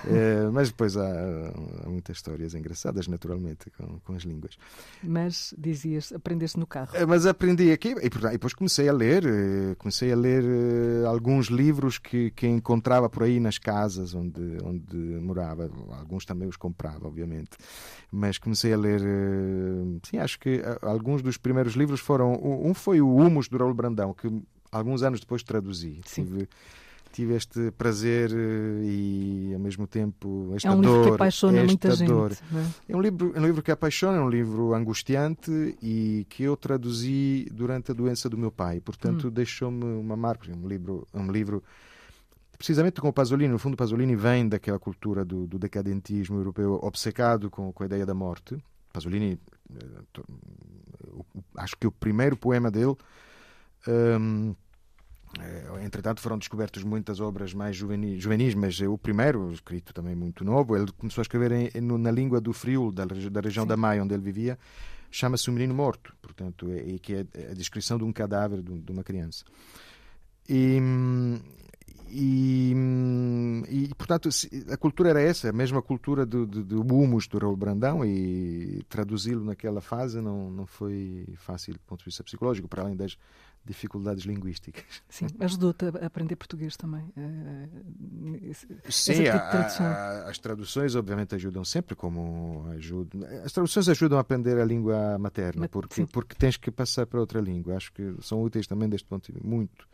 É, 0.05 0.49
mas 0.51 0.69
depois 0.69 0.97
há, 0.97 1.51
há, 1.85 1.89
muitas 1.89 2.17
histórias 2.17 2.55
engraçadas, 2.55 3.07
naturalmente, 3.07 3.69
com, 3.71 3.99
com 3.99 4.13
as 4.13 4.23
línguas. 4.23 4.57
Mas 5.03 5.53
dizias, 5.57 6.11
aprendeste 6.11 6.59
no 6.59 6.65
carro. 6.65 6.89
É, 6.93 7.05
mas 7.05 7.25
aprendi 7.25 7.71
aqui 7.71 7.89
e, 7.89 8.07
e 8.07 8.31
depois 8.31 8.53
comecei 8.53 8.89
a 8.89 8.93
ler, 8.93 9.23
eh, 9.25 9.75
comecei 9.77 10.11
a 10.11 10.15
ler 10.15 10.43
alguns 11.05 11.47
livros 11.47 11.97
que, 11.97 12.31
que 12.31 12.47
encontrava 12.47 13.09
por 13.09 13.23
aí 13.23 13.39
nas 13.39 13.57
casas 13.57 14.15
onde, 14.15 14.57
onde 14.63 14.95
morava. 14.95 15.69
Alguns 15.91 16.25
também 16.25 16.47
os 16.47 16.57
comprava, 16.57 17.07
obviamente. 17.07 17.51
Mas 18.11 18.37
comecei 18.37 18.73
a 18.73 18.77
ler, 18.77 19.01
sim, 20.03 20.17
acho 20.17 20.39
que 20.39 20.61
alguns 20.81 21.21
dos 21.21 21.37
primeiros 21.37 21.73
livros 21.73 21.99
foram. 21.99 22.33
Um 22.33 22.73
foi 22.73 23.01
o 23.01 23.15
Humus 23.15 23.47
do 23.47 23.57
Raul 23.57 23.73
Brandão, 23.73 24.13
que 24.13 24.27
alguns 24.71 25.03
anos 25.03 25.19
depois 25.19 25.43
traduzi. 25.43 26.01
Sim. 26.05 26.25
Tive, 26.25 26.49
tive 27.12 27.36
este 27.36 27.71
prazer 27.71 28.31
eh, 28.31 28.84
e 28.84 29.51
ao 29.53 29.60
mesmo 29.60 29.86
tempo 29.86 30.51
esta 30.55 30.69
é 30.69 30.71
um 30.71 30.81
dor. 30.81 30.91
livro 30.91 31.03
que 31.10 31.15
apaixona 31.15 31.63
muita 31.63 31.95
gente. 31.95 32.07
Dor. 32.07 32.31
É? 32.31 32.91
é? 32.91 32.95
um 32.95 33.01
livro, 33.01 33.31
é 33.36 33.39
um 33.39 33.45
livro 33.45 33.62
que 33.62 33.71
apaixona, 33.71 34.17
é 34.17 34.21
um 34.21 34.29
livro 34.29 34.73
angustiante 34.73 35.77
e 35.81 36.25
que 36.29 36.43
eu 36.43 36.55
traduzi 36.55 37.47
durante 37.51 37.91
a 37.91 37.93
doença 37.93 38.29
do 38.29 38.38
meu 38.38 38.51
pai. 38.51 38.79
Portanto, 38.79 39.27
hum. 39.27 39.31
deixou-me 39.31 39.84
uma 39.84 40.15
marca. 40.15 40.51
Um 40.51 40.67
livro, 40.67 41.07
um 41.13 41.31
livro 41.31 41.63
precisamente 42.62 43.01
com 43.01 43.07
o 43.07 43.13
Pasolini, 43.13 43.51
no 43.51 43.57
fundo, 43.57 43.75
Pasolini 43.75 44.15
vem 44.15 44.47
daquela 44.47 44.77
cultura 44.77 45.25
do, 45.25 45.47
do 45.47 45.57
decadentismo 45.57 46.38
europeu 46.38 46.79
obcecado 46.84 47.49
com, 47.49 47.73
com, 47.73 47.81
a 47.81 47.86
ideia 47.88 48.05
da 48.05 48.13
morte. 48.13 48.55
Pasolini, 48.93 49.39
eh, 49.73 50.21
acho 51.57 51.75
que 51.75 51.88
o 51.88 51.91
primeiro 51.91 52.38
poema 52.38 52.69
dele. 52.69 52.95
Um, 53.88 54.51
eh, 54.51 54.55
entretanto, 55.81 56.21
foram 56.21 56.37
descobertas 56.37 56.83
muitas 56.83 57.19
obras 57.19 57.53
mais 57.53 57.75
juvenis, 57.75 58.21
juvenis, 58.21 58.53
mas 58.53 58.79
o 58.81 58.97
primeiro, 58.97 59.51
escrito 59.51 59.93
também 59.93 60.15
muito 60.15 60.43
novo, 60.43 60.75
ele 60.75 60.91
começou 60.91 61.21
a 61.21 61.23
escrever 61.23 61.51
em, 61.51 61.81
na 61.81 62.11
língua 62.11 62.41
do 62.41 62.53
Friul, 62.53 62.91
da, 62.91 63.05
da 63.05 63.41
região 63.41 63.63
Sim. 63.63 63.69
da 63.69 63.77
Maia, 63.77 64.03
onde 64.03 64.13
ele 64.13 64.23
vivia, 64.23 64.57
chama-se 65.09 65.49
O 65.49 65.53
Menino 65.53 65.73
Morto, 65.73 66.13
portanto, 66.21 66.67
é, 66.69 66.97
que 66.99 67.13
é 67.13 67.51
a 67.51 67.53
descrição 67.53 67.97
de 67.97 68.03
um 68.03 68.11
cadáver 68.11 68.61
de, 68.61 68.79
de 68.79 68.91
uma 68.91 69.03
criança. 69.03 69.43
E, 70.49 70.79
e, 72.09 72.73
e, 73.69 73.95
portanto, 73.95 74.27
a 74.69 74.77
cultura 74.77 75.11
era 75.11 75.21
essa, 75.21 75.49
a 75.49 75.53
mesma 75.53 75.81
cultura 75.81 76.25
do, 76.25 76.45
do, 76.45 76.63
do 76.63 76.81
humus 76.81 77.27
do 77.27 77.37
Raul 77.37 77.55
Brandão, 77.55 78.03
e 78.05 78.83
traduzi-lo 78.89 79.45
naquela 79.45 79.81
fase 79.81 80.19
não, 80.19 80.51
não 80.51 80.65
foi 80.65 81.25
fácil 81.37 81.73
do 81.73 81.79
ponto 81.81 81.99
de 81.99 82.05
vista 82.05 82.23
psicológico, 82.23 82.67
para 82.67 82.83
além 82.83 82.95
das 82.95 83.17
dificuldades 83.63 84.26
linguísticas. 84.26 84.84
Sim, 85.08 85.28
ajudou-te 85.39 85.86
a 85.86 86.06
aprender 86.06 86.36
português 86.36 86.76
também. 86.76 87.04
Uh, 87.15 88.54
Sim, 88.89 89.13
tipo 89.13 89.32
tradução. 89.32 89.86
a, 89.86 90.30
as 90.30 90.39
traduções 90.39 90.95
obviamente 90.95 91.36
ajudam 91.36 91.63
sempre, 91.63 91.95
como 91.95 92.65
ajudam. 92.71 93.21
As 93.45 93.52
traduções 93.52 93.88
ajudam 93.89 94.17
a 94.17 94.21
aprender 94.21 94.58
a 94.58 94.65
língua 94.65 95.17
materna, 95.19 95.67
porque, 95.69 96.06
porque 96.08 96.36
tens 96.36 96.58
que 96.58 96.71
passar 96.71 97.06
para 97.06 97.19
outra 97.19 97.39
língua. 97.39 97.76
Acho 97.76 97.91
que 97.93 98.15
são 98.21 98.41
úteis 98.41 98.67
também 98.67 98.89
deste 98.89 99.08
ponto 99.08 99.28
de 99.28 99.34
vista, 99.34 99.47
muito 99.47 99.88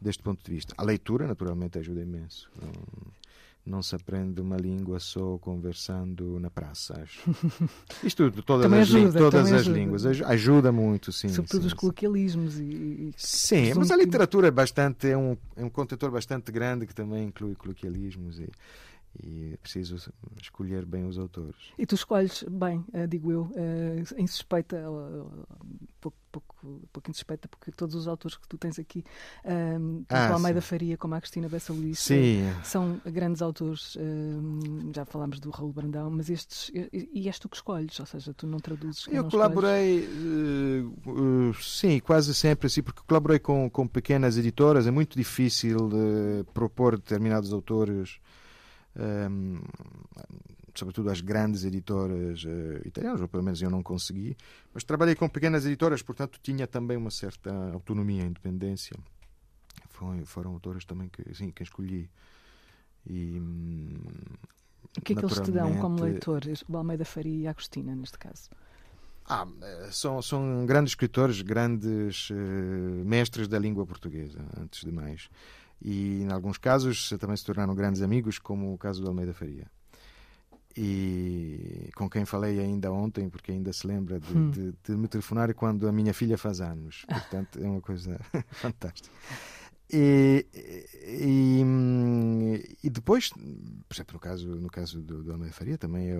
deste 0.00 0.22
ponto 0.22 0.44
de 0.44 0.52
vista. 0.52 0.74
A 0.76 0.82
leitura, 0.82 1.26
naturalmente, 1.26 1.78
ajuda 1.78 2.02
imenso. 2.02 2.50
Não, 3.66 3.82
se 3.82 3.96
aprende 3.96 4.40
uma 4.40 4.56
língua 4.56 5.00
só 5.00 5.38
conversando 5.38 6.38
na 6.38 6.48
praça. 6.48 7.02
Acho. 7.02 7.28
Isto, 8.04 8.30
todas 8.42 8.72
as, 8.72 8.78
ajuda, 8.78 9.18
todas 9.18 9.46
as 9.46 9.60
ajuda. 9.62 9.76
línguas, 9.76 10.06
ajuda 10.06 10.70
muito, 10.70 11.10
sim. 11.10 11.28
Sobretudo 11.28 11.62
sim, 11.62 11.66
os 11.66 11.74
coloquialismos. 11.74 12.60
E, 12.60 13.12
sim, 13.16 13.74
mas 13.74 13.90
a 13.90 13.96
literatura 13.96 14.46
é 14.46 14.50
bastante, 14.52 15.08
é 15.10 15.18
um, 15.18 15.36
é 15.56 15.64
um 15.64 15.68
contentor 15.68 16.12
bastante 16.12 16.52
grande 16.52 16.86
que 16.86 16.94
também 16.94 17.24
inclui 17.24 17.56
coloquialismos 17.56 18.38
e, 18.38 18.48
e 19.22 19.52
é 19.54 19.56
preciso 19.56 19.96
escolher 20.40 20.84
bem 20.84 21.04
os 21.06 21.18
autores. 21.18 21.56
E 21.78 21.86
tu 21.86 21.94
escolhes 21.94 22.44
bem, 22.48 22.84
uh, 22.92 23.06
digo 23.08 23.32
eu, 23.32 23.42
uh, 23.42 24.14
em 24.16 24.26
suspeita, 24.26 24.76
uh, 24.90 25.46
pouco, 26.00 26.16
pouco, 26.30 26.88
pouco 26.92 27.12
suspeita, 27.12 27.48
porque 27.48 27.70
todos 27.70 27.94
os 27.94 28.08
autores 28.08 28.36
que 28.36 28.48
tu 28.48 28.58
tens 28.58 28.78
aqui, 28.78 29.04
uh, 29.44 30.04
tanto 30.06 30.32
ah, 30.32 30.34
Almeida 30.34 30.60
sim. 30.60 30.66
Faria 30.66 30.96
como 30.96 31.14
a 31.14 31.20
Cristina 31.20 31.48
Bessa 31.48 31.72
Luís, 31.72 32.06
são 32.62 33.00
grandes 33.04 33.42
autores. 33.42 33.96
já 34.94 35.04
falámos 35.04 35.40
do 35.40 35.50
Raul 35.50 35.72
Brandão, 35.72 36.10
mas 36.10 36.28
estes, 36.28 36.70
e, 36.92 37.26
és 37.26 37.38
tu 37.38 37.48
que 37.48 37.56
escolhes, 37.56 37.98
ou 38.00 38.06
seja, 38.06 38.34
tu 38.34 38.46
não 38.46 38.58
traduzes. 38.58 39.06
Eu 39.08 39.24
não 39.24 39.30
colaborei, 39.30 40.08
sim, 41.60 41.98
quase 42.00 42.34
sempre, 42.34 42.66
assim, 42.66 42.82
porque 42.82 43.00
colaborei 43.06 43.38
com, 43.38 43.68
com 43.70 43.86
pequenas 43.86 44.36
editoras, 44.36 44.86
é 44.86 44.90
muito 44.90 45.16
difícil 45.16 45.90
propor 46.52 46.96
determinados 46.96 47.52
autores 47.52 48.18
um, 48.98 49.60
sobretudo 50.74 51.10
as 51.10 51.20
grandes 51.20 51.64
editoras 51.64 52.44
uh, 52.44 52.86
italianas, 52.86 53.20
ou 53.20 53.28
pelo 53.28 53.42
menos 53.42 53.60
eu 53.60 53.70
não 53.70 53.82
consegui, 53.82 54.36
mas 54.72 54.84
trabalhei 54.84 55.14
com 55.14 55.28
pequenas 55.28 55.66
editoras, 55.66 56.02
portanto 56.02 56.38
tinha 56.42 56.66
também 56.66 56.96
uma 56.96 57.10
certa 57.10 57.52
autonomia, 57.72 58.22
independência. 58.22 58.96
Foi, 59.90 60.24
foram 60.24 60.52
autores 60.52 60.84
também 60.84 61.08
que, 61.08 61.34
sim, 61.34 61.50
que 61.50 61.62
escolhi. 61.62 62.10
E, 63.06 63.40
o 64.98 65.00
que 65.00 65.12
é 65.12 65.16
que 65.16 65.24
eles 65.24 65.40
te 65.40 65.50
dão 65.50 65.76
como 65.78 66.02
leitores, 66.02 66.64
o 66.68 66.76
Almeida 66.76 67.04
Faria 67.04 67.36
e 67.36 67.46
a 67.46 67.50
Agostina, 67.50 67.94
neste 67.94 68.18
caso? 68.18 68.50
Ah, 69.28 69.46
eh, 69.60 69.88
são, 69.90 70.22
são 70.22 70.64
grandes 70.66 70.92
escritores, 70.92 71.42
grandes 71.42 72.30
uh, 72.30 72.34
mestres 73.04 73.48
da 73.48 73.58
língua 73.58 73.84
portuguesa, 73.84 74.38
antes 74.56 74.84
de 74.84 74.92
mais 74.92 75.28
e, 75.80 76.22
em 76.22 76.32
alguns 76.32 76.58
casos, 76.58 77.10
também 77.20 77.36
se 77.36 77.44
tornaram 77.44 77.74
grandes 77.74 78.02
amigos, 78.02 78.38
como 78.38 78.72
o 78.72 78.78
caso 78.78 79.02
do 79.02 79.08
Almeida 79.08 79.34
Faria. 79.34 79.70
E 80.76 81.90
com 81.94 82.08
quem 82.08 82.26
falei 82.26 82.60
ainda 82.60 82.92
ontem, 82.92 83.30
porque 83.30 83.50
ainda 83.50 83.72
se 83.72 83.86
lembra 83.86 84.20
de, 84.20 84.36
hum. 84.36 84.50
de, 84.50 84.74
de 84.84 84.92
me 84.92 85.08
telefonar 85.08 85.54
quando 85.54 85.88
a 85.88 85.92
minha 85.92 86.12
filha 86.12 86.36
faz 86.36 86.60
anos. 86.60 87.06
Portanto, 87.08 87.58
é 87.62 87.66
uma 87.66 87.80
coisa 87.80 88.20
fantástica. 88.52 89.14
E, 89.90 90.44
e, 90.52 91.62
e, 92.82 92.90
depois, 92.90 93.30
por 93.30 93.94
exemplo, 93.94 94.14
no 94.14 94.20
caso, 94.20 94.48
no 94.48 94.68
caso 94.68 95.00
do, 95.00 95.22
do 95.22 95.32
Almeida 95.32 95.54
Faria, 95.54 95.78
também 95.78 96.10
é, 96.10 96.16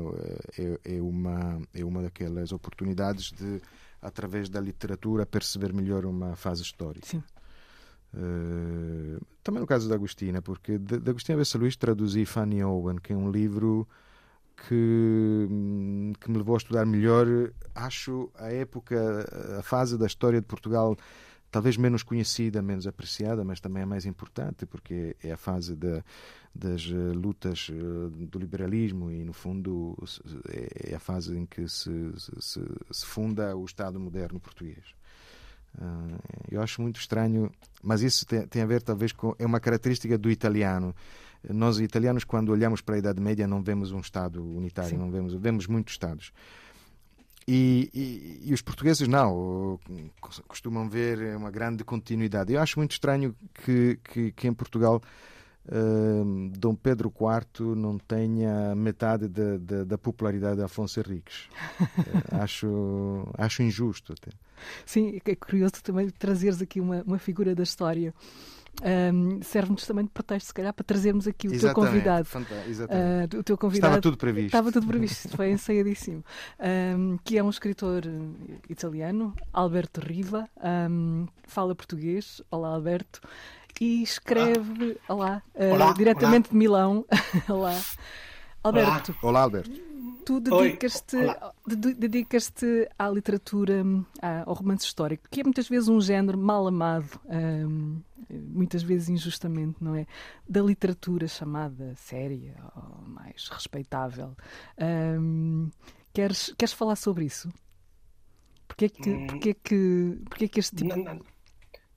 é, 0.58 0.96
é, 0.96 1.02
uma, 1.02 1.60
é 1.74 1.84
uma 1.84 2.00
daquelas 2.00 2.52
oportunidades 2.52 3.32
de, 3.32 3.60
através 4.00 4.48
da 4.48 4.60
literatura, 4.60 5.26
perceber 5.26 5.72
melhor 5.72 6.06
uma 6.06 6.36
fase 6.36 6.62
histórica. 6.62 7.06
Sim. 7.06 7.22
Uh, 8.16 9.20
também 9.42 9.60
no 9.60 9.66
caso 9.66 9.88
da 9.88 9.94
Agostina, 9.94 10.40
porque 10.40 10.78
da 10.78 11.10
Agostina 11.10 11.38
Bessa 11.38 11.58
Luís 11.58 11.76
traduzi 11.76 12.24
Fanny 12.24 12.64
Owen, 12.64 12.96
que 12.96 13.12
é 13.12 13.16
um 13.16 13.30
livro 13.30 13.86
que, 14.56 15.48
que 16.18 16.30
me 16.30 16.38
levou 16.38 16.54
a 16.54 16.58
estudar 16.58 16.86
melhor, 16.86 17.26
acho, 17.74 18.30
a 18.36 18.50
época, 18.50 19.26
a 19.58 19.62
fase 19.62 19.98
da 19.98 20.06
história 20.06 20.40
de 20.40 20.46
Portugal 20.46 20.96
talvez 21.50 21.76
menos 21.76 22.02
conhecida, 22.02 22.60
menos 22.60 22.86
apreciada, 22.86 23.44
mas 23.44 23.60
também 23.60 23.82
é 23.82 23.86
mais 23.86 24.04
importante, 24.04 24.66
porque 24.66 25.16
é 25.22 25.32
a 25.32 25.36
fase 25.36 25.74
de, 25.74 26.02
das 26.54 26.82
eh, 26.82 26.94
lutas 27.14 27.70
eh, 27.70 28.26
do 28.26 28.38
liberalismo 28.38 29.10
e, 29.10 29.24
no 29.24 29.32
fundo, 29.32 29.96
é 30.88 30.94
a 30.94 30.98
fase 30.98 31.36
em 31.36 31.46
que 31.46 31.66
se, 31.66 32.12
se, 32.40 32.60
se 32.90 33.06
funda 33.06 33.56
o 33.56 33.64
Estado 33.64 33.98
moderno 33.98 34.38
português. 34.40 34.84
Uh, 35.78 36.18
eu 36.50 36.62
acho 36.62 36.80
muito 36.80 36.98
estranho, 36.98 37.50
mas 37.82 38.02
isso 38.02 38.24
tem, 38.24 38.46
tem, 38.46 38.62
a 38.62 38.66
ver 38.66 38.82
talvez 38.82 39.12
com 39.12 39.34
é 39.38 39.44
uma 39.44 39.60
característica 39.60 40.16
do 40.16 40.30
italiano. 40.30 40.94
Nós 41.48 41.78
italianos 41.78 42.24
quando 42.24 42.50
olhamos 42.50 42.80
para 42.80 42.96
a 42.96 42.98
Idade 42.98 43.20
Média 43.20 43.46
não 43.46 43.62
vemos 43.62 43.92
um 43.92 44.00
Estado 44.00 44.42
unitário, 44.42 44.90
Sim. 44.90 44.96
não 44.96 45.10
vemos 45.10 45.34
vemos 45.34 45.66
muitos 45.66 45.94
Estados. 45.94 46.32
E, 47.48 47.88
e, 47.94 48.50
e, 48.50 48.54
os 48.54 48.60
portugueses 48.60 49.06
não, 49.06 49.78
costumam 50.48 50.88
ver 50.88 51.36
uma 51.36 51.48
grande 51.48 51.84
continuidade. 51.84 52.52
Eu 52.52 52.60
acho 52.60 52.76
muito 52.76 52.90
estranho 52.90 53.36
que, 53.54 54.00
que, 54.02 54.32
que 54.32 54.48
em 54.48 54.52
Portugal 54.52 55.00
uh, 55.68 56.50
Dom 56.58 56.74
Pedro 56.74 57.12
IV 57.12 57.76
não 57.76 57.98
tenha 57.98 58.74
metade 58.74 59.28
de, 59.28 59.58
de, 59.58 59.84
da 59.84 59.98
popularidade 59.98 60.56
de 60.56 60.62
Afonso 60.62 61.00
Henriques. 61.00 61.48
uh, 61.80 62.42
acho, 62.42 63.28
acho 63.36 63.62
injusto 63.62 64.12
até. 64.12 64.30
Sim, 64.84 65.20
é 65.24 65.34
curioso 65.36 65.82
também 65.82 66.08
trazeres 66.10 66.60
aqui 66.62 66.80
uma, 66.80 67.02
uma 67.02 67.18
figura 67.18 67.54
da 67.54 67.62
história. 67.62 68.14
Um, 68.82 69.40
serve-nos 69.42 69.86
também 69.86 70.04
de 70.04 70.10
pretexto, 70.10 70.48
se 70.48 70.54
calhar, 70.54 70.72
para 70.72 70.84
trazermos 70.84 71.26
aqui 71.26 71.48
o 71.48 71.52
exatamente, 71.54 71.74
teu 71.74 71.84
convidado. 71.84 72.28
Uh, 72.28 73.38
o 73.38 73.42
teu 73.42 73.56
convidado. 73.56 73.86
Estava 73.86 74.02
tudo 74.02 74.16
previsto. 74.18 74.46
Estava 74.46 74.72
tudo 74.72 74.86
previsto, 74.86 75.28
foi 75.36 75.50
ensaiadíssimo. 75.52 76.22
Um, 76.60 77.16
que 77.24 77.38
é 77.38 77.42
um 77.42 77.48
escritor 77.48 78.02
italiano, 78.68 79.34
Alberto 79.52 80.00
Riva, 80.00 80.48
um, 80.90 81.26
fala 81.44 81.74
português. 81.74 82.42
Olá, 82.50 82.68
Alberto. 82.68 83.20
E 83.80 84.02
escreve, 84.02 84.98
ah. 85.08 85.14
olá, 85.14 85.42
uh, 85.54 85.74
olá, 85.74 85.92
diretamente 85.92 86.48
olá. 86.48 86.52
de 86.52 86.56
Milão. 86.56 87.04
olá. 87.48 87.80
Alberto. 88.62 89.14
Olá, 89.22 89.30
olá 89.30 89.42
Alberto 89.42 89.96
tu 90.26 90.40
dedicas-te 90.40 91.16
dedicas 91.96 92.52
à 92.98 93.08
literatura, 93.08 93.84
ao 94.44 94.54
romance 94.54 94.84
histórico, 94.84 95.28
que 95.30 95.40
é 95.40 95.44
muitas 95.44 95.68
vezes 95.68 95.88
um 95.88 96.00
género 96.00 96.36
mal 96.36 96.66
amado, 96.66 97.08
um, 97.26 98.00
muitas 98.28 98.82
vezes 98.82 99.08
injustamente, 99.08 99.76
não 99.80 99.94
é? 99.94 100.04
Da 100.48 100.60
literatura 100.60 101.28
chamada 101.28 101.94
séria 101.94 102.56
ou 102.74 103.06
mais 103.06 103.48
respeitável. 103.48 104.36
Um, 104.76 105.70
queres, 106.12 106.52
queres 106.58 106.74
falar 106.74 106.96
sobre 106.96 107.24
isso? 107.24 107.48
Porquê 108.66 108.88
que, 108.88 109.08
hum. 109.08 109.26
porquê 109.28 109.54
que, 109.54 110.18
porquê 110.28 110.48
que 110.48 110.58
este 110.58 110.74
tipo... 110.74 110.96
Não, 110.96 111.14
não. 111.14 111.35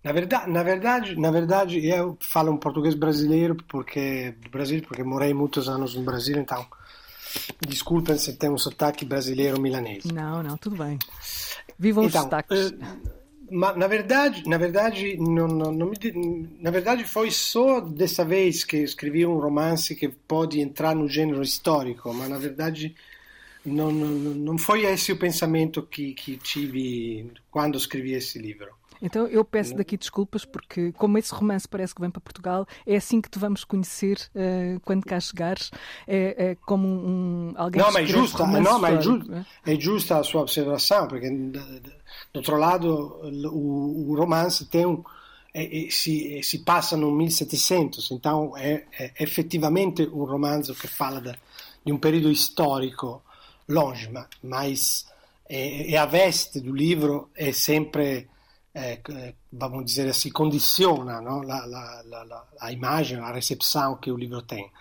Na 0.04 0.12
verdade, 0.12 0.50
na 0.50 0.64
verdade, 0.64 1.20
na 1.20 1.32
verdade, 1.32 1.86
eu 1.86 2.18
falo 2.22 2.52
um 2.52 2.58
português 2.58 2.96
brasileiro 2.96 3.56
porque 3.68 4.34
do 4.44 4.50
Brasil, 4.50 4.82
porque 4.82 5.04
morei 5.04 5.34
muitos 5.34 5.68
anos 5.68 5.94
no 5.96 6.04
Brasil, 6.04 6.38
então 6.38 6.66
Desculpem 7.68 8.18
se 8.18 8.34
tem 8.34 8.50
um 8.50 8.58
sotaque 8.58 9.06
brasileiro 9.06 9.60
milanês. 9.60 10.06
Não, 10.06 10.42
não, 10.42 10.58
tudo 10.58 10.78
bem. 10.78 10.98
Então, 11.80 12.06
os 12.06 12.14
sotaques. 12.14 12.72
Uh, 12.72 13.20
na 13.52 13.88
verdade, 13.88 14.48
na 14.48 14.58
verdade, 14.58 15.18
não, 15.18 15.48
não, 15.48 15.72
não 15.72 15.90
me, 15.90 16.48
na 16.60 16.70
verdade 16.70 17.04
foi 17.04 17.32
só 17.32 17.80
dessa 17.80 18.24
vez 18.24 18.64
que 18.64 18.78
escrevi 18.78 19.26
um 19.26 19.40
romance 19.40 19.96
que 19.96 20.08
pode 20.08 20.60
entrar 20.60 20.96
no 20.96 21.08
gênero 21.08 21.42
histórico, 21.42 22.14
mas 22.14 22.30
na 22.30 22.38
verdade 22.38 22.96
não, 23.66 23.92
não, 23.92 24.08
não 24.08 24.58
foi 24.58 24.86
esse 24.86 25.12
o 25.12 25.18
pensamento 25.18 25.82
que, 25.82 26.14
que 26.14 26.38
tive 26.38 27.32
quando 27.50 27.76
escrevi 27.76 28.14
esse 28.14 28.38
livro. 28.38 28.70
Então 29.02 29.28
eu 29.28 29.44
peço 29.46 29.76
daqui 29.76 29.98
desculpas 29.98 30.46
porque, 30.46 30.92
como 30.94 31.18
esse 31.18 31.34
romance 31.34 31.68
parece 31.68 31.96
que 31.96 32.02
vem 32.02 32.10
para 32.10 32.22
Portugal, 32.22 32.68
é 32.86 32.96
assim 32.96 33.22
que 33.22 33.30
te 33.30 33.40
vamos 33.40 33.64
conhecer 33.64 34.18
uh, 34.36 34.80
quando 34.82 35.06
cá 35.06 35.20
chegares. 35.20 35.72
É, 36.08 36.52
é 36.52 36.56
como 36.66 36.88
um, 36.88 37.54
alguém 37.56 37.82
não, 37.82 37.88
que 37.90 37.94
mas 37.94 38.10
justa, 38.10 38.48
não, 38.48 38.80
mas 38.80 39.00
é, 39.00 39.02
giusto, 39.02 39.46
é 39.66 39.80
giusta 39.80 40.18
a 40.18 40.24
sua 40.24 40.42
observação, 40.42 41.08
porque 41.08 41.30
do 41.30 41.62
outro 42.36 42.58
lado 42.58 42.88
o, 43.52 44.12
o 44.12 44.16
romance 44.16 44.66
tem 44.66 44.86
um 44.86 45.04
e 45.54 45.90
si, 45.90 46.42
si, 46.44 46.60
passa 46.60 46.96
no 46.96 47.12
1700, 47.12 48.12
então 48.12 48.54
effettivamente 49.18 50.04
un 50.04 50.26
romanzo 50.26 50.76
che 50.76 50.88
parla 50.96 51.20
da, 51.20 51.38
di 51.82 51.90
un 51.92 51.98
periodo 51.98 52.32
storico 52.36 53.24
longe, 53.66 54.10
ma, 54.10 54.28
mas 54.42 55.06
e, 55.48 55.96
a 55.98 56.06
veste 56.06 56.62
do 56.62 56.72
livro 56.72 57.30
è 57.34 57.52
sempre, 57.52 58.28
eh, 58.80 59.36
vamos 59.52 59.86
dizer 59.86 60.08
assim, 60.10 60.32
condiciona 60.32 61.22
no? 61.22 61.42
la, 61.44 61.65
la, 61.65 62.04
la, 62.24 62.48
a 62.60 62.72
imagem, 62.72 63.20
a 63.20 63.32
recepção 63.32 63.98
que 63.98 64.12
o 64.12 64.18
livro 64.18 64.42
tem. 64.42 64.72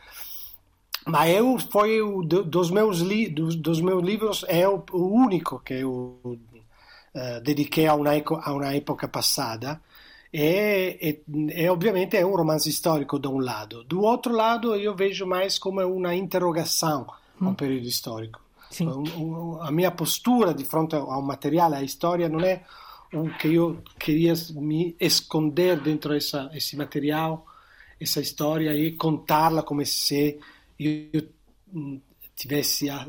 Mas 1.07 1.35
eu 1.35 1.59
foi 1.59 2.03
o, 2.03 2.23
dos 2.23 2.71
meus 2.71 2.99
li, 3.01 3.29
dos, 3.29 3.57
dos, 3.57 3.81
meus 3.81 4.05
livros 4.05 4.45
é 4.47 4.69
o, 4.69 4.85
o 4.93 5.07
único 5.07 5.59
que 5.61 5.75
eu 5.75 6.21
uh, 6.25 7.41
dediquei 7.43 7.87
a 7.87 7.95
uma, 7.95 8.11
a 8.43 8.53
uma 8.53 8.75
época 8.75 9.09
passada 9.09 9.81
e, 10.31 10.99
e, 11.01 11.63
e, 11.63 11.69
ovviamente 11.69 12.19
è 12.19 12.23
un 12.23 12.37
romanzo 12.37 12.71
storico 12.71 13.17
da 13.17 13.31
un 13.31 13.43
lato, 13.43 13.83
dall'altro 13.83 14.35
lato 14.35 14.75
io 14.75 14.93
vedo 14.93 15.27
mais 15.27 15.59
come 15.59 15.83
una 15.83 16.13
interrogazione 16.13 17.07
a 17.39 17.47
un 17.47 17.55
periodo 17.55 17.91
storico. 17.91 18.41
A 19.61 19.71
mia 19.71 19.93
postura 19.93 20.53
di 20.53 20.63
fronte 20.65 20.97
a 20.97 21.17
un 21.17 21.25
materiale, 21.25 21.79
a 21.79 21.87
storia, 21.87 22.29
non 22.29 22.45
è 22.45 22.63
che 23.39 23.49
io 23.49 23.83
queria 23.97 24.35
mi 24.55 24.95
esconder 24.99 25.81
dentro 25.81 26.13
essa, 26.13 26.51
esse 26.53 26.77
material, 26.77 27.43
essa 27.97 28.23
storia 28.23 28.73
e 28.73 28.95
contarla 28.97 29.63
come 29.63 29.85
se 29.85 30.39
io 30.77 31.29
tivessi 32.35 32.89
a, 32.89 33.07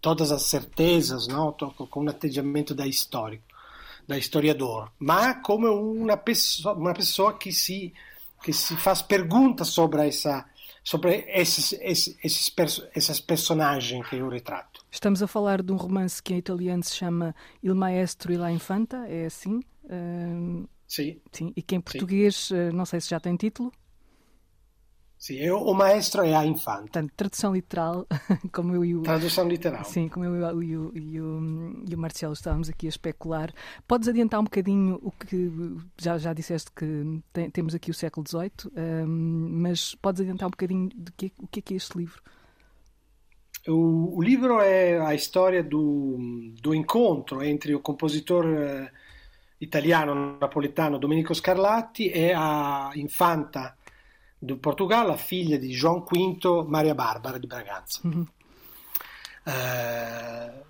todas 0.00 0.32
as 0.32 0.42
certezas, 0.48 1.26
no? 1.28 1.54
com 1.54 2.00
un 2.00 2.08
atteggiamento 2.08 2.74
da 2.74 2.90
storico 2.90 3.52
da 4.04 4.16
historiador, 4.16 4.90
ma 4.98 5.40
come 5.40 5.68
una, 5.68 6.16
pessoa, 6.16 6.74
uma 6.74 6.92
pessoa 6.92 7.38
que 7.38 7.52
se, 7.52 7.92
que 8.42 8.52
se 8.52 8.76
faz 8.76 9.00
perguntas 9.00 9.68
sobre 9.68 10.08
essa 10.08 10.44
sobre 10.84 11.24
esses, 11.28 11.72
esses, 11.74 12.16
esses, 12.22 12.52
esses 12.94 13.20
personagens 13.20 14.06
que 14.08 14.16
eu 14.16 14.28
retrato. 14.28 14.84
Estamos 14.90 15.22
a 15.22 15.26
falar 15.26 15.62
de 15.62 15.72
um 15.72 15.76
romance 15.76 16.22
que 16.22 16.34
em 16.34 16.38
italiano 16.38 16.82
se 16.82 16.96
chama 16.96 17.34
Il 17.62 17.74
Maestro 17.74 18.32
e 18.32 18.36
la 18.36 18.50
Infanta, 18.50 19.06
é 19.08 19.26
assim? 19.26 19.60
Uh, 19.84 20.68
sim. 20.86 21.20
sim. 21.30 21.52
E 21.56 21.62
que 21.62 21.74
em 21.74 21.80
português, 21.80 22.34
sim. 22.34 22.56
Eh, 22.56 22.72
não 22.72 22.84
sei 22.84 23.00
se 23.00 23.10
já 23.10 23.20
tem 23.20 23.36
título. 23.36 23.72
Sim, 25.22 25.36
eu, 25.36 25.56
o 25.56 25.72
maestro 25.72 26.24
é 26.24 26.34
a 26.34 26.44
infanta. 26.44 26.80
Portanto, 26.80 27.12
tradução 27.16 27.54
literal, 27.54 28.08
como 28.52 28.74
eu 28.74 28.84
e 28.84 28.96
o. 28.96 29.02
Tradução 29.02 29.48
literal. 29.48 29.84
Sim, 29.84 30.08
como 30.08 30.24
eu 30.24 30.60
e 30.60 30.76
o, 30.76 30.92
e 30.96 31.20
o, 31.20 31.84
e 31.88 31.94
o 31.94 31.96
Marcelo 31.96 32.32
estávamos 32.32 32.68
aqui 32.68 32.86
a 32.86 32.88
especular. 32.88 33.52
Podes 33.86 34.08
adiantar 34.08 34.40
um 34.40 34.42
bocadinho 34.42 34.98
o 35.00 35.12
que. 35.12 35.48
Já, 35.96 36.18
já 36.18 36.32
disseste 36.32 36.72
que 36.72 37.22
tem, 37.32 37.48
temos 37.50 37.72
aqui 37.72 37.88
o 37.88 37.94
século 37.94 38.26
XVIII, 38.26 38.50
um, 39.06 39.60
mas 39.62 39.94
podes 39.94 40.22
adiantar 40.22 40.48
um 40.48 40.50
bocadinho 40.50 40.88
do 40.92 41.12
que, 41.12 41.32
o 41.38 41.46
que 41.46 41.60
é 41.60 41.62
que 41.62 41.74
é 41.74 41.76
este 41.76 41.96
livro? 41.96 42.20
O, 43.68 44.18
o 44.18 44.20
livro 44.20 44.58
é 44.58 44.98
a 44.98 45.14
história 45.14 45.62
do, 45.62 46.18
do 46.60 46.74
encontro 46.74 47.44
entre 47.44 47.76
o 47.76 47.78
compositor 47.78 48.44
uh, 48.44 48.88
italiano 49.60 50.36
napoletano 50.40 50.98
Domenico 50.98 51.32
Scarlatti 51.32 52.10
e 52.12 52.32
a 52.32 52.90
infanta 52.96 53.76
do 54.42 54.56
Portugal, 54.56 55.08
a 55.10 55.16
filha 55.16 55.56
de 55.56 55.72
João 55.72 56.04
V, 56.04 56.64
Maria 56.66 56.94
Bárbara 56.94 57.38
de 57.38 57.46
Bragança. 57.46 58.00
Uhum. 58.04 58.26
Uh, 59.46 60.60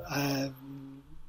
uh, 0.00 0.54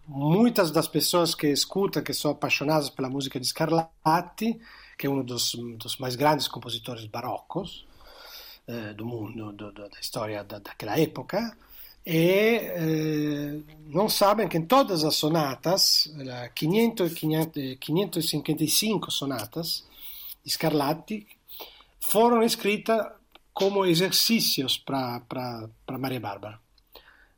muitas 0.07 0.69
das 0.69 0.87
pessoas 0.87 1.33
que 1.33 1.47
escutam, 1.47 2.03
que 2.03 2.13
são 2.13 2.31
apaixonadas 2.31 2.91
pela 2.91 3.09
música 3.09 3.39
de 3.39 3.47
Scarlatti, 3.47 4.59
que 4.95 5.07
é 5.07 5.09
um 5.09 5.23
dos, 5.23 5.53
dos 5.77 5.97
mais 5.97 6.15
grandes 6.15 6.47
compositores 6.47 7.07
barocos 7.07 7.87
uh, 8.67 8.93
do 8.93 9.03
mundo, 9.03 9.51
do, 9.51 9.71
do, 9.71 9.89
da 9.89 9.99
história 9.99 10.43
da, 10.43 10.59
daquela 10.59 10.99
época, 10.99 11.57
e 12.05 12.61
não 13.87 14.07
sabem 14.07 14.47
que 14.47 14.55
em 14.55 14.61
todas 14.63 15.03
as 15.03 15.15
sonatas, 15.15 16.07
500, 16.53 17.11
500, 17.11 17.77
555 17.79 19.09
sonatas 19.09 19.83
Scarlatti, 20.47 21.25
foram 22.07 22.43
escritas 22.43 23.05
como 23.53 23.85
exercícios 23.85 24.77
para 24.77 25.21
Maria 25.97 26.19
Bárbara. 26.19 26.59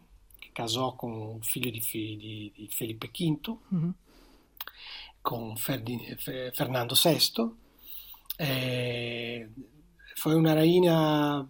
casò 0.53 0.95
con 0.95 1.37
il 1.37 1.45
figlio 1.45 1.71
di, 1.71 1.81
di, 1.91 2.53
di 2.55 2.69
Felipe 2.71 3.09
V, 3.09 3.59
mm-hmm. 3.75 3.91
con 5.21 5.57
Ferdi, 5.57 5.99
Fernando 6.53 6.95
VI. 6.95 7.61
Eh, 8.37 9.51
foi 10.15 10.35
una 10.35 10.53
rainha 10.53 11.47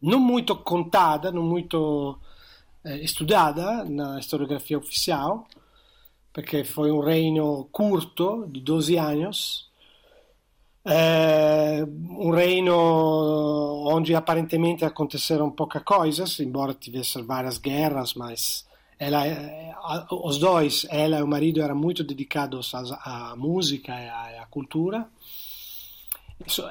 non 0.00 0.24
molto 0.24 0.62
contada, 0.62 1.30
non 1.30 1.46
molto 1.46 2.22
eh, 2.82 3.06
studiata 3.06 3.84
na 3.86 4.20
storiografia 4.20 4.78
ufficiale, 4.78 5.44
perché 6.30 6.64
foi 6.64 6.90
un 6.90 7.02
regno 7.02 7.68
curto 7.70 8.44
di 8.46 8.62
12 8.62 8.96
anni, 8.98 9.28
eh, 10.84 11.84
un 11.84 12.32
reino 12.32 12.76
onde 13.86 14.14
aparentemente 14.14 14.84
aconteceram 14.84 15.50
poucas 15.50 15.82
coisas, 15.82 16.40
embora 16.40 16.74
tivesse 16.74 17.20
várias 17.22 17.58
guerras, 17.58 18.14
mas 18.14 18.66
ela, 18.98 19.26
eh, 19.26 19.74
os 20.10 20.38
dois, 20.38 20.86
ela 20.90 21.18
e 21.18 21.22
o 21.22 21.26
marido, 21.26 21.62
eram 21.62 21.76
muito 21.76 22.04
dedicados 22.04 22.74
à, 22.74 23.30
à 23.30 23.36
música 23.36 23.92
e 23.92 24.38
à 24.38 24.46
cultura. 24.50 25.08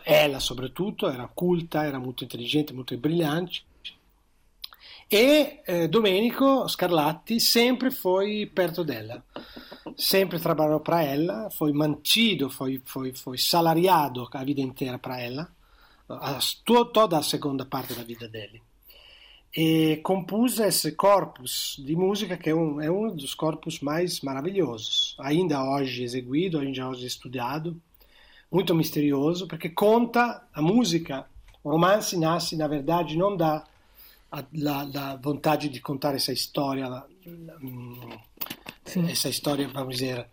Ela, 0.05 0.39
sobretudo, 0.39 1.07
era 1.07 1.27
culta, 1.27 1.83
era 1.83 1.99
muito 1.99 2.23
inteligente, 2.23 2.73
muito 2.73 2.97
brilhante. 2.97 3.63
E 5.11 5.61
eh, 5.65 5.87
Domenico 5.87 6.67
Scarlatti 6.67 7.39
sempre 7.39 7.89
foi 7.89 8.45
perto 8.45 8.83
dela, 8.83 9.23
sempre 9.97 10.39
trabalhou 10.39 10.79
para 10.79 11.03
ela, 11.03 11.49
foi 11.51 11.71
mantido, 11.73 12.49
foi, 12.49 12.81
foi, 12.85 13.13
foi 13.13 13.37
salariado 13.37 14.27
a 14.31 14.43
vida 14.43 14.61
inteira 14.61 14.97
para 14.97 15.19
ela, 15.19 15.49
a, 16.09 16.39
toda 16.65 17.17
a 17.17 17.23
segunda 17.23 17.65
parte 17.65 17.93
da 17.93 18.03
vida 18.03 18.27
dele. 18.27 18.61
E 19.55 19.97
compôs 20.03 20.59
esse 20.59 20.91
corpus 20.91 21.75
de 21.83 21.95
música 21.95 22.37
que 22.37 22.51
é 22.51 22.55
um, 22.55 22.79
é 22.79 22.91
um 22.91 23.15
dos 23.15 23.33
corpus 23.33 23.79
mais 23.79 24.21
maravilhosos, 24.21 25.15
ainda 25.19 25.63
hoje 25.63 26.03
exeguido, 26.03 26.59
ainda 26.59 26.87
hoje 26.87 27.07
estudado, 27.07 27.75
muito 28.51 28.75
misterioso, 28.75 29.47
porque 29.47 29.69
conta 29.69 30.43
a 30.53 30.61
música. 30.61 31.25
O 31.63 31.71
romance 31.71 32.17
nasce, 32.17 32.55
na 32.55 32.67
verdade, 32.67 33.17
não 33.17 33.35
da 33.35 33.63
la, 34.53 34.83
la 34.83 35.15
vontade 35.15 35.69
de 35.69 35.81
contar 35.81 36.15
essa 36.15 36.31
história, 36.31 37.03
Sim. 38.89 39.09
essa 39.09 39.29
história, 39.29 39.67
vamos 39.67 39.95
dizer, 39.95 40.25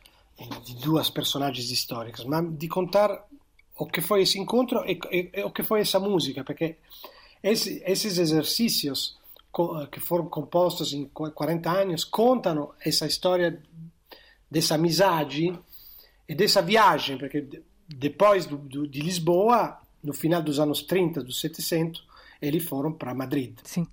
de 0.65 0.75
duas 0.77 1.11
personagens 1.11 1.71
históricas, 1.71 2.25
mas 2.25 2.57
de 2.57 2.69
contar 2.69 3.27
o 3.79 3.87
que 3.87 4.01
foi 4.01 4.23
esse 4.23 4.39
encontro 4.39 4.85
e, 4.87 4.99
e, 5.11 5.31
e 5.35 5.43
o 5.43 5.51
que 5.51 5.63
foi 5.63 5.81
essa 5.81 6.01
música, 6.01 6.43
porque 6.45 6.77
esse, 7.43 7.83
esses 7.87 8.19
exercícios 8.19 9.17
que 9.91 10.01
foram 10.01 10.27
compostos 10.27 10.93
em 10.93 11.07
40 11.07 11.71
anos 11.71 12.05
contam 12.05 12.73
essa 12.85 13.07
história 13.07 13.63
dessa 14.51 14.75
amizade 14.75 15.59
e 16.29 16.35
dessa 16.35 16.61
viagem, 16.61 17.17
porque 17.17 17.47
depois 17.89 18.47
do, 18.47 18.59
do, 18.59 18.87
de 18.87 19.01
Lisboa, 19.01 19.81
no 20.03 20.13
final 20.13 20.43
dos 20.43 20.61
anos 20.61 20.83
30, 20.83 21.23
do 21.23 21.33
700, 21.33 22.05
eles 22.41 22.65
foram 22.65 22.93
para 22.93 23.15
Madrid. 23.15 23.59
Sim. 23.65 23.87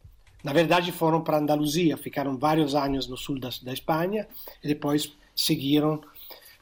Na 0.43 0.51
verdade, 0.51 0.91
foram 0.91 1.21
para 1.21 1.37
Andaluzia, 1.37 1.95
ficaram 1.95 2.37
vários 2.37 2.75
anos 2.75 3.07
no 3.07 3.15
sul 3.15 3.39
da, 3.39 3.49
da 3.61 3.71
Espanha 3.71 4.27
e 4.61 4.67
depois 4.67 5.15
seguiram 5.35 6.01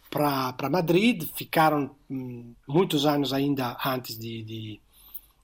para 0.09 0.69
Madrid, 0.69 1.23
ficaram 1.35 1.95
hum, 2.09 2.53
muitos 2.67 3.05
anos 3.05 3.33
ainda 3.33 3.77
antes 3.83 4.19
de, 4.19 4.43
de, 4.43 4.81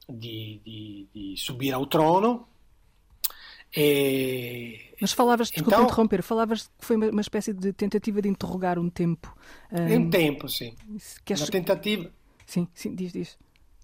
de, 0.09 1.07
de 1.13 1.35
subir 1.37 1.73
ao 1.73 1.85
trono. 1.85 2.45
E... 3.75 4.79
Mas 5.01 5.11
falavas, 5.13 5.49
desculpa 5.49 5.75
então, 5.75 5.85
interromper, 5.85 6.21
falavas 6.21 6.69
que 6.79 6.85
foi 6.85 6.95
uma, 6.95 7.09
uma, 7.09 7.21
espécie 7.21 7.53
de 7.53 7.73
tentativa 7.73 8.21
de 8.21 8.29
interrogar 8.29 8.77
um 8.77 8.89
tempo. 8.89 9.35
Um, 9.71 9.95
um 9.95 10.09
tempo, 10.09 10.47
sim. 10.47 10.75
Queres... 11.25 11.41
Uma 11.41 11.49
tentativa. 11.49 12.11
Sim, 12.45 12.67
sim, 12.73 12.95
diz, 12.95 13.11
diz. 13.11 13.37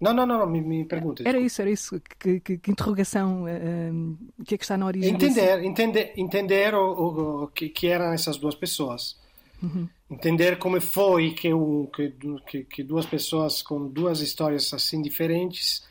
Não, 0.04 0.12
não, 0.12 0.26
não, 0.26 0.38
não 0.40 0.46
me, 0.46 0.60
me 0.60 0.84
pergunta. 0.84 1.22
Era 1.26 1.38
isso, 1.38 1.62
era 1.62 1.70
isso. 1.70 1.98
Que, 2.18 2.38
que, 2.38 2.58
que 2.58 2.70
interrogação, 2.70 3.44
uh, 3.44 4.18
o 4.38 4.44
que 4.44 4.54
é 4.54 4.58
que 4.58 4.64
está 4.64 4.76
na 4.76 4.84
origem 4.84 5.14
Entender, 5.14 5.56
desse... 5.56 5.66
entender, 5.66 6.12
entender 6.14 6.74
o, 6.74 6.92
o, 6.92 7.42
o 7.44 7.48
que, 7.48 7.70
que, 7.70 7.86
eram 7.86 8.12
essas 8.12 8.36
duas 8.36 8.54
pessoas. 8.54 9.18
Uhum. 9.62 9.88
Entender 10.10 10.58
como 10.58 10.78
foi 10.78 11.30
que, 11.30 11.54
um, 11.54 11.86
que, 11.86 12.64
que, 12.64 12.82
duas 12.82 13.06
pessoas 13.06 13.62
com 13.62 13.88
duas 13.88 14.20
histórias 14.20 14.74
assim 14.74 15.00
diferentes 15.00 15.82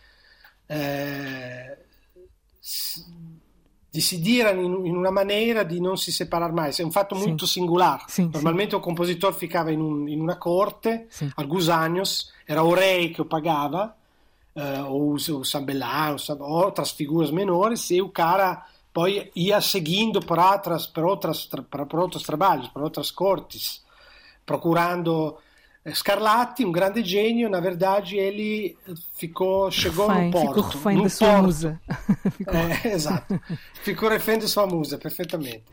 uh, 0.70 1.76
decidiram 3.90 4.60
in, 4.86 4.96
una 4.96 5.12
maneira 5.12 5.64
di 5.64 5.80
non 5.80 5.98
si 5.98 6.12
separar 6.12 6.52
mais. 6.52 6.80
È 6.80 6.84
un 6.84 6.92
fatto 6.92 7.16
sì. 7.16 7.28
molto 7.28 7.46
singolare. 7.46 8.04
Sì, 8.08 8.28
Normalmente 8.32 8.72
sì. 8.72 8.76
o 8.76 8.80
compositor 8.80 9.34
ficava 9.36 9.72
in, 9.72 9.80
un, 9.80 10.08
in 10.08 10.20
una 10.20 10.38
corte, 10.38 11.08
sì. 11.10 11.32
alguns 11.36 11.68
anos, 11.70 12.32
era 12.46 12.64
o 12.64 12.74
rei 12.74 13.12
que 13.12 13.22
o 13.22 13.26
pagava, 13.26 13.96
uh, 14.56 14.86
ou 14.92 15.14
o 15.14 15.46
sambellano, 15.46 16.18
ou 16.40 16.50
outras 16.66 16.92
figuras 16.92 17.32
menores, 17.32 17.90
e 17.92 18.02
o 18.02 18.10
cara 18.10 18.66
poi 18.94 19.32
ia 19.36 19.60
seguindo 19.60 20.20
por 20.20 20.38
outras, 20.38 20.86
por 20.86 21.06
outras, 21.06 21.46
por 21.46 22.00
outros 22.00 22.24
trabalhos, 22.24 22.68
por 22.68 22.84
outras 22.84 23.10
cortes, 23.10 23.84
procurando 24.46 25.38
Scarlatti, 25.92 26.64
um 26.64 26.72
grande 26.72 27.04
gênio, 27.04 27.50
na 27.50 27.60
verdade 27.60 28.18
ele 28.18 28.78
ficou, 29.16 29.70
chegou 29.70 30.08
refém, 30.08 30.26
no 30.26 30.32
porto. 30.32 30.48
Ficou 30.48 30.64
refém 30.64 31.04
da 31.04 31.10
sua 31.10 31.28
porto. 31.28 31.44
musa. 31.44 31.82
ficou... 32.38 32.56
É, 32.56 32.88
exato. 32.94 33.42
Ficou 33.82 34.10
refém 34.10 34.40
da 34.40 34.48
sua 34.48 34.66
musa, 34.66 34.98
perfeitamente. 34.98 35.64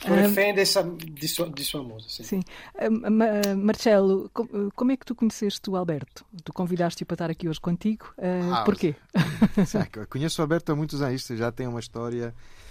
Ficou 0.00 0.16
um, 0.16 0.20
refém 0.20 0.52
dessa, 0.52 0.82
de, 0.82 1.28
sua, 1.28 1.48
de 1.48 1.64
sua 1.64 1.84
musa, 1.84 2.06
sim. 2.08 2.24
sim. 2.24 2.42
Um, 2.80 3.62
Marcelo, 3.62 4.28
como 4.74 4.90
é 4.90 4.96
que 4.96 5.06
tu 5.06 5.14
conheceste 5.14 5.70
o 5.70 5.76
Alberto? 5.76 6.24
Tu 6.42 6.52
convidaste-o 6.52 7.06
para 7.06 7.14
estar 7.14 7.30
aqui 7.30 7.48
hoje 7.48 7.60
contigo. 7.60 8.12
Uh, 8.18 8.52
ah, 8.52 8.64
porquê? 8.64 8.96
conheço 10.10 10.40
o 10.40 10.42
Alberto 10.42 10.72
há 10.72 10.74
muitos 10.74 11.00
anos, 11.00 11.26
já 11.26 11.52
tem 11.52 11.68
uma 11.68 11.80
história 11.80 12.34
eh, 12.34 12.69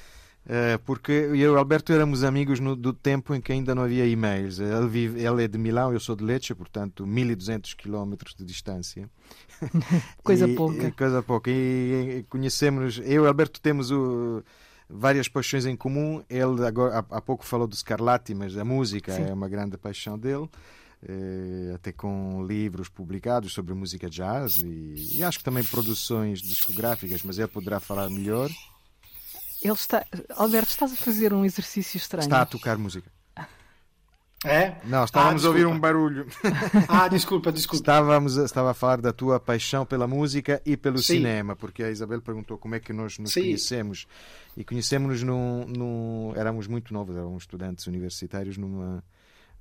porque 0.85 1.11
eu 1.11 1.35
e 1.35 1.47
o 1.47 1.57
Alberto 1.57 1.93
éramos 1.93 2.23
amigos 2.23 2.59
no, 2.59 2.75
do 2.75 2.91
tempo 2.91 3.35
em 3.35 3.41
que 3.41 3.51
ainda 3.51 3.75
não 3.75 3.83
havia 3.83 4.05
e-mails. 4.05 4.59
Ele, 4.59 4.87
vive, 4.87 5.21
ele 5.23 5.43
é 5.43 5.47
de 5.47 5.57
Milão, 5.57 5.93
eu 5.93 5.99
sou 5.99 6.15
de 6.15 6.23
Lecce, 6.23 6.55
portanto 6.55 7.05
1200 7.05 7.73
quilómetros 7.75 8.33
de 8.33 8.43
distância. 8.43 9.09
coisa 10.23 10.47
e, 10.47 10.55
pouca. 10.55 10.87
E, 10.87 10.91
coisa 10.91 11.21
pouca. 11.21 11.51
E, 11.51 12.19
e 12.19 12.23
conhecemos, 12.23 12.99
eu 12.99 13.05
e 13.05 13.19
o 13.19 13.27
Alberto 13.27 13.61
temos 13.61 13.91
o, 13.91 14.43
várias 14.89 15.27
paixões 15.27 15.65
em 15.65 15.75
comum. 15.75 16.23
Ele 16.29 16.65
agora, 16.65 16.99
há, 16.99 17.17
há 17.17 17.21
pouco 17.21 17.45
falou 17.45 17.67
do 17.67 17.75
Scarlatti, 17.75 18.33
mas 18.33 18.57
a 18.57 18.65
música 18.65 19.13
Sim. 19.13 19.23
é 19.23 19.33
uma 19.33 19.47
grande 19.47 19.77
paixão 19.77 20.17
dele. 20.17 20.49
Eh, 21.01 21.71
até 21.75 21.93
com 21.93 22.45
livros 22.45 22.89
publicados 22.89 23.53
sobre 23.53 23.73
música 23.73 24.09
jazz 24.09 24.57
e, 24.57 25.17
e 25.17 25.23
acho 25.23 25.37
que 25.37 25.45
também 25.45 25.63
produções 25.63 26.41
discográficas, 26.41 27.23
mas 27.23 27.39
ele 27.39 27.47
poderá 27.47 27.79
falar 27.79 28.09
melhor. 28.09 28.49
Ele 29.61 29.73
está. 29.73 30.05
Alberto, 30.35 30.69
estás 30.69 30.93
a 30.93 30.95
fazer 30.95 31.33
um 31.33 31.43
exercício 31.43 31.97
estranho. 31.97 32.25
Está 32.25 32.41
a 32.41 32.45
tocar 32.45 32.77
música. 32.77 33.11
É? 34.45 34.77
Não, 34.85 35.03
estávamos 35.03 35.43
ah, 35.43 35.47
a 35.47 35.49
ouvir 35.49 35.67
um 35.67 35.77
barulho. 35.77 36.25
Ah, 36.87 37.07
desculpa, 37.07 37.51
desculpa. 37.51 37.81
Estávamos, 37.81 38.37
estava 38.37 38.71
a 38.71 38.73
falar 38.73 39.01
da 39.01 39.11
tua 39.11 39.39
paixão 39.39 39.85
pela 39.85 40.07
música 40.07 40.61
e 40.65 40.77
pelo 40.77 40.97
Sim. 40.99 41.15
cinema, 41.17 41.55
porque 41.55 41.83
a 41.83 41.91
Isabel 41.91 42.21
perguntou 42.21 42.57
como 42.57 42.75
é 42.75 42.79
que 42.79 42.93
nós 42.93 43.19
nos 43.19 43.33
Sim. 43.33 43.41
conhecemos. 43.41 44.07
E 44.55 44.63
conhecemos-nos 44.63 45.23
num, 45.23 45.65
num. 45.65 46.33
Éramos 46.35 46.67
muito 46.67 46.93
novos, 46.93 47.15
éramos 47.15 47.43
estudantes 47.43 47.85
universitários 47.87 48.57
numa. 48.57 49.03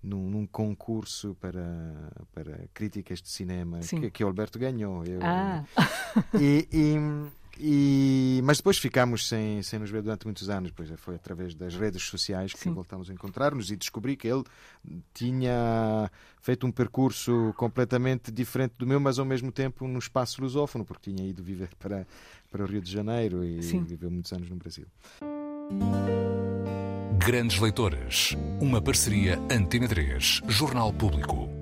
Num, 0.01 0.31
num, 0.31 0.47
concurso 0.47 1.37
para, 1.41 2.13
para 2.33 2.69
críticas 2.73 3.21
de 3.21 3.29
cinema 3.29 3.81
que, 3.81 4.13
que 4.13 4.23
o 4.23 4.29
Alberto 4.29 4.57
ganhou. 4.57 5.05
Eu, 5.05 5.19
ah. 5.21 5.65
e, 6.41 6.69
e, 6.73 6.97
e, 7.59 8.40
mas 8.44 8.59
depois 8.59 8.79
ficámos 8.79 9.29
sem, 9.29 9.62
sem 9.62 9.79
nos 9.79 9.90
ver 9.90 10.03
durante 10.03 10.25
muitos 10.25 10.49
anos. 10.49 10.71
Pois 10.71 10.88
foi 10.97 11.16
através 11.16 11.55
das 11.55 11.75
redes 11.75 12.03
sociais 12.05 12.53
que 12.53 12.61
Sim. 12.61 12.73
voltámos 12.73 13.11
a 13.11 13.12
encontrar-nos 13.12 13.71
e 13.71 13.77
descobri 13.77 14.16
que 14.16 14.29
ele 14.29 14.44
tinha 15.12 16.11
feito 16.40 16.66
um 16.66 16.71
percurso 16.71 17.53
completamente 17.57 18.31
diferente 18.31 18.75
do 18.79 18.87
meu, 18.87 19.01
mas 19.01 19.18
ao 19.18 19.25
mesmo 19.25 19.51
tempo 19.51 19.87
no 19.88 19.99
espaço 19.99 20.40
lusófono, 20.40 20.85
porque 20.85 21.12
tinha 21.12 21.29
ido 21.29 21.42
viver 21.42 21.71
para, 21.79 22.07
para 22.51 22.62
o 22.62 22.66
Rio 22.66 22.81
de 22.81 22.90
Janeiro 22.90 23.44
e 23.44 23.62
Sim. 23.62 23.83
viveu 23.83 24.11
muitos 24.11 24.33
anos 24.33 24.49
no 24.49 24.57
Brasil. 24.57 24.87
Grandes 27.18 27.59
Leitores, 27.59 28.37
uma 28.61 28.81
parceria 28.81 29.38
Antena 29.51 29.88
3, 29.88 30.42
Jornal 30.49 30.92
Público. 30.92 31.58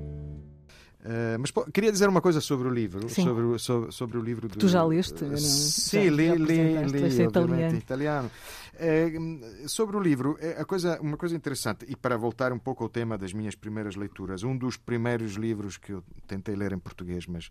Uh, 1.06 1.38
mas 1.38 1.52
pô, 1.52 1.64
queria 1.72 1.92
dizer 1.92 2.08
uma 2.08 2.20
coisa 2.20 2.40
sobre 2.40 2.66
o 2.66 2.70
livro. 2.70 3.08
Sobre, 3.08 3.58
sobre, 3.60 3.92
sobre, 3.92 4.18
o 4.18 4.20
livro 4.20 4.48
do, 4.48 4.58
Tu 4.58 4.66
já 4.66 4.82
leste? 4.82 5.24
Uh, 5.24 5.36
sim, 5.36 6.08
li, 6.08 6.34
li, 6.34 6.84
li, 6.84 7.22
italiano. 7.22 7.78
italiano. 7.78 8.30
Uh, 8.78 9.68
sobre 9.68 9.96
o 9.96 10.00
livro, 10.00 10.38
a 10.58 10.64
coisa, 10.64 11.00
uma 11.00 11.16
coisa 11.16 11.34
interessante, 11.34 11.86
e 11.88 11.96
para 11.96 12.16
voltar 12.16 12.52
um 12.52 12.58
pouco 12.58 12.84
ao 12.84 12.90
tema 12.90 13.16
das 13.16 13.32
minhas 13.32 13.54
primeiras 13.54 13.96
leituras, 13.96 14.42
um 14.42 14.56
dos 14.56 14.76
primeiros 14.76 15.32
livros 15.32 15.78
que 15.78 15.92
eu 15.92 16.04
tentei 16.26 16.54
ler 16.54 16.72
em 16.72 16.78
português, 16.78 17.26
mas 17.26 17.50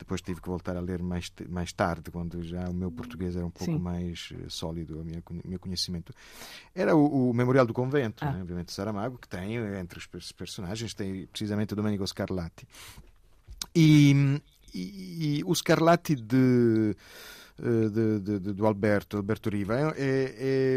depois 0.00 0.22
tive 0.22 0.40
que 0.40 0.48
voltar 0.48 0.76
a 0.76 0.80
ler 0.80 1.02
mais, 1.02 1.30
mais 1.48 1.72
tarde, 1.72 2.10
quando 2.10 2.42
já 2.42 2.68
o 2.68 2.74
meu 2.74 2.90
português 2.90 3.36
era 3.36 3.44
um 3.44 3.50
pouco 3.50 3.72
Sim. 3.72 3.78
mais 3.78 4.32
eh, 4.32 4.46
sólido, 4.48 5.00
o 5.00 5.04
meu, 5.04 5.22
meu 5.44 5.58
conhecimento. 5.60 6.14
Era 6.74 6.96
o, 6.96 7.30
o 7.30 7.34
Memorial 7.34 7.66
do 7.66 7.74
Convento, 7.74 8.24
ah. 8.24 8.32
né? 8.32 8.40
obviamente 8.40 8.72
Saramago, 8.72 9.18
que 9.18 9.28
tem 9.28 9.56
entre 9.56 9.98
os 9.98 10.32
personagens, 10.32 10.94
tem 10.94 11.26
precisamente 11.26 11.74
o 11.74 11.76
Domenico 11.76 12.06
Scarlatti. 12.06 12.66
E, 13.74 14.40
e, 14.74 15.38
e 15.38 15.44
o 15.44 15.54
Scarlatti 15.54 16.14
de, 16.14 16.96
eh, 16.96 17.39
de, 17.60 18.20
de, 18.20 18.38
de, 18.40 18.52
do 18.52 18.66
Alberto, 18.66 19.16
Alberto 19.16 19.50
Riva, 19.50 19.78
é, 19.78 19.82
é, 19.82 19.94
é, 19.98 20.76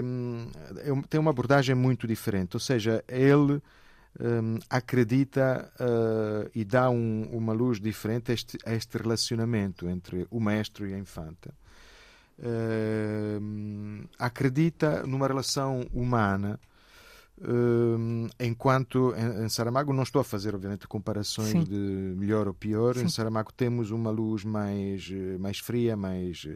é 0.90 1.02
tem 1.10 1.20
uma 1.20 1.32
abordagem 1.32 1.76
muito 1.76 2.06
diferente, 2.06 2.56
ou 2.56 2.60
seja, 2.60 3.04
ele 3.08 3.62
um, 4.20 4.60
acredita 4.70 5.72
uh, 5.80 6.50
e 6.54 6.64
dá 6.64 6.90
um, 6.90 7.24
uma 7.32 7.54
luz 7.54 7.80
diferente 7.80 8.32
a 8.32 8.34
este, 8.34 8.58
a 8.66 8.74
este, 8.74 8.98
relacionamento 8.98 9.90
entre 9.90 10.28
o 10.30 10.40
mestre 10.40 10.90
e 10.90 10.94
a 10.94 10.98
infanta. 10.98 11.54
Uh, 12.38 14.08
acredita 14.18 15.06
numa 15.06 15.28
relação 15.28 15.86
humana. 15.94 16.60
Enquanto 18.40 19.14
em, 19.16 19.50
Saramago 19.50 19.92
não 19.92 20.04
estou 20.04 20.22
a 20.22 20.24
fazer 20.24 20.54
obviamente 20.54 20.88
comparações 20.88 21.50
Sim. 21.50 21.64
de 21.64 22.16
melhor 22.16 22.48
ou 22.48 22.54
pior 22.54 22.96
Sim. 22.96 23.06
em 23.06 23.10
Saramago 23.10 23.52
temos 23.52 23.92
uma 23.92 24.12
luz 24.12 24.44
mais 24.44 25.10
mais 25.40 25.58
fria 25.60 25.98
mais 25.98 26.48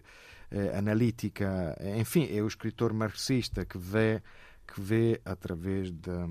eh, 0.52 0.78
analítica 0.78 1.76
enfim 1.98 2.28
é 2.32 2.42
o 2.44 2.48
escritor 2.48 2.94
marxista 2.94 3.66
que 3.66 3.78
vê 3.78 4.22
que 4.68 4.80
vê 4.80 5.20
através 5.26 5.92
da, 5.92 6.28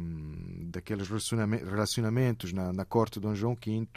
daqueles 0.66 1.08
relacionamentos 1.08 2.52
na, 2.52 2.72
na 2.72 2.84
corte 2.84 3.14
de 3.14 3.20
Dom 3.20 3.34
João 3.34 3.54
V 3.54 3.88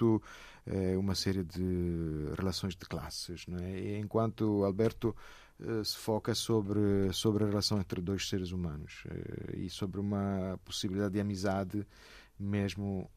eh, 0.65 0.95
uma 0.97 1.15
série 1.15 1.43
de 1.43 2.31
relações 2.37 2.75
de 2.75 2.85
classes. 2.85 3.45
Não 3.47 3.57
é? 3.57 3.79
E 3.79 3.97
enquanto 3.97 4.63
Alberto 4.63 5.15
eh, 5.15 5.48
se 5.83 5.97
foca 5.97 6.33
sobre, 6.33 7.11
sobre 7.11 7.43
a 7.43 7.47
relação 7.47 7.79
entre 7.79 8.01
dois 8.01 8.27
seres 8.27 8.51
humanos 8.51 9.03
eh, 9.09 9.57
e 9.57 9.69
sobre 9.69 9.99
uma 9.99 10.59
possibilidade 10.63 11.13
de 11.13 11.19
amizade 11.19 11.87
mesmo 12.39 13.11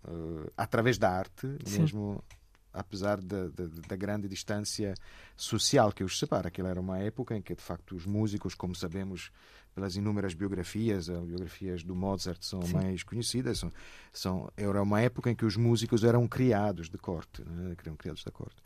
através 0.56 0.98
da 0.98 1.08
arte, 1.08 1.46
Sim. 1.64 1.82
mesmo 1.82 2.24
apesar 2.72 3.20
da, 3.20 3.48
da, 3.48 3.66
da, 3.86 3.96
grande 3.96 4.26
distância 4.28 4.94
social 5.36 5.92
que 5.92 6.02
os 6.02 6.18
separa. 6.18 6.48
Aquela 6.48 6.70
era 6.70 6.80
uma 6.80 6.98
época 6.98 7.36
em 7.36 7.42
que, 7.42 7.54
de 7.54 7.62
facto, 7.62 7.94
os 7.94 8.06
músicos, 8.06 8.54
como 8.54 8.74
sabemos, 8.74 9.30
pelas 9.74 9.96
inúmeras 9.96 10.34
biografias, 10.34 11.08
as 11.08 11.24
biografias 11.24 11.82
do 11.82 11.94
Mozart 11.94 12.42
são 12.42 12.62
Sim. 12.62 12.74
mais 12.74 13.02
conhecidas. 13.02 13.58
São, 13.58 13.72
são, 14.12 14.50
era 14.56 14.82
uma 14.82 15.00
época 15.00 15.30
em 15.30 15.34
que 15.34 15.44
os 15.44 15.56
músicos 15.56 16.04
eram 16.04 16.28
criados 16.28 16.88
de 16.88 16.98
corte, 16.98 17.42
né? 17.42 17.74
eram 17.84 17.96
criados 17.96 18.22
da 18.22 18.30
corte. 18.30 18.56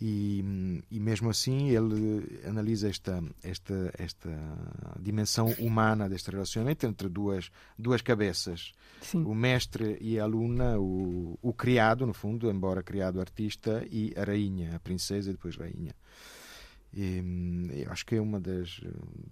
E, 0.00 0.82
e 0.90 0.98
mesmo 0.98 1.30
assim 1.30 1.68
ele 1.68 2.40
analisa 2.44 2.88
esta, 2.88 3.22
esta, 3.42 3.92
esta 3.96 4.30
dimensão 5.00 5.54
humana 5.58 6.08
deste 6.08 6.30
relacionamento 6.30 6.86
entre 6.86 7.08
duas, 7.08 7.50
duas 7.78 8.02
cabeças. 8.02 8.72
Sim. 9.00 9.22
O 9.24 9.34
mestre 9.34 9.96
e 10.00 10.18
a 10.18 10.24
aluna, 10.24 10.78
o, 10.78 11.38
o 11.40 11.52
criado, 11.52 12.06
no 12.06 12.12
fundo, 12.12 12.50
embora 12.50 12.82
criado 12.82 13.20
artista, 13.20 13.86
e 13.90 14.12
a 14.16 14.24
rainha, 14.24 14.74
a 14.74 14.80
princesa 14.80 15.30
e 15.30 15.32
depois 15.32 15.56
rainha. 15.56 15.94
E, 16.92 17.22
eu 17.84 17.92
acho 17.92 18.04
que 18.06 18.16
é 18.16 18.20
um 18.20 18.30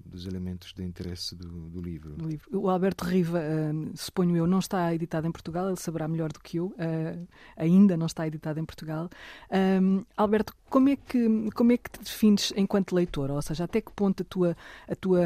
dos 0.05 0.27
elementos 0.27 0.73
de 0.73 0.85
interesse 0.85 1.35
do, 1.35 1.49
do, 1.49 1.81
livro. 1.81 2.15
livro. 2.27 2.61
O 2.61 2.69
Alberto 2.69 3.05
Riva, 3.05 3.41
uh, 3.41 3.93
suponho 3.97 4.37
eu, 4.37 4.47
não 4.47 4.59
está 4.59 4.95
editado 4.95 5.27
em 5.27 5.33
Portugal, 5.33 5.69
ele 5.69 5.77
saberá 5.77 6.07
melhor 6.07 6.31
do 6.33 6.41
que 6.41 6.59
eu, 6.59 6.67
uh, 6.67 7.29
ainda 7.57 7.97
não 7.97 8.07
está 8.07 8.27
editado 8.27 8.61
em 8.61 8.65
Portugal. 8.65 9.09
Um, 9.51 10.05
Alberto, 10.17 10.55
como 10.69 10.89
é, 10.91 10.97
que, 10.97 11.51
como 11.55 11.73
é 11.73 11.77
que 11.77 11.91
te 11.91 12.01
defines 12.01 12.53
enquanto 12.57 12.95
leitor? 12.95 13.31
Ou 13.31 13.41
seja, 13.41 13.65
até 13.65 13.81
que 13.81 13.93
ponto 13.93 14.23
a 14.23 14.27
tua, 14.27 14.57
a 14.89 14.95
tua, 14.95 15.23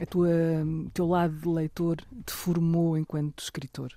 a 0.00 0.06
tua, 0.06 0.28
teu 0.92 1.06
lado 1.06 1.34
de 1.34 1.48
leitor 1.48 1.96
te 2.26 2.32
formou 2.32 2.96
enquanto 2.96 3.42
escritor? 3.42 3.96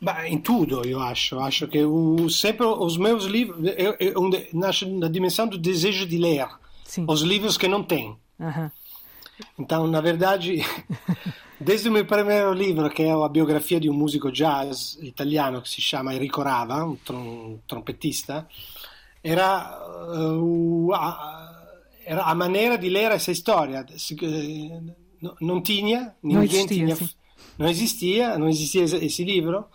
Beh, 0.00 0.28
em 0.28 0.38
tudo, 0.38 0.86
eu 0.86 1.00
acho. 1.00 1.38
Acho 1.38 1.68
que 1.68 1.84
o, 1.84 2.28
sempre 2.30 2.66
os 2.66 2.96
meus 2.96 3.24
livros 3.24 3.58
eu, 3.76 3.94
eu, 3.98 4.30
nasce 4.52 4.86
na 4.86 5.08
dimensão 5.08 5.46
do 5.46 5.58
desejo 5.58 6.06
de 6.06 6.16
ler 6.16 6.48
Sim. 6.84 7.04
os 7.06 7.20
livros 7.22 7.58
que 7.58 7.68
não 7.68 7.82
tem. 7.82 8.16
Uhum. 8.38 8.70
Então, 9.58 9.86
na 9.86 10.00
verdade, 10.00 10.64
desde 11.60 11.88
o 11.88 11.92
meu 11.92 12.06
primeiro 12.06 12.52
livro, 12.52 12.88
que 12.90 13.02
é 13.02 13.12
a 13.12 13.28
biografia 13.28 13.78
de 13.78 13.90
um 13.90 13.94
músico 13.94 14.32
jazz 14.32 14.98
italiano 15.02 15.60
que 15.60 15.68
se 15.68 15.82
chama 15.82 16.14
Enrico 16.14 16.42
Rava, 16.42 16.84
um, 16.84 16.96
trom, 16.96 17.58
trompetista, 17.66 18.48
era, 19.22 19.78
uh, 20.14 20.94
a, 20.94 21.76
era 22.06 22.22
a 22.22 22.34
maneira 22.34 22.78
di 22.78 22.88
ler 22.88 23.12
essa 23.12 23.30
história. 23.30 23.84
Non 25.40 25.60
tinha, 25.60 26.14
ninguém 26.22 26.66
tinha, 26.66 26.96
não 27.60 27.68
existia, 27.68 28.38
não 28.38 28.48
existia 28.48 28.82
esse 28.84 29.22
livro. 29.22 29.66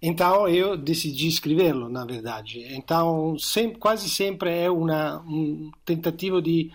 Então 0.00 0.46
eu 0.46 0.76
decidi 0.76 1.26
escrevê-lo, 1.26 1.88
na 1.88 2.04
verdade. 2.04 2.64
Então 2.70 3.36
quase 3.80 4.08
sempre 4.08 4.50
é 4.50 4.70
uma, 4.70 5.18
um 5.22 5.72
tentativo 5.84 6.40
de, 6.40 6.70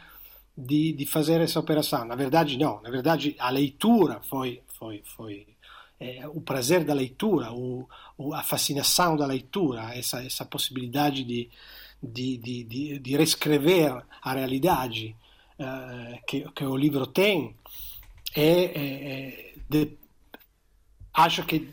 de, 0.57 0.91
de, 0.91 1.05
fazer 1.05 1.39
essa 1.39 1.57
operação. 1.57 2.03
Na 2.03 2.15
verdade 2.15 2.57
não, 2.57 2.81
na 2.81 2.89
verdade 2.89 3.33
a 3.39 3.49
leitura 3.49 4.19
foi, 4.23 4.61
foi, 4.77 5.01
foi 5.05 5.47
é, 5.97 6.27
o 6.27 6.41
prazer 6.41 6.83
da 6.83 6.93
leitura, 6.93 7.53
o, 7.53 7.87
o, 8.17 8.33
a 8.33 8.43
fascinação 8.43 9.15
da 9.15 9.25
leitura, 9.25 9.95
essa, 9.95 10.21
essa 10.21 10.43
possibilidade 10.43 11.23
de, 11.23 11.49
de, 12.03 12.37
de, 12.37 12.63
de, 12.65 12.99
de 12.99 13.15
reescrever 13.15 14.03
a 14.21 14.33
realidade 14.33 15.15
uh, 15.57 16.19
que, 16.27 16.41
que 16.51 16.65
o 16.65 16.75
livro 16.75 17.07
tem, 17.07 17.55
é, 18.35 18.43
é, 18.43 18.73
é 18.73 19.53
de, 19.69 20.00
acho 21.13 21.43
que 21.43 21.69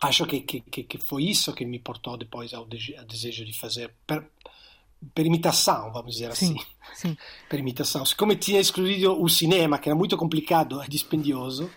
acho 0.00 0.26
que, 0.26 0.40
que, 0.40 0.60
que, 0.60 0.98
foi 0.98 1.24
isso 1.24 1.54
que 1.54 1.64
me 1.64 1.78
portou 1.78 2.16
depois 2.16 2.52
ao, 2.52 2.66
de, 2.66 2.96
ao 2.96 3.04
desejo 3.04 3.44
de 3.44 3.58
fazer 3.58 3.94
per, 4.06 4.24
per, 5.14 5.24
imitação, 5.24 5.90
vamos 5.92 6.14
dizer 6.14 6.34
sim, 6.36 6.54
assim. 6.54 6.66
Sim. 6.94 7.16
Per 7.48 7.58
imitação. 7.58 8.04
Siccome 8.04 8.36
tinha 8.36 8.60
excluído 8.60 9.20
o 9.20 9.28
cinema, 9.28 9.78
que 9.78 9.88
era 9.88 9.96
muito 9.96 10.16
complicado 10.16 10.82
e 10.82 10.88
dispendioso, 10.88 11.70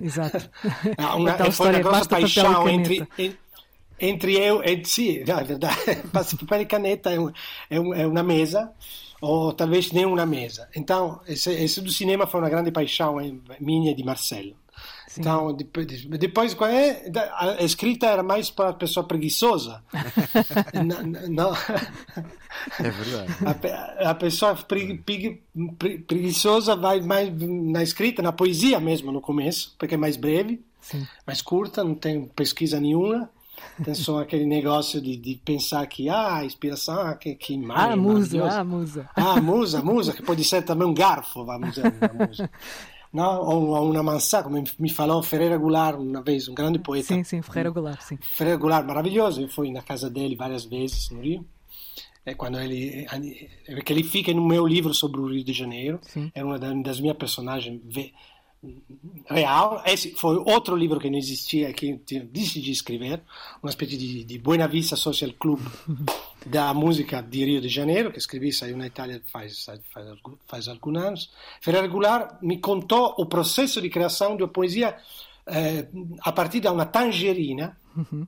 Exato. 0.00 0.50
uma, 1.16 1.32
foi 1.32 1.48
história, 1.48 1.80
uma 1.80 1.90
grossa 1.90 2.08
paixão 2.08 2.68
entre, 2.68 3.06
entre 4.00 4.36
eu 4.36 4.62
e 4.62 4.76
no, 5.26 5.40
é 5.40 5.44
verdade, 5.44 5.76
papel 6.38 6.62
e 6.62 6.66
caneta 6.66 7.10
é, 7.10 7.20
um, 7.20 7.32
é, 7.68 7.80
um, 7.80 7.94
é 7.94 8.06
uma 8.06 8.22
mesa 8.22 8.72
ou 9.20 9.52
talvez 9.52 9.92
nem 9.92 10.04
uma 10.04 10.26
mesa. 10.26 10.68
Então, 10.74 11.20
esse, 11.26 11.50
esse 11.50 11.80
do 11.80 11.90
cinema 11.90 12.26
foi 12.26 12.40
uma 12.40 12.50
grande 12.50 12.70
paixão 12.70 13.16
minha 13.60 13.90
e 13.90 13.94
de 13.94 14.04
Marcelo. 14.04 14.54
Sim. 15.08 15.22
Então, 15.22 15.56
depois, 16.18 16.54
qual 16.54 16.70
é? 16.70 17.10
A 17.34 17.64
escrita 17.64 18.06
era 18.06 18.22
mais 18.22 18.50
para 18.50 18.68
a 18.70 18.74
pessoa 18.74 19.06
preguiçosa. 19.06 19.82
não, 20.74 21.02
não. 21.28 21.52
É 22.78 22.90
verdade. 22.90 23.32
A, 24.04 24.10
a 24.10 24.14
pessoa 24.14 24.54
pregui, 24.54 24.98
pregui, 24.98 25.42
preguiçosa 26.06 26.76
vai 26.76 27.00
mais 27.00 27.32
na 27.40 27.82
escrita, 27.82 28.22
na 28.22 28.32
poesia 28.32 28.78
mesmo 28.78 29.10
no 29.10 29.20
começo, 29.20 29.74
porque 29.78 29.94
é 29.94 29.98
mais 29.98 30.16
breve, 30.16 30.62
Sim. 30.80 31.06
mais 31.26 31.40
curta, 31.40 31.82
não 31.82 31.94
tem 31.94 32.26
pesquisa 32.26 32.78
nenhuma. 32.78 33.30
Só 33.94 34.20
aquele 34.20 34.46
negócio 34.46 35.00
de, 35.00 35.16
de 35.16 35.36
pensar 35.36 35.86
que 35.86 36.08
ah, 36.08 36.44
inspiração, 36.44 37.00
ah, 37.00 37.14
que, 37.14 37.34
que 37.34 37.54
imagem. 37.54 37.92
Ah, 37.92 37.96
musa, 37.96 38.44
ah, 38.44 38.64
musa. 38.64 39.10
Ah, 39.14 39.40
musa, 39.40 39.82
musa, 39.82 40.12
que 40.12 40.22
pode 40.22 40.44
ser 40.44 40.62
também 40.62 40.86
um 40.86 40.94
garfo, 40.94 41.44
vamos 41.44 41.74
dizer. 41.74 41.92
Musa 42.14 42.50
no? 43.12 43.22
ou, 43.22 43.90
uma 43.90 44.02
mansà, 44.02 44.42
como 44.42 44.62
me 44.78 44.90
falou 44.90 45.22
Ferreira 45.22 45.56
Goulart 45.56 45.98
uma 45.98 46.22
vez, 46.22 46.48
um 46.48 46.54
grande 46.54 46.78
poeta. 46.78 47.14
Sim, 47.14 47.24
sim, 47.24 47.42
Ferreira 47.42 47.70
Goulart, 47.70 48.00
sim. 48.02 48.18
Ferreira 48.20 48.58
Goulart, 48.58 48.86
maravilhoso. 48.86 49.40
Eu 49.40 49.48
fui 49.48 49.70
na 49.70 49.82
casa 49.82 50.10
dele 50.10 50.36
várias 50.36 50.64
vezes 50.64 51.10
no 51.10 51.20
Rio. 51.20 51.44
É 52.26 52.34
quando 52.34 52.60
ele, 52.60 53.06
que 53.84 53.92
ele 53.92 54.04
fica 54.04 54.34
no 54.34 54.46
meu 54.46 54.66
livro 54.66 54.92
sobre 54.92 55.18
o 55.18 55.28
Rio 55.28 55.42
de 55.42 55.52
Janeiro. 55.54 55.98
Sim. 56.02 56.30
É 56.34 56.44
uma 56.44 56.58
das 56.58 57.00
minhas 57.00 57.16
personagens 57.16 57.80
real. 59.26 59.82
Esse 59.86 60.14
foi 60.14 60.36
outro 60.36 60.76
livro 60.76 60.98
que 60.98 61.10
não 61.10 61.18
existia, 61.18 61.72
que 61.72 62.00
eu 62.10 62.24
decidi 62.24 62.70
escrever, 62.70 63.22
uma 63.62 63.70
espécie 63.70 63.96
de, 63.96 64.24
de 64.24 64.38
Buena 64.38 64.66
Vista 64.66 64.96
Social 64.96 65.32
Club 65.38 65.60
da 66.46 66.72
música 66.74 67.22
de 67.22 67.44
Rio 67.44 67.60
de 67.60 67.68
Janeiro, 67.68 68.10
que 68.10 68.18
escrevi, 68.18 68.52
saiu 68.52 68.76
na 68.76 68.86
Itália 68.86 69.22
faz, 69.26 69.64
faz, 69.64 69.80
faz 70.46 70.68
alguns 70.68 70.96
anos. 70.96 71.30
Ferreira 71.60 71.86
Goulart 71.86 72.42
me 72.42 72.58
contou 72.58 73.14
o 73.18 73.26
processo 73.26 73.80
de 73.80 73.88
criação 73.88 74.36
de 74.36 74.42
uma 74.42 74.48
poesia 74.48 74.96
eh, 75.46 75.88
a 76.20 76.32
partir 76.32 76.60
de 76.60 76.68
uma 76.68 76.86
tangerina, 76.86 77.76
uhum. 77.96 78.26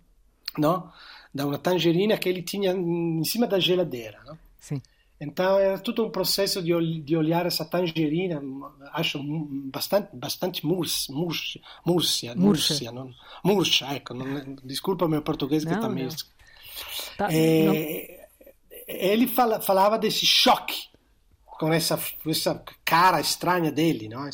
não? 0.58 0.90
da 1.32 1.46
uma 1.46 1.58
tangerina 1.58 2.18
que 2.18 2.28
ele 2.28 2.42
tinha 2.42 2.72
em 2.72 3.24
cima 3.24 3.46
da 3.46 3.58
geladeira. 3.58 4.18
Não? 4.26 4.38
Sim. 4.58 4.82
Então 5.20 5.58
era 5.58 5.78
tutto 5.78 6.02
um 6.02 6.10
processo 6.10 6.62
de, 6.62 7.00
de 7.02 7.14
olhar 7.14 7.44
essa 7.44 7.62
tangerina, 7.62 8.40
acho 8.94 9.22
bastante, 9.70 10.08
bastante 10.16 10.64
murcia, 10.64 11.14
murcia, 11.14 11.60
murcia, 11.84 12.34
murcia, 12.34 12.90
não, 12.90 13.14
murcha, 13.44 13.86
ecco, 13.94 14.14
não, 14.14 14.56
desculpa 14.64 15.06
meu 15.06 15.20
português 15.20 15.62
que 15.62 15.72
está 15.72 15.90
meio... 15.90 16.08
Tá, 17.18 17.28
é, 17.30 18.28
ele 18.88 19.26
fala, 19.26 19.60
falava 19.60 19.98
desse 19.98 20.24
choque 20.24 20.88
com 21.44 21.70
essa, 21.70 22.00
essa 22.26 22.64
cara 22.82 23.20
estranha 23.20 23.70
dele, 23.70 24.08
não? 24.08 24.28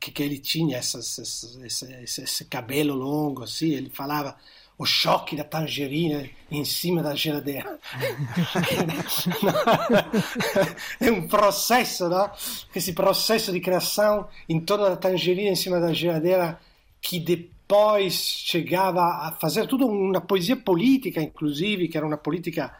Que, 0.00 0.10
que 0.10 0.22
ele 0.22 0.38
tinha 0.38 0.78
essas, 0.78 1.18
esse, 1.18 1.92
esse, 1.92 2.22
esse 2.22 2.44
cabelo 2.46 2.94
longo, 2.94 3.42
assim, 3.42 3.70
ele 3.70 3.90
falava 3.90 4.36
o 4.78 4.86
choque 4.86 5.34
da 5.34 5.42
tangerina 5.42 6.30
em 6.48 6.64
cima 6.64 7.02
da 7.02 7.14
geladeira. 7.14 7.78
é 11.00 11.10
um 11.10 11.26
processo, 11.26 12.08
não? 12.08 12.30
esse 12.72 12.92
processo 12.92 13.52
de 13.52 13.60
criação 13.60 14.28
em 14.48 14.60
torno 14.60 14.84
da 14.84 14.96
tangerina 14.96 15.50
em 15.50 15.56
cima 15.56 15.80
da 15.80 15.92
geladeira 15.92 16.60
que 17.00 17.18
depois 17.18 18.14
chegava 18.14 19.02
a 19.02 19.32
fazer 19.32 19.66
tudo 19.66 19.86
uma 19.86 20.20
poesia 20.20 20.56
política, 20.56 21.20
inclusive, 21.20 21.88
que 21.88 21.96
era 21.96 22.06
uma 22.06 22.16
política. 22.16 22.72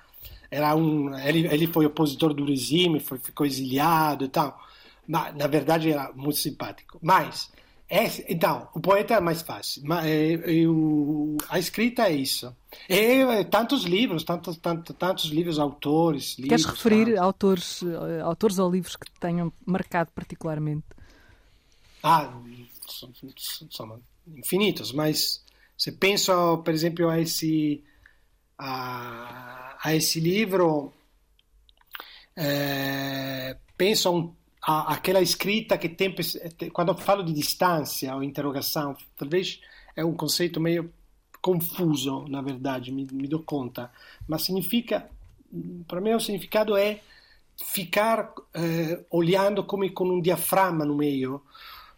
Era 0.50 0.74
um, 0.76 1.14
ele, 1.18 1.46
ele 1.46 1.66
foi 1.66 1.84
opositor 1.84 2.32
do 2.32 2.44
regime, 2.44 3.00
foi, 3.00 3.18
ficou 3.18 3.44
exiliado 3.44 4.24
e 4.24 4.28
tal. 4.28 4.58
Mas, 5.06 5.34
na 5.34 5.46
verdade, 5.46 5.90
era 5.90 6.10
muito 6.14 6.38
simpático. 6.38 6.98
Mas 7.02 7.50
é, 7.90 8.32
então, 8.32 8.68
o 8.74 8.80
poeta 8.80 9.14
é 9.14 9.20
mais 9.20 9.40
fácil, 9.40 9.82
mas 9.84 10.04
é, 10.04 10.34
é, 10.34 10.64
a 11.48 11.58
escrita 11.58 12.02
é 12.02 12.12
isso. 12.12 12.54
E 12.88 12.94
é, 12.94 13.44
tantos 13.44 13.84
livros, 13.84 14.24
tantos, 14.24 14.58
tantos, 14.58 14.94
tantos 14.94 15.24
livros, 15.26 15.58
autores. 15.58 16.34
Queres 16.34 16.50
livros, 16.50 16.66
referir 16.66 17.18
autores, 17.18 17.80
autores 18.22 18.58
ou 18.58 18.70
livros 18.70 18.94
que 18.94 19.10
te 19.10 19.18
tenham 19.18 19.50
marcado 19.64 20.10
particularmente? 20.14 20.84
Ah, 22.02 22.30
são, 22.88 23.10
são 23.70 24.00
infinitos, 24.36 24.92
mas 24.92 25.42
se 25.76 25.92
penso, 25.92 26.58
por 26.58 26.74
exemplo, 26.74 27.08
a 27.08 27.18
esse, 27.18 27.82
a, 28.58 29.78
a 29.82 29.94
esse 29.94 30.20
livro, 30.20 30.92
é, 32.36 33.56
penso 33.78 34.08
a 34.08 34.10
um 34.12 34.34
a, 34.68 34.92
aquela 34.92 35.22
escrita 35.22 35.78
que 35.78 35.88
tem 35.88 36.14
quando 36.74 36.94
falo 36.94 37.22
de 37.24 37.32
distância 37.32 38.14
ou 38.14 38.22
interrogação 38.22 38.94
talvez 39.16 39.60
é 39.96 40.04
um 40.04 40.12
conceito 40.12 40.60
meio 40.60 40.92
confuso 41.40 42.26
na 42.28 42.42
verdade 42.42 42.92
me, 42.92 43.08
me 43.10 43.26
dou 43.26 43.42
conta 43.42 43.90
mas 44.28 44.42
significa 44.42 45.08
para 45.86 46.02
mim 46.02 46.12
o 46.12 46.20
significado 46.20 46.76
é 46.76 47.00
ficar 47.56 48.34
eh, 48.52 49.00
olhando 49.10 49.64
come 49.64 49.88
com 49.88 50.04
um 50.04 50.20
diafragma 50.20 50.84
no 50.84 50.94
meio 50.94 51.42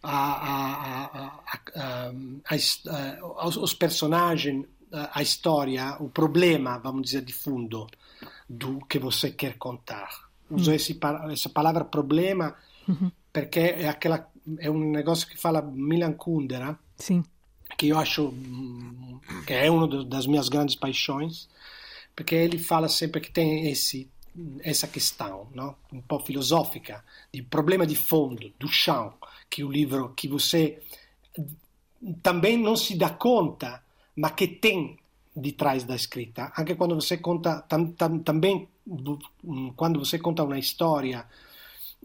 a, 0.03 1.41
a, 1.45 1.65
a, 2.47 3.47
os 3.47 3.75
personagens, 3.75 4.65
a 4.91 5.21
história, 5.21 5.97
o 6.01 6.09
problema, 6.09 6.79
vamos 6.79 7.03
dizer, 7.03 7.21
de 7.21 7.35
fundo 7.35 7.87
do 8.49 8.79
que 8.87 8.99
você 8.99 9.31
quer 9.31 9.59
contar. 9.59 10.30
Uso 10.51 10.71
mm. 10.71 11.31
essa 11.31 11.51
palavra 11.51 11.85
problema 11.85 12.55
mm-hmm. 12.91 13.09
perché 13.31 13.77
è, 13.77 13.87
aquela, 13.87 14.31
è, 14.59 14.67
un 14.67 14.91
negócio 14.91 15.29
que 15.29 15.37
fala 15.37 15.63
Milan 15.63 16.17
Kundera, 16.17 16.79
que 17.77 17.89
eu 17.89 17.99
acho 17.99 18.33
que 19.47 19.55
é 19.55 19.71
uma 19.71 19.87
das 20.05 20.27
minhas 20.27 20.49
grandes 20.49 20.77
paixões, 20.77 21.49
porque 22.15 22.35
ele 22.35 22.59
fala 22.59 22.89
sempre 22.89 23.21
que 23.21 23.31
tem 23.31 23.71
esse 23.71 24.09
essa 24.63 24.87
questão, 24.87 25.49
no? 25.55 25.79
un 25.93 26.03
po' 26.07 26.21
filosofica, 26.21 27.05
di 27.33 27.43
problema 27.43 27.85
di 27.85 27.97
fondo, 27.97 28.53
do 28.59 28.69
chão, 28.69 29.15
que 29.49 29.65
o 29.65 29.71
livro 29.71 30.15
que 30.15 30.29
você 30.29 30.81
também 32.23 32.57
não 32.57 32.77
se 32.77 32.97
dá 32.97 33.11
conta, 33.11 33.83
mas 34.17 34.33
que 34.33 34.47
tem 34.47 34.99
de 35.35 35.53
trás 35.53 35.85
da 35.85 35.95
escrita. 35.95 36.53
Anche 36.57 36.75
quando 36.75 36.95
você 36.95 37.19
conta, 37.19 37.63
tam, 37.63 37.93
tam, 37.93 38.21
também 38.21 38.69
quando 39.77 39.99
você 39.99 40.19
conta 40.19 40.43
uma 40.43 40.59
história 40.59 41.27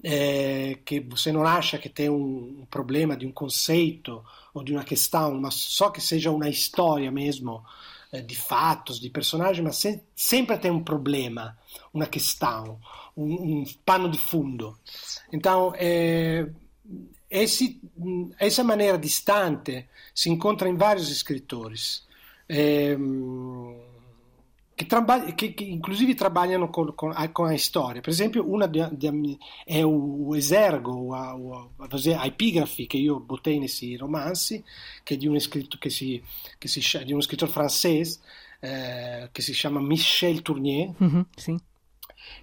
é, 0.04 0.78
que 0.86 1.00
você 1.00 1.32
não 1.32 1.44
acha 1.44 1.78
que 1.78 1.90
tem 1.90 2.10
um 2.10 2.66
problema 2.70 3.16
de 3.16 3.26
um 3.26 3.32
conceito 3.32 4.24
ou 4.54 4.64
de 4.64 4.72
uma 4.72 4.84
questão, 4.84 5.40
mas 5.40 5.56
só 5.56 5.90
que 5.90 6.02
seja 6.02 6.32
uma 6.32 6.50
história 6.50 7.12
mesmo, 7.12 7.64
eh, 8.12 8.22
de 8.22 8.36
fatos, 8.36 9.00
de 9.00 9.10
personagem, 9.10 9.64
mas 9.64 9.78
se, 9.78 10.02
sempre 10.16 10.58
tem 10.58 10.72
um 10.72 10.84
problema, 10.84 11.58
uma 11.94 12.06
questão, 12.06 12.80
um, 13.18 13.64
pano 13.86 14.10
de 14.10 14.18
fundo. 14.18 14.78
Então, 15.32 15.74
é, 15.76 16.48
esse, 17.30 17.82
essa 18.38 18.64
maneira 18.64 18.98
distante 18.98 19.88
si 20.14 20.30
incontra 20.30 20.70
in 20.70 20.78
vari 20.78 21.02
scrittori. 21.02 21.76
Eh, 22.48 22.96
che, 24.76 24.86
traba- 24.86 25.34
che, 25.34 25.54
che, 25.54 25.64
inclusive 25.64 26.14
trabalham 26.16 26.68
com, 26.68 26.92
com, 26.92 27.14
com, 27.32 27.46
a 27.46 27.56
história. 27.56 28.02
Por 28.02 28.10
exemplo, 28.10 28.44
uma 28.44 28.68
de, 28.68 28.86
de, 28.92 29.40
é 29.66 29.86
o, 29.86 30.28
o 30.28 30.36
Esergo, 30.36 31.14
a, 31.14 32.28
epigrafe 32.28 32.86
che 32.86 32.98
io 32.98 33.20
botei 33.20 33.58
nessi 33.58 33.96
romanzi, 33.96 34.64
che 35.04 35.14
è 35.14 35.18
di, 35.18 35.28
un 35.28 35.40
scritto, 35.40 35.78
che 35.80 35.90
si, 35.90 36.22
che 36.58 36.68
si, 36.68 36.82
di 37.06 37.14
uno 37.14 37.22
scrittore 37.22 37.52
francese 37.52 38.20
eh, 38.60 39.30
che 39.32 39.42
si 39.42 39.54
chiama 39.54 39.80
Michel 39.80 40.42
Tournier. 40.42 40.94
Mm-hmm, 41.02 41.22
sì. 41.36 41.58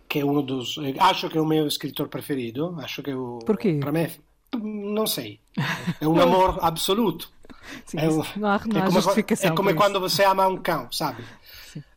Che 0.07 0.19
è 0.19 0.23
uno 0.23 0.43
dos. 0.43 0.79
Eh, 0.79 0.95
acho 0.97 1.29
che 1.29 1.37
è 1.37 1.41
il 1.41 1.47
mio 1.47 1.69
scrittore 1.69 2.09
preferito. 2.09 2.77
Acho 2.79 3.03
che 3.03 3.15
Perché? 3.45 3.77
Per 3.77 3.91
me, 3.91 4.15
non 4.61 5.07
sei. 5.07 5.39
È 5.99 6.05
un 6.05 6.19
amor 6.19 6.59
assoluto. 6.61 7.27
Sim, 7.85 7.99
é, 7.99 8.09
um, 8.09 8.23
não 8.37 8.49
há, 8.49 8.61
não 8.67 8.81
é, 8.81 8.87
como, 8.87 8.99
é 8.99 9.51
como 9.51 9.75
quando 9.75 10.01
você 10.01 10.25
ama 10.25 10.47
um 10.49 10.57
cão, 10.57 10.91
sabe? 10.91 11.25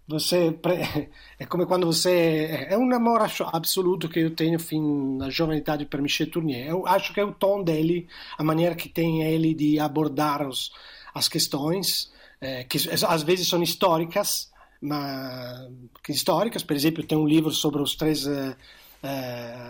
Você 0.08 0.56
é 1.40 1.46
como 1.46 1.66
quando 1.66 1.88
você 1.88 2.68
é 2.70 2.78
um 2.78 2.94
amor 2.94 3.22
absoluto 3.52 4.08
que 4.08 4.20
eu 4.20 4.36
tenho 4.36 4.60
fim 4.60 5.18
na 5.18 5.30
jovenidade 5.30 5.86
para 5.86 6.02
Michel 6.02 6.30
Tournier. 6.30 6.68
Eu 6.68 6.86
acho 6.86 7.14
que 7.14 7.20
é 7.20 7.26
o 7.26 7.34
tom 7.34 7.64
dele, 7.64 8.08
a 8.38 8.44
maneira 8.44 8.76
que 8.76 8.88
tem 8.88 9.24
ele 9.24 9.54
de 9.54 9.80
abordar 9.80 10.48
os, 10.48 10.72
as 11.14 11.28
questões 11.28 12.12
é, 12.40 12.64
que 12.64 12.78
às 13.08 13.24
vezes 13.24 13.48
são 13.48 13.64
históricas, 13.64 14.52
mas 14.80 15.68
históricas. 16.08 16.64
Por 16.64 16.76
exemplo, 16.76 17.04
tem 17.04 17.18
um 17.18 17.28
livro 17.28 17.52
sobre 17.52 17.82
os 17.82 17.96
três 17.96 18.28
uh, 18.28 18.56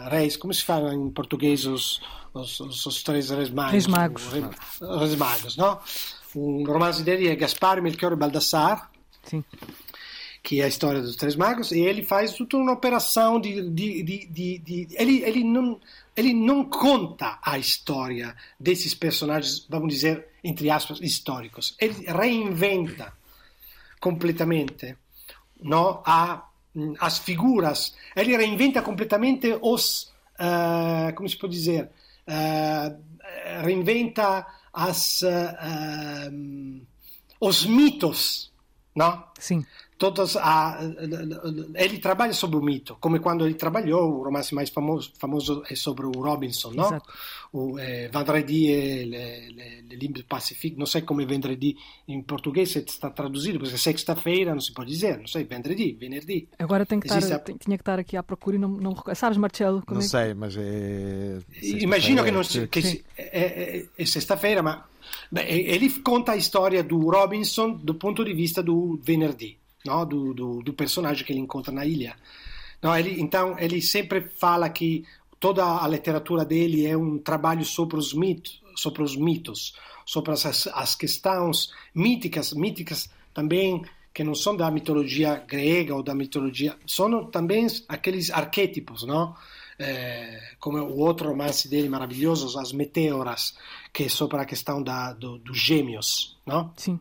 reis, 0.10 0.36
como 0.36 0.54
se 0.54 0.64
fala 0.64 0.94
em 0.94 1.10
português 1.10 1.66
os, 1.66 2.02
os, 2.34 2.60
os, 2.60 2.86
os 2.86 3.04
três 3.04 3.30
reis 3.30 3.50
magos? 3.50 3.72
Reis 3.72 3.88
magos. 3.88 4.34
Os 4.82 5.00
reis 5.00 5.16
magos, 5.16 5.58
não? 5.58 5.80
Um 6.36 6.66
romance 6.66 7.02
dele 7.02 7.30
é 7.30 7.36
Gaspar, 7.36 7.82
Melchior 7.82 8.12
e 8.12 8.16
Baldassar. 8.18 8.92
Sim. 9.24 9.44
Que 10.46 10.62
é 10.62 10.66
a 10.66 10.68
história 10.68 11.02
dos 11.02 11.16
três 11.16 11.36
magos, 11.36 11.72
e 11.72 11.80
ele 11.80 12.04
faz 12.04 12.34
toda 12.34 12.58
uma 12.58 12.74
operação 12.74 13.42
de. 13.42 13.68
de, 13.68 14.04
de, 14.04 14.28
de, 14.28 14.58
de 14.60 14.88
ele, 14.92 15.24
ele, 15.24 15.44
não, 15.44 15.80
ele 16.16 16.36
não 16.36 16.64
conta 16.66 17.40
a 17.42 17.58
história 17.58 18.36
desses 18.60 18.94
personagens, 18.94 19.66
vamos 19.68 19.92
dizer, 19.92 20.28
entre 20.44 20.70
aspas, 20.70 21.00
históricos. 21.02 21.76
Ele 21.80 22.06
reinventa 22.06 23.12
completamente 24.00 24.96
no, 25.60 26.04
a 26.06 26.46
as 27.00 27.20
figuras, 27.20 27.96
ele 28.16 28.36
reinventa 28.36 28.82
completamente 28.82 29.58
os, 29.62 30.12
uh, 30.40 31.14
come 31.16 31.30
si 31.30 31.38
può 31.38 31.48
dire, 31.48 31.90
uh, 32.28 33.02
reinventa 33.64 34.46
as, 34.74 35.22
uh, 35.22 36.86
os 37.40 37.66
mitos, 37.66 38.52
no? 38.94 39.24
Sim. 39.40 39.66
Todas 39.98 40.36
a, 40.36 40.78
ele 41.76 42.00
trabalha 42.00 42.34
sobre 42.34 42.58
o 42.58 42.62
mito, 42.62 42.98
come 43.00 43.20
quando 43.20 43.46
ele 43.46 43.56
trabalhou, 43.56 44.20
o 44.20 44.24
romance 44.24 44.54
mais 44.54 44.70
famoso, 44.70 45.14
famoso 45.18 45.64
é 45.70 45.76
sobre 45.76 46.06
o 46.06 46.12
Robinson, 46.12 46.72
no? 46.72 46.86
Exato. 46.86 47.14
O 47.54 47.80
eh, 47.80 48.10
Vendredi 48.12 48.68
e 48.68 49.06
le, 49.06 49.50
le, 49.52 49.82
le 49.88 49.96
Limbe 49.96 50.24
Pacifique, 50.24 50.78
não 50.78 50.86
sei 50.86 51.04
como 51.04 51.22
é 51.22 51.26
Vendredi 51.26 51.78
em 52.08 52.22
português, 52.22 52.72
se 52.72 52.80
está 52.80 53.10
traduzido, 53.10 53.60
porque 53.60 53.78
sexta-feira 53.78 54.54
não 54.54 54.60
se 54.60 54.74
pode 54.74 54.92
dizer, 54.92 55.18
não 55.18 55.28
sei, 55.28 55.46
Vendredi, 55.46 55.94
Venerdì. 55.94 56.50
Agora 56.60 56.86
tem 56.86 57.00
que 57.00 57.08
estar, 57.08 57.34
a... 57.34 57.40
tinha 57.40 57.78
que 57.78 57.82
estar 57.82 57.98
aqui 57.98 58.18
à 58.18 58.24
procura 58.24 58.58
e 58.58 58.60
não, 58.60 58.70
não 58.70 58.96
sabes, 59.14 59.38
Marcelo? 59.38 59.82
Não 59.90 60.00
é 60.00 60.02
sei, 60.02 60.34
mas 60.34 60.58
é... 60.58 61.40
Imagino 61.62 62.24
que, 62.26 62.32
não, 62.32 62.42
que 62.44 63.06
é, 63.18 63.24
é, 63.78 63.86
é 63.98 64.06
sexta-feira, 64.06 64.62
mas 64.62 64.82
beh, 65.32 65.46
ele 65.48 65.90
conta 66.02 66.34
a 66.34 66.36
história 66.36 66.84
do 66.84 67.00
Robinson 67.10 67.72
do 67.72 67.96
ponto 67.96 68.26
de 68.26 68.34
vista 68.34 68.62
do 68.62 69.00
Venerdì 69.02 69.58
no? 69.86 70.06
do, 70.06 70.34
do, 70.34 70.64
do, 70.64 70.74
personagem 70.74 71.26
que 71.26 71.32
ele 71.32 71.40
encontra 71.40 71.72
na 71.72 71.86
ilha. 71.86 72.16
No, 72.82 72.96
ele, 72.96 73.22
então, 73.22 73.58
ele 73.60 73.82
sempre 73.82 74.22
fala 74.22 74.70
que 74.70 75.06
toda 75.40 75.84
a 75.84 75.88
literatura 75.88 76.44
dele 76.44 76.86
é 76.86 76.98
um 76.98 77.18
trabalho 77.18 77.64
sobre 77.64 77.98
os 77.98 78.14
mitos, 78.14 78.62
sobre 78.76 79.04
os 79.04 79.16
mitos, 79.16 79.76
sobre 80.06 80.32
as, 80.32 80.68
as 80.68 80.96
questões 80.96 81.72
míticas, 81.94 82.54
míticas 82.54 83.10
também 83.34 83.84
que 84.16 84.24
não 84.24 84.34
são 84.34 84.56
da 84.56 84.72
mitologia 84.72 85.44
grega 85.46 85.94
ou 85.94 86.02
da 86.02 86.16
mitologia, 86.16 86.78
são 86.88 87.26
também 87.26 87.68
aqueles 87.90 88.32
arquétipos, 88.32 89.04
não? 89.04 89.36
É, 89.78 90.54
como 90.58 90.78
o 90.78 91.00
outro 91.00 91.28
romance 91.28 91.68
dele 91.68 91.90
maravilhoso, 91.90 92.58
As 92.58 92.72
Meteoras, 92.72 93.58
que 93.92 94.04
é 94.04 94.10
sobre 94.10 94.38
a 94.38 94.46
questão 94.46 94.82
da, 94.82 95.12
do, 95.12 95.38
dos 95.38 95.60
gêmeos, 95.60 96.40
não? 96.46 96.72
Sim. 96.78 96.98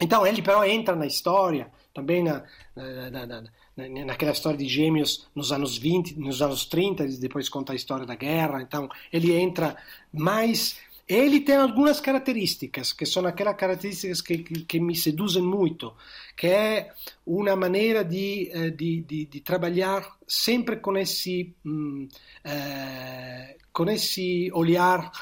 Então 0.00 0.26
ele 0.26 0.40
però 0.40 0.64
entra 0.64 0.96
na 0.96 1.06
história, 1.06 1.70
também 1.94 2.22
na, 2.22 2.42
na, 2.76 3.26
na, 3.26 4.04
naquela 4.04 4.32
história 4.32 4.58
de 4.58 4.68
gêmeos 4.68 5.26
nos 5.34 5.52
anos 5.52 5.78
20, 5.78 6.18
nos 6.18 6.42
anos 6.42 6.66
30, 6.66 7.06
depois 7.18 7.48
conta 7.48 7.72
a 7.72 7.76
história 7.76 8.04
da 8.04 8.16
guerra, 8.16 8.60
então 8.60 8.88
ele 9.12 9.32
entra 9.32 9.76
mais. 10.12 10.76
Ele 11.06 11.40
tem 11.40 11.56
algumas 11.56 12.00
características, 12.00 12.92
que 12.92 13.04
são 13.04 13.26
aquelas 13.26 13.56
características 13.56 14.22
que, 14.22 14.38
que, 14.38 14.64
que 14.64 14.80
me 14.80 14.96
seduzem 14.96 15.42
muito, 15.42 15.92
que 16.34 16.46
é 16.46 16.92
uma 17.26 17.54
maneira 17.54 18.02
de, 18.02 18.50
eh, 18.50 18.70
de, 18.70 19.02
de, 19.02 19.26
de 19.26 19.40
trabalhar 19.40 20.16
sempre 20.26 20.76
com 20.78 20.96
esse, 20.96 21.54
hum, 21.62 22.08
eh, 22.42 23.58
com 23.70 23.84
esse 23.90 24.50
olhar 24.54 25.12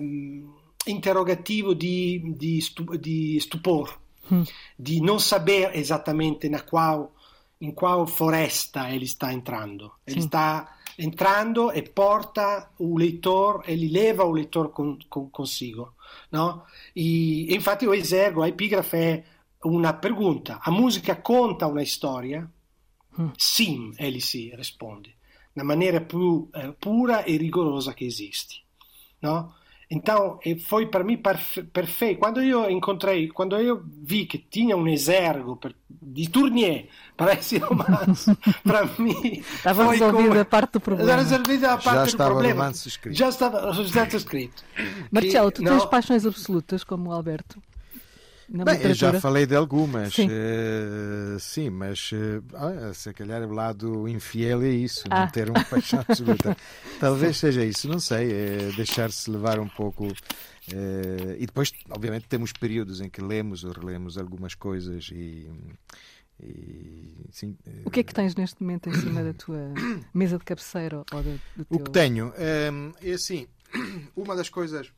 hum, 0.00 0.54
interrogativo 0.86 1.74
de, 1.74 2.20
de, 2.38 2.60
de 3.00 3.36
hum. 4.28 4.44
di 4.76 5.00
non 5.00 5.20
sapere 5.20 5.74
esattamente 5.74 6.48
na 6.48 6.62
qual, 6.62 7.10
in 7.58 7.74
qual 7.74 8.06
foresta 8.08 8.88
ele 8.88 9.04
está 9.04 9.32
entrando. 9.32 9.98
Ele 10.04 10.20
Sim. 10.20 10.26
está 10.26 10.76
entrando 10.96 11.70
e 11.72 11.82
porta 11.82 12.72
o 12.78 12.96
leitor, 12.96 13.62
ele 13.66 13.88
leva 13.88 14.24
o 14.24 14.32
leitor 14.32 14.72
con, 14.72 14.98
con, 15.08 15.30
consigo. 15.30 15.94
No? 16.30 16.64
E, 16.94 17.52
infatti 17.54 17.86
o 17.86 17.94
esergo, 17.94 18.42
a 18.42 18.48
epigrafe 18.48 18.98
è 18.98 19.24
una 19.62 19.94
pergunta. 19.94 20.60
A 20.62 20.70
musica 20.70 21.20
conta 21.20 21.66
una 21.66 21.84
storia? 21.84 22.48
Mm. 23.20 23.28
Sim, 23.36 23.94
ele 23.96 24.20
si 24.20 24.52
risponde, 24.54 25.16
na 25.54 25.62
maneira 25.62 26.00
più 26.00 26.48
eh, 26.52 26.74
pura 26.78 27.24
e 27.24 27.36
rigorosa 27.36 27.94
che 27.94 28.04
esiste. 28.04 28.62
No? 29.20 29.54
Então, 29.88 30.40
foi 30.66 30.86
para 30.86 31.04
mim 31.04 31.16
perfeito. 31.72 32.18
Quando 32.18 32.42
eu 32.42 32.68
encontrei, 32.68 33.28
quando 33.28 33.56
eu 33.56 33.84
vi 34.02 34.26
que 34.26 34.36
tinha 34.36 34.76
um 34.76 34.88
exército 34.88 35.72
de 35.88 36.28
Tournier 36.28 36.88
para 37.16 37.34
esse 37.34 37.58
romance, 37.58 38.36
para 38.64 38.84
mim. 38.98 39.44
Estava 39.54 39.90
resolvida 39.90 40.28
como... 40.28 40.40
a 40.40 40.44
parte 40.44 40.72
do 40.72 40.80
problema. 40.80 41.10
Estava 41.10 41.28
resolvida 41.28 41.72
a 41.72 41.78
parte 41.78 41.94
já 41.94 42.02
do 42.02 42.08
estava 42.08 42.30
problema. 42.30 42.54
O 42.54 42.58
romance 42.58 42.88
escrito. 42.88 43.16
Já 43.16 43.28
estava, 43.28 43.72
já 43.84 44.04
escrito. 44.04 44.64
Marcelo, 45.10 45.52
tu 45.52 45.62
tens 45.62 45.76
não... 45.76 45.88
paixões 45.88 46.26
absolutas 46.26 46.82
como 46.82 47.10
o 47.10 47.12
Alberto? 47.12 47.62
Na 48.48 48.64
Bem, 48.64 48.74
literatura? 48.76 48.88
eu 48.90 48.94
já 49.14 49.20
falei 49.20 49.46
de 49.46 49.56
algumas, 49.56 50.14
Sim. 50.14 50.28
eh, 50.30 51.36
sim, 51.40 51.68
mas 51.70 52.10
ah, 52.54 52.92
se 52.94 53.12
calhar 53.12 53.42
o 53.42 53.52
lado 53.52 54.06
infiel 54.08 54.62
é 54.62 54.68
isso, 54.70 55.04
Ah. 55.10 55.20
não 55.20 55.28
ter 55.30 55.50
uma 55.50 55.64
paixão 55.66 56.00
absoluta. 56.00 56.56
Talvez 57.00 57.36
seja 57.38 57.64
isso, 57.64 57.88
não 57.88 57.98
sei, 57.98 58.30
é 58.32 58.72
deixar-se 58.76 59.28
levar 59.30 59.58
um 59.58 59.68
pouco. 59.68 60.06
eh, 60.72 61.36
e 61.38 61.46
depois, 61.46 61.72
obviamente, 61.90 62.26
temos 62.28 62.52
períodos 62.52 63.00
em 63.00 63.08
que 63.10 63.20
lemos 63.20 63.64
ou 63.64 63.72
relemos 63.72 64.16
algumas 64.18 64.54
coisas 64.54 65.08
e. 65.12 65.48
e, 66.42 67.14
sim, 67.32 67.56
O 67.84 67.90
que 67.90 68.00
é 68.00 68.02
que 68.02 68.14
tens 68.14 68.34
neste 68.36 68.62
momento 68.62 68.88
em 68.88 68.94
cima 68.94 69.22
da 69.24 69.32
tua 69.32 69.72
mesa 70.14 70.38
de 70.38 70.44
cabeceira 70.44 70.98
ou 70.98 71.22
do, 71.22 71.40
do 71.56 71.62
O 71.62 71.76
teu... 71.76 71.78
que 71.84 71.90
tenho 71.90 72.32
ehm, 72.38 72.92
é 73.02 73.12
assim, 73.12 73.46
uma 74.16 74.36
das 74.36 74.48
coisas 74.48 74.92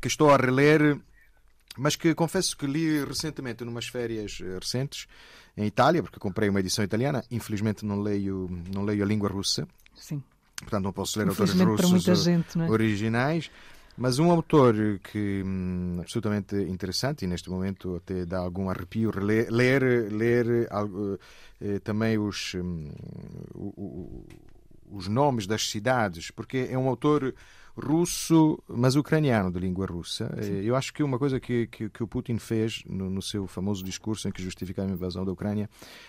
que 0.00 0.08
estou 0.08 0.30
a 0.30 0.36
reler, 0.36 0.98
mas 1.76 1.96
que 1.96 2.14
confesso 2.14 2.56
que 2.56 2.66
li 2.66 3.04
recentemente, 3.04 3.64
numas 3.64 3.86
férias 3.86 4.38
eh, 4.42 4.58
recentes, 4.58 5.06
em 5.56 5.66
Itália, 5.66 6.02
porque 6.02 6.18
comprei 6.18 6.48
uma 6.48 6.60
edição 6.60 6.84
italiana. 6.84 7.24
Infelizmente 7.30 7.84
não 7.84 8.00
leio, 8.00 8.48
não 8.74 8.84
leio 8.84 9.02
a 9.04 9.06
língua 9.06 9.28
russa, 9.28 9.66
Sim, 9.94 10.22
portanto 10.60 10.84
não 10.84 10.92
posso 10.92 11.18
ler 11.18 11.28
autores 11.28 11.54
russos 11.54 12.08
eh, 12.08 12.14
gente, 12.14 12.58
é? 12.60 12.70
originais. 12.70 13.50
Mas 13.94 14.18
um 14.18 14.30
autor 14.30 14.74
que 15.04 15.42
hum, 15.44 15.98
absolutamente 16.00 16.56
interessante 16.56 17.26
e 17.26 17.28
neste 17.28 17.50
momento 17.50 17.96
até 17.96 18.24
dá 18.24 18.38
algum 18.38 18.70
arrepio 18.70 19.10
ler 19.18 19.50
ler, 19.52 20.10
ler 20.10 20.66
algo, 20.70 21.18
eh, 21.60 21.78
também 21.80 22.16
os 22.16 22.54
hum, 22.54 22.90
o- 23.54 23.74
o- 23.76 24.26
os 24.96 25.08
nomes 25.08 25.46
das 25.46 25.68
cidades 25.68 26.30
porque 26.30 26.68
é 26.70 26.78
um 26.78 26.88
autor 26.88 27.34
russo 27.76 28.62
mas 28.68 28.96
ucraniano 28.96 29.50
de 29.50 29.58
língua 29.58 29.86
russa 29.86 30.32
Eh, 30.36 30.62
eu 30.64 30.76
acho 30.76 30.92
que 30.92 31.02
uma 31.02 31.18
coisa 31.18 31.40
que, 31.40 31.66
que, 31.66 31.88
que 31.88 32.02
o 32.02 32.06
Putin 32.06 32.38
fez 32.38 32.82
no, 32.86 33.08
no 33.08 33.22
seu 33.22 33.46
famoso 33.46 33.82
discurso 33.82 34.28
em 34.28 34.32
que 34.32 34.42
justificava 34.42 34.88
a 34.88 34.92
invasão 34.92 35.24
da 35.24 35.32
Ucrânia 35.32 35.68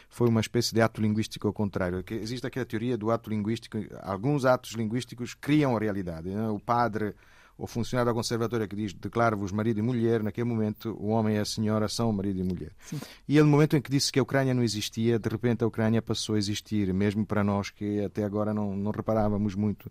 foi 0.10 0.28
uma 0.28 0.42
espécie 0.42 0.74
de 0.74 0.82
ato 0.82 1.02
linguístico 1.02 1.48
ao 1.48 1.54
contrário 1.54 2.04
que 2.04 2.14
existe 2.14 2.46
aquela 2.46 2.66
teoria 2.66 2.98
do 2.98 3.12
ato 3.12 3.30
linguístico 3.30 3.78
alguns 4.02 4.46
atos 4.46 4.72
linguísticos 4.72 5.34
criam 5.34 5.76
a 5.76 5.80
realidade 5.80 6.30
né? 6.30 6.50
o 6.50 6.60
padre 6.60 7.16
o 7.58 7.68
funcionário 7.68 8.12
da 8.12 8.16
conservatória 8.16 8.68
que 8.68 8.76
diz 8.76 8.94
declaro-vos 8.94 9.52
marido 9.52 9.80
e 9.80 9.82
mulher, 9.82 10.24
naquele 10.24 10.48
momento 10.48 10.98
o 11.00 11.08
homem 11.08 11.36
e 11.36 11.40
a 11.40 11.46
senhora 11.46 11.88
são 11.88 12.12
marido 12.12 12.40
e 12.40 12.44
mulher. 12.44 12.72
Sim. 12.86 13.00
E 13.28 13.38
ele, 13.38 13.44
no 13.44 13.52
momento 13.52 13.78
em 13.78 13.82
que 13.82 13.92
disse 13.92 14.12
que 14.12 14.20
a 14.20 14.24
Ucrânia 14.24 14.54
não 14.54 14.64
existia, 14.64 15.20
de 15.20 15.30
repente 15.30 15.64
a 15.64 15.68
Ucrânia 15.68 16.02
passou 16.02 16.36
a 16.36 16.38
existir, 16.38 16.94
mesmo 16.94 17.26
para 17.26 17.44
nós 17.44 17.70
que 17.70 18.04
até 18.04 18.24
agora 18.24 18.54
não, 18.54 18.76
não 18.76 18.92
reparávamos 18.92 19.56
muito 19.56 19.90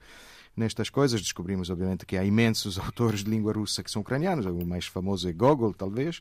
nestas 0.57 0.91
coisas. 0.91 1.21
Descobrimos, 1.21 1.71
obviamente, 1.71 2.05
que 2.07 2.17
há 2.17 2.25
imensos 2.25 2.79
autores 2.81 3.23
de 3.25 3.31
língua 3.31 3.53
russa 3.53 3.83
que 3.83 3.91
são 3.91 4.03
ucranianos, 4.03 4.47
o 4.47 4.67
mais 4.67 4.87
famoso 4.87 5.29
é 5.29 5.33
Gogol, 5.33 5.73
talvez. 5.75 6.21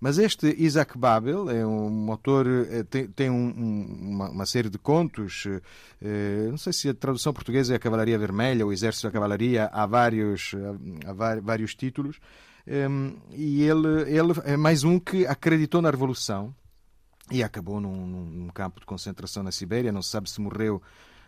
Mas 0.00 0.18
este 0.18 0.52
Isaac 0.58 0.98
Babel 0.98 1.48
é 1.48 1.64
um 1.64 2.10
autor, 2.10 2.44
eh, 2.48 2.82
tem, 2.82 3.06
tem 3.06 3.30
um- 3.30 3.54
um- 3.56 3.98
uma, 4.14 4.30
uma 4.30 4.46
série 4.46 4.68
de 4.68 4.76
contos, 4.76 5.44
eh, 6.00 6.48
não 6.50 6.58
sei 6.58 6.72
se 6.72 6.88
a 6.88 6.94
tradução 6.94 7.32
portuguesa 7.32 7.72
é 7.72 7.76
a 7.76 7.78
Cavalaria 7.78 8.18
Vermelha 8.18 8.66
ou 8.66 8.72
Exército 8.72 9.06
da 9.06 9.12
Cavalaria, 9.12 9.66
há 9.72 9.86
vários, 9.86 10.52
há 11.06 11.40
vários 11.40 11.74
títulos, 11.76 12.18
Em, 12.66 13.16
e 13.30 13.62
ele, 13.62 14.02
ele 14.08 14.32
é 14.44 14.56
mais 14.56 14.84
um 14.84 14.98
que 14.98 15.26
acreditou 15.26 15.80
na 15.82 15.90
Revolução 15.90 16.54
e 17.30 17.42
acabou 17.42 17.80
num- 17.80 18.06
num 18.06 18.48
campo 18.50 18.78
de 18.80 18.86
concentração 18.86 19.42
na 19.42 19.50
Sibéria, 19.52 19.90
não 19.92 20.00
se 20.02 20.10
sabe 20.10 20.28
se 20.30 20.40
morreu 20.40 20.80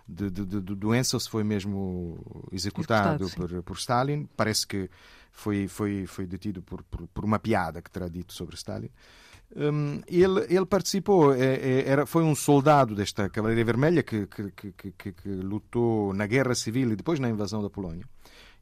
de, 0.06 0.30
de- 0.30 0.44
de- 0.46 0.60
doença 0.74 1.16
ou 1.16 1.20
se 1.20 1.28
foi 1.30 1.42
mesmo 1.44 2.46
executado, 2.52 3.24
Executado, 3.24 3.48
por, 3.48 3.62
por 3.62 3.76
Stalin. 3.76 4.28
Parece 4.36 4.66
que 4.66 4.90
foi, 5.32 5.66
foi, 5.68 6.06
foi 6.06 6.26
detido 6.26 6.62
por, 6.62 6.82
por, 6.84 7.06
por 7.08 7.24
uma 7.24 7.38
piada 7.38 7.80
que 7.82 7.90
terá 7.90 8.08
dito 8.08 8.32
sobre 8.32 8.54
Stalin. 8.56 8.90
Hum, 9.56 10.00
ele, 10.08 10.46
ele 10.48 10.66
participou, 10.66 11.32
é, 11.32 11.54
é, 11.54 11.88
era, 11.88 12.06
foi 12.06 12.24
um 12.24 12.34
soldado 12.34 12.94
desta 12.94 13.28
Cavalaria 13.28 13.64
Vermelha 13.64 14.02
que, 14.02 14.26
que, 14.26 14.72
que, 14.72 15.12
que- 15.12 15.28
lutou 15.28 16.12
na 16.12 16.26
Guerra 16.26 16.54
Civil 16.54 16.92
e 16.92 16.96
depois 16.96 17.20
na 17.20 17.28
invasão 17.28 17.62
da 17.62 17.70
Polónia. 17.70 18.04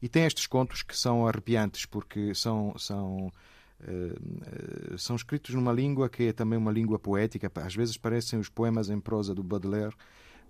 E 0.02 0.08
tem 0.08 0.24
estes 0.24 0.46
contos 0.46 0.82
que 0.82 0.96
são 0.96 1.26
arrepiantes 1.26 1.86
porque 1.86 2.34
são, 2.34 2.74
são, 2.76 3.32
eh, 3.80 4.94
são 4.98 5.16
escritos 5.16 5.54
numa 5.54 5.72
língua 5.72 6.08
que 6.08 6.24
é 6.24 6.32
também 6.32 6.58
uma 6.58 6.72
língua 6.72 6.98
poética. 6.98 7.50
Às 7.56 7.74
vezes 7.74 7.96
parecem 7.96 8.38
os 8.38 8.48
poemas 8.48 8.90
em 8.90 8.98
prosa 9.00 9.34
do 9.34 9.42
Baudelaire, 9.42 9.94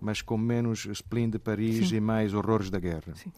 mas 0.02 0.20
com 0.20 0.36
menos 0.36 0.84
spleen 0.86 1.30
de 1.30 1.38
Paris 1.38 1.88
Sim. 1.88 1.96
e 1.96 2.00
mais 2.00 2.34
horrores 2.34 2.68
da 2.70 2.78
guerra. 2.80 3.14
Sim. 3.14 3.32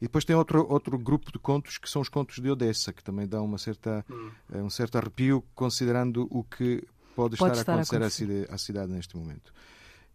E 0.00 0.04
depois 0.06 0.24
tem 0.24 0.34
outro, 0.36 0.66
outro 0.70 0.98
grupo 0.98 1.30
de 1.32 1.38
contos 1.38 1.78
que 1.78 1.88
são 1.88 2.02
os 2.02 2.08
contos 2.08 2.38
de 2.38 2.50
Odessa, 2.50 2.92
que 2.92 3.02
também 3.02 3.26
dão 3.26 3.44
uma 3.44 3.56
certa, 3.58 4.04
eh, 4.52 4.62
um 4.62 4.68
certo 4.68 4.96
arrepio, 4.98 5.42
considerando 5.54 6.26
o 6.30 6.42
que 6.44 6.82
pode, 7.14 7.36
Pode 7.36 7.52
estar, 7.58 7.60
estar 7.60 7.72
a 7.72 7.74
a 7.76 7.78
acontecer 7.78 7.96
à 7.96 7.98
acontecer. 8.00 8.26
cidade, 8.26 8.46
à 8.54 8.58
cidade 8.58 8.92
neste 8.92 9.16
momento. 9.16 9.52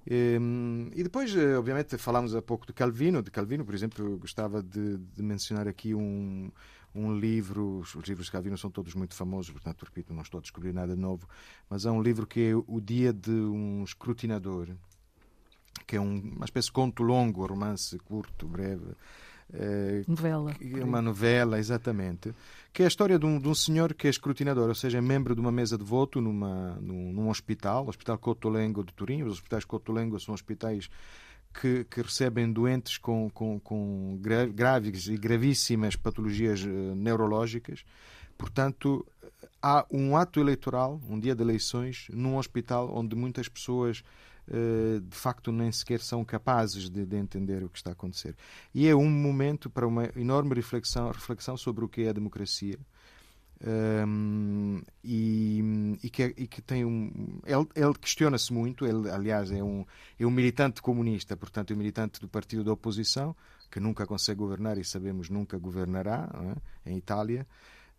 Ehm, 0.06 0.90
E, 0.96 1.04
depois, 1.04 1.36
eh, 1.36 1.56
obviamente, 1.58 1.98
falámos 1.98 2.36
há 2.36 2.42
pouco 2.42 2.66
de 2.68 2.74
Calvino. 2.74 3.22
De 3.22 3.32
Calvino, 3.32 3.64
por 3.66 3.74
exemplo, 3.74 4.18
gostava 4.18 4.62
de, 4.62 4.98
de 4.98 5.24
mencionar 5.24 5.68
aqui 5.68 5.94
um, 5.96 6.52
um 6.94 7.18
livro. 7.18 7.80
Os 7.80 7.94
livros 8.08 8.26
de 8.28 8.32
Calvino 8.32 8.58
são 8.58 8.70
todos 8.70 8.94
muito 8.94 9.16
famosos, 9.16 9.52
portanto, 9.52 9.84
repito, 9.84 10.14
não 10.14 10.22
estou 10.22 10.38
a 10.40 10.42
descobrir 10.42 10.74
nada 10.74 10.96
novo. 10.96 11.28
Mas 11.70 11.86
há 11.86 11.92
um 11.92 12.02
livro 12.02 12.28
que 12.28 12.40
é 12.42 12.56
O 12.56 12.80
Dia 12.80 13.12
de 13.14 13.32
um 13.32 13.84
Escrutinador, 13.84 14.70
que 15.88 15.96
é 15.96 16.02
um- 16.02 16.20
uma 16.38 16.46
espécie 16.46 16.68
de 16.68 16.72
conto 16.74 17.04
longo, 17.04 17.46
romance 17.46 17.98
curto, 18.00 18.48
breve. 18.48 18.92
eh, 19.54 20.04
Novela. 20.08 20.56
é 20.62 20.82
uma 20.84 21.02
novela, 21.02 21.60
exatamente, 21.60 22.34
que 22.72 22.84
é 22.84 22.86
a 22.86 22.88
história 22.88 23.20
de 23.20 23.26
um, 23.26 23.38
de 23.38 23.50
um 23.50 23.54
senhor 23.54 23.94
que 23.94 24.08
é 24.08 24.10
escrutinador, 24.10 24.70
ou 24.70 24.76
seja, 24.76 24.98
é 25.00 25.02
membro 25.02 25.36
de 25.36 25.42
uma 25.42 25.52
mesa 25.52 25.78
de 25.78 25.84
voto 25.84 26.22
numa, 26.22 26.76
num, 26.82 27.12
num 27.12 27.30
hospital, 27.30 27.86
o 27.86 27.90
Hospital 27.90 28.18
Cotolengo 28.18 28.82
de 28.82 28.94
Turim. 28.94 29.24
Os 29.24 29.34
hospitais 29.34 29.66
Cotolengo 29.66 30.18
são 30.22 30.34
hospitais 30.34 30.90
que, 31.60 31.84
que 31.84 32.02
recebem 32.02 32.50
doentes 32.50 32.98
com, 32.98 33.30
com, 33.30 33.60
com 33.60 34.18
gra- 34.22 34.46
graves 34.46 35.08
e 35.08 35.18
gravíssimas 35.18 35.98
patologias 35.98 36.62
eh, 36.64 36.68
neurológicas. 36.96 37.84
Portanto, 38.38 39.06
há 39.62 39.86
um 39.92 40.16
ato 40.16 40.40
eleitoral, 40.40 41.02
um 41.10 41.20
dia 41.20 41.36
de 41.36 41.42
eleições, 41.44 42.08
num 42.14 42.38
hospital 42.38 42.90
onde 42.96 43.18
muitas 43.18 43.50
pessoas 43.50 44.02
de 44.52 45.16
facto 45.16 45.52
nem 45.52 45.72
sequer 45.72 46.02
são 46.02 46.26
capazes 46.26 46.90
de, 46.90 47.06
de 47.06 47.16
entender 47.16 47.64
o 47.64 47.70
que 47.70 47.78
está 47.78 47.92
a 47.92 47.94
acontecer. 47.94 48.36
E 48.74 48.88
é 48.88 48.96
um 48.96 49.10
momento 49.10 49.70
para 49.70 49.88
uma 49.88 50.10
enorme 50.16 50.54
reflexão, 50.54 51.10
reflexão 51.12 51.56
sobre 51.56 51.86
o 51.86 51.90
que 51.90 52.04
é 52.04 52.10
a 52.10 52.14
democracia. 52.14 52.78
Um, 53.64 54.82
e, 55.04 55.64
e 56.02 56.10
que, 56.10 56.34
e 56.36 56.48
que 56.48 56.62
tem 56.64 56.84
um. 56.84 57.40
Ele, 57.46 57.68
ele 57.76 57.94
questiona-se 57.94 58.52
muito, 58.52 58.88
ele, 58.88 59.10
aliás, 59.10 59.52
é 59.52 59.64
um, 59.64 59.86
é 60.20 60.26
um 60.26 60.32
militante 60.32 60.82
comunista, 60.82 61.38
portanto, 61.38 61.72
é 61.72 61.76
um 61.76 61.78
militante 61.78 62.20
do 62.20 62.28
partido 62.28 62.64
da 62.64 62.74
oposição, 62.74 63.36
que 63.70 63.80
nunca 63.80 64.08
consegue 64.08 64.40
governar 64.40 64.80
e 64.80 64.84
sabemos 64.84 65.30
nunca 65.30 65.60
governará 65.60 66.28
é? 66.86 66.92
em 66.92 66.98
Itália. 66.98 67.46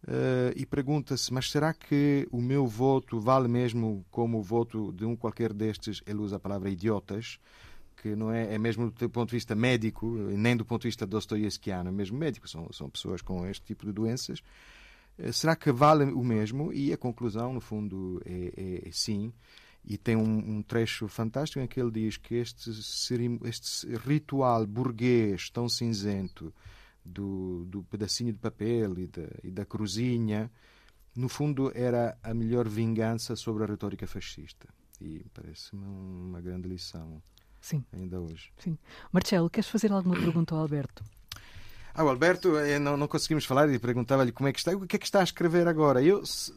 Uh, 0.06 0.50
e 0.56 0.66
pergunta-se: 0.66 1.32
mas 1.32 1.50
será 1.50 1.72
que 1.72 2.26
o 2.30 2.40
meu 2.40 2.66
voto 2.66 3.20
vale 3.20 3.46
mesmo 3.46 4.04
como 4.10 4.38
o 4.38 4.42
voto 4.42 4.92
de 4.92 5.04
um 5.04 5.14
qualquer 5.14 5.52
destes? 5.52 6.02
Ele 6.04 6.18
usa 6.18 6.36
a 6.36 6.40
palavra 6.40 6.68
idiotas, 6.68 7.38
que 7.96 8.16
não 8.16 8.32
é, 8.32 8.54
é 8.54 8.58
mesmo 8.58 8.90
do 8.90 9.10
ponto 9.10 9.28
de 9.28 9.36
vista 9.36 9.54
médico, 9.54 10.06
nem 10.06 10.56
do 10.56 10.64
ponto 10.64 10.82
de 10.82 10.88
vista 10.88 11.06
dostoievskiano, 11.06 11.88
é 11.88 11.92
mesmo 11.92 12.18
médico, 12.18 12.48
são, 12.48 12.68
são 12.72 12.90
pessoas 12.90 13.22
com 13.22 13.46
este 13.46 13.64
tipo 13.64 13.86
de 13.86 13.92
doenças. 13.92 14.42
Uh, 15.16 15.32
será 15.32 15.54
que 15.54 15.70
vale 15.70 16.04
o 16.04 16.24
mesmo? 16.24 16.72
E 16.72 16.92
a 16.92 16.96
conclusão, 16.96 17.52
no 17.54 17.60
fundo, 17.60 18.20
é, 18.26 18.52
é, 18.56 18.88
é 18.88 18.90
sim. 18.90 19.32
E 19.84 19.96
tem 19.96 20.16
um, 20.16 20.56
um, 20.56 20.62
trecho 20.62 21.06
fantástico 21.06 21.60
em 21.60 21.66
que 21.66 21.80
ele 21.80 21.90
diz 21.90 22.16
que 22.16 22.36
este, 22.36 22.70
este 23.44 23.86
ritual 23.96 24.66
burguês 24.66 25.50
tão 25.50 25.68
cinzento 25.68 26.52
do, 27.04 27.64
do 27.66 27.82
pedacinho 27.84 28.32
de 28.32 28.38
papel 28.38 28.98
e 28.98 29.06
da, 29.06 29.28
e 29.42 29.50
da 29.50 29.64
cruzinha, 29.64 30.50
no 31.14 31.28
fundo 31.28 31.70
era 31.74 32.16
a 32.22 32.32
melhor 32.32 32.68
vingança 32.68 33.36
sobre 33.36 33.64
a 33.64 33.66
retórica 33.66 34.06
fascista. 34.06 34.68
E 35.00 35.24
parece-me 35.34 35.84
uma 35.84 36.40
grande 36.40 36.68
lição 36.68 37.22
Sim. 37.60 37.84
ainda 37.92 38.20
hoje. 38.20 38.52
Sim. 38.58 38.78
Marcelo, 39.10 39.50
queres 39.50 39.68
fazer 39.68 39.92
alguma 39.92 40.14
pergunta 40.14 40.54
ao 40.54 40.60
Alberto? 40.60 41.04
Ah, 41.94 42.04
o 42.04 42.08
Alberto, 42.08 42.52
não, 42.80 42.96
não 42.96 43.06
conseguimos 43.06 43.44
falar 43.44 43.68
e 43.68 43.78
perguntava-lhe 43.78 44.32
como 44.32 44.48
é 44.48 44.52
que 44.52 44.58
está. 44.58 44.72
O 44.72 44.86
que 44.86 44.96
é 44.96 44.98
que 44.98 45.04
está 45.04 45.20
a 45.20 45.24
escrever 45.24 45.68
agora? 45.68 46.02
Eu 46.02 46.24
se, 46.24 46.50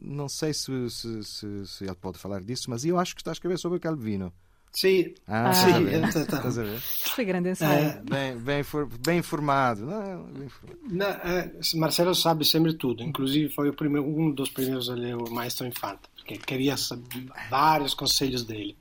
não 0.00 0.28
sei 0.28 0.54
se, 0.54 0.88
se, 0.88 1.24
se, 1.24 1.66
se, 1.66 1.84
ele 1.84 1.96
pode 1.96 2.18
falar 2.18 2.40
disso, 2.40 2.70
mas 2.70 2.84
eu 2.84 2.96
acho 2.96 3.14
que 3.14 3.20
está 3.20 3.32
a 3.32 3.34
escrever 3.34 3.58
sobre 3.58 3.80
Calvino. 3.80 4.32
Sim, 4.74 5.14
ah, 5.28 5.52
sim, 5.54 5.86
estás 5.86 6.58
a 6.58 6.62
ver? 6.64 6.78
Isso 6.78 7.10
foi 7.10 7.24
grande 7.24 7.50
ensaio. 7.50 7.86
É, 7.86 8.02
bem, 8.02 8.36
bem, 8.36 8.62
for, 8.64 8.88
bem 9.06 9.20
informado. 9.20 9.86
Não, 9.86 10.24
bem 10.24 10.46
informado. 10.46 10.78
Não, 10.90 11.06
é, 11.06 11.52
Marcelo 11.76 12.12
sabe 12.12 12.44
sempre 12.44 12.74
tudo. 12.74 13.00
Inclusive 13.04 13.54
foi 13.54 13.68
o 13.68 13.72
primeiro, 13.72 14.04
um 14.04 14.32
dos 14.32 14.50
primeiros 14.50 14.90
a 14.90 14.94
ler 14.94 15.14
o 15.14 15.30
Maestro 15.30 15.64
Infante, 15.64 16.00
porque 16.16 16.36
queria 16.38 16.76
saber 16.76 17.04
vários 17.48 17.94
conselhos 17.94 18.42
dele. 18.42 18.76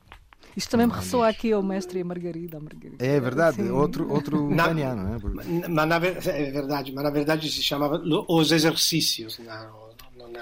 Isto 0.58 0.72
também 0.72 0.88
me 0.88 0.94
ressoa 0.94 1.28
aqui 1.28 1.52
ao 1.52 1.62
mestre 1.62 2.00
e 2.00 2.02
a 2.02 2.06
Margarida. 2.06 2.60
Margarida. 2.60 3.04
É 3.04 3.20
verdade, 3.20 3.58
Sim. 3.58 3.70
outro, 3.70 4.12
outro 4.12 4.50
na, 4.54 4.64
italiano. 4.64 5.04
Né? 5.04 5.66
Mas 5.70 5.88
na, 5.88 5.96
é 5.96 6.52
verdade, 6.52 6.92
mas 6.92 7.04
na 7.04 7.10
verdade 7.12 7.52
se 7.52 7.62
chamava 7.62 8.02
Os 8.28 8.52
Exercícios. 8.52 9.40
Não, 9.40 9.94
não, 10.18 10.28
não, 10.28 10.42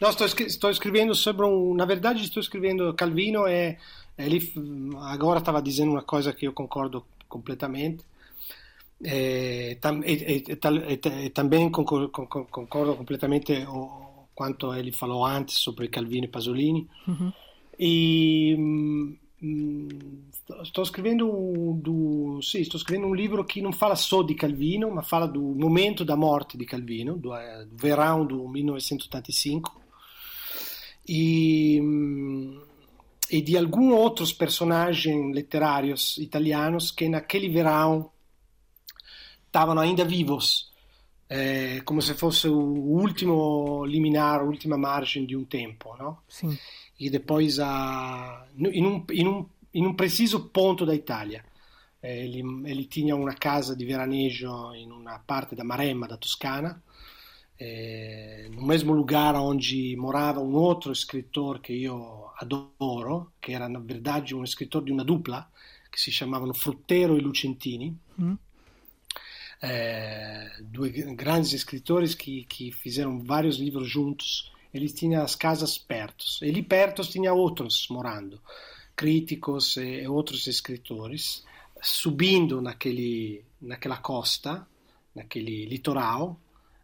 não. 0.00 0.10
estou, 0.10 0.26
estou 0.26 0.70
escrevendo 0.70 1.14
sobre 1.14 1.46
um. 1.46 1.74
Na 1.74 1.86
verdade, 1.86 2.22
estou 2.22 2.42
escrevendo 2.42 2.92
Calvino 2.94 3.46
e 3.48 3.76
ele 4.16 4.52
agora 5.00 5.38
estava 5.38 5.62
dizendo 5.62 5.92
uma 5.92 6.02
coisa 6.02 6.32
que 6.32 6.46
eu 6.46 6.52
concordo 6.52 7.04
completamente. 7.28 8.04
E, 9.04 9.78
e, 10.04 10.44
e, 10.48 11.24
e 11.24 11.30
também 11.30 11.70
concordo, 11.70 12.08
concordo 12.10 12.96
completamente 12.96 13.64
com 13.64 14.26
quanto 14.34 14.74
ele 14.74 14.92
falou 14.92 15.24
antes 15.24 15.56
sobre 15.56 15.88
Calvino 15.88 16.24
e 16.24 16.28
Pasolini. 16.28 16.88
Uhum. 17.06 17.32
E 17.78 18.54
hum, 18.56 19.16
sto 20.62 20.84
scrivendo, 20.84 21.26
do, 21.80 22.38
sì, 22.40 22.64
sto 22.64 22.78
scrivendo 22.78 23.08
un 23.08 23.16
libro 23.16 23.44
che 23.44 23.60
non 23.60 23.72
fala 23.72 23.96
solo 23.96 24.22
di 24.22 24.34
Calvino, 24.34 24.88
ma 24.90 25.02
fala 25.02 25.26
do 25.26 25.40
momento 25.40 26.04
da 26.04 26.14
morte 26.14 26.56
di 26.56 26.64
Calvino, 26.64 27.20
verão 27.72 28.24
do 28.24 28.46
1985. 28.46 29.80
E, 31.04 31.80
e 33.34 33.40
di 33.40 33.56
alcuni 33.56 33.96
altri 33.96 34.26
personaggi 34.36 35.10
letterari 35.32 35.94
italiani 36.16 36.76
che 36.94 37.08
naquele 37.08 37.48
verão 37.48 38.10
stavano 39.48 39.80
ainda 39.80 40.04
vivos 40.04 40.70
eh, 41.28 41.80
come 41.82 42.02
se 42.02 42.12
fosse 42.12 42.48
l'ultimo 42.48 43.84
liminare, 43.84 44.44
l'ultima 44.44 44.76
margine 44.76 45.24
di 45.24 45.32
un 45.32 45.46
tempo, 45.46 45.96
no? 45.98 46.24
Sì. 46.26 46.46
E 46.96 47.08
depois 47.08 47.58
a, 47.58 48.46
in, 48.56 48.84
un, 48.84 49.04
in, 49.08 49.26
un, 49.26 49.46
in 49.70 49.86
un 49.86 49.94
preciso 49.94 50.50
ponto 50.50 50.84
da 50.84 50.92
Italia. 50.92 51.42
Eh, 52.00 52.24
ele, 52.24 52.42
ele 52.68 52.86
tinha 52.86 53.14
una 53.14 53.32
casa 53.32 53.74
di 53.74 53.86
veraneggio 53.86 54.74
in 54.74 54.90
una 54.90 55.22
parte 55.24 55.54
da 55.54 55.64
Maremma, 55.64 56.06
da 56.06 56.18
Toscana, 56.18 56.78
eh, 57.56 58.48
no 58.50 58.66
mesmo 58.66 58.92
lugar 58.92 59.34
onde 59.36 59.94
morava 59.96 60.40
un 60.40 60.54
altro 60.54 60.92
scrittore 60.94 61.60
che 61.60 61.72
io 61.72 62.21
adoro, 62.42 63.32
che 63.38 63.52
era 63.52 63.68
verdade 63.80 64.34
un 64.34 64.46
scrittore 64.46 64.84
di 64.84 64.90
una 64.90 65.04
dupla, 65.04 65.48
che 65.88 65.98
si 65.98 66.10
chiamavano 66.10 66.52
Fruttero 66.52 67.16
e 67.16 67.20
Lucentini. 67.20 67.98
Mm 68.20 68.34
é, 69.62 70.50
dois 70.60 70.92
grandes 71.14 71.52
escritores 71.52 72.14
que, 72.14 72.44
que 72.46 72.72
fizeram 72.72 73.20
vários 73.20 73.56
livros 73.56 73.88
juntos. 73.88 74.50
Eles 74.74 74.92
tinham 74.92 75.22
as 75.22 75.36
casas 75.36 75.78
perto. 75.78 76.24
Ele 76.42 76.62
perto 76.62 77.02
tinha 77.02 77.32
outros 77.32 77.86
morando, 77.88 78.40
críticos 78.96 79.76
e 79.76 80.06
outros 80.08 80.46
escritores, 80.48 81.44
subindo 81.80 82.60
naquele, 82.60 83.44
naquela 83.60 83.98
costa, 83.98 84.66
naquele 85.14 85.66
litoral, 85.66 86.40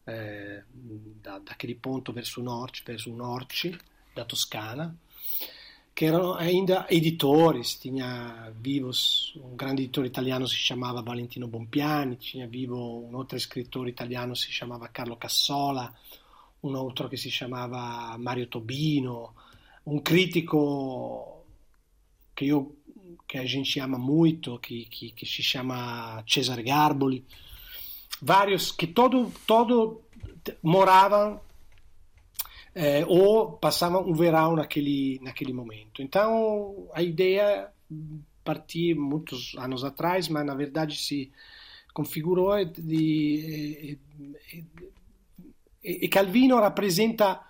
é, 0.06 0.62
da, 1.20 1.38
daquele 1.40 1.74
ponto 1.74 2.12
verso 2.12 2.40
norte, 2.42 2.84
verso 2.86 3.10
norte 3.10 3.76
da 4.14 4.24
Toscana 4.24 4.96
che 5.98 6.04
erano 6.04 6.34
ainda 6.34 6.88
editori, 6.88 7.60
tinha 7.80 8.54
vivos, 8.56 9.36
un 9.42 9.56
grande 9.56 9.82
editore 9.82 10.06
italiano 10.06 10.46
si 10.46 10.56
chiamava 10.56 11.02
Valentino 11.02 11.48
Bompiani, 11.48 12.16
tinha 12.18 12.46
vivo 12.46 12.98
un 12.98 13.16
altro 13.16 13.36
scrittore 13.36 13.88
italiano 13.88 14.34
si 14.34 14.48
chiamava 14.48 14.90
Carlo 14.92 15.16
Cassola, 15.16 15.92
un 16.60 16.76
altro 16.76 17.08
che 17.08 17.16
si 17.16 17.30
chiamava 17.30 18.14
Mario 18.16 18.46
Tobino, 18.46 19.34
un 19.82 20.00
critico 20.00 21.46
che, 22.32 22.44
io, 22.44 22.76
che 23.26 23.38
a 23.38 23.44
gente 23.44 23.80
ama 23.80 23.98
molto, 23.98 24.60
che, 24.60 24.86
che, 24.88 25.10
che 25.12 25.26
si 25.26 25.42
chiama 25.42 26.22
Cesare 26.24 26.62
Garboli, 26.62 27.26
varios 28.20 28.72
che 28.72 28.92
todo, 28.92 29.32
todo 29.44 30.04
é, 32.78 33.04
ou 33.06 33.58
passava 33.58 33.98
um 33.98 34.14
verão 34.14 34.54
naquele, 34.54 35.18
naquele 35.20 35.52
momento. 35.52 36.00
Então, 36.00 36.88
a 36.94 37.02
ideia 37.02 37.68
partiu 38.44 38.96
muitos 38.96 39.56
anos 39.58 39.82
atrás, 39.82 40.28
mas 40.28 40.46
na 40.46 40.54
verdade 40.54 40.96
se 40.96 41.32
configurou 41.92 42.64
de, 42.64 43.98
e, 45.82 46.04
e 46.04 46.08
Calvino 46.08 46.60
rappresenta 46.60 47.40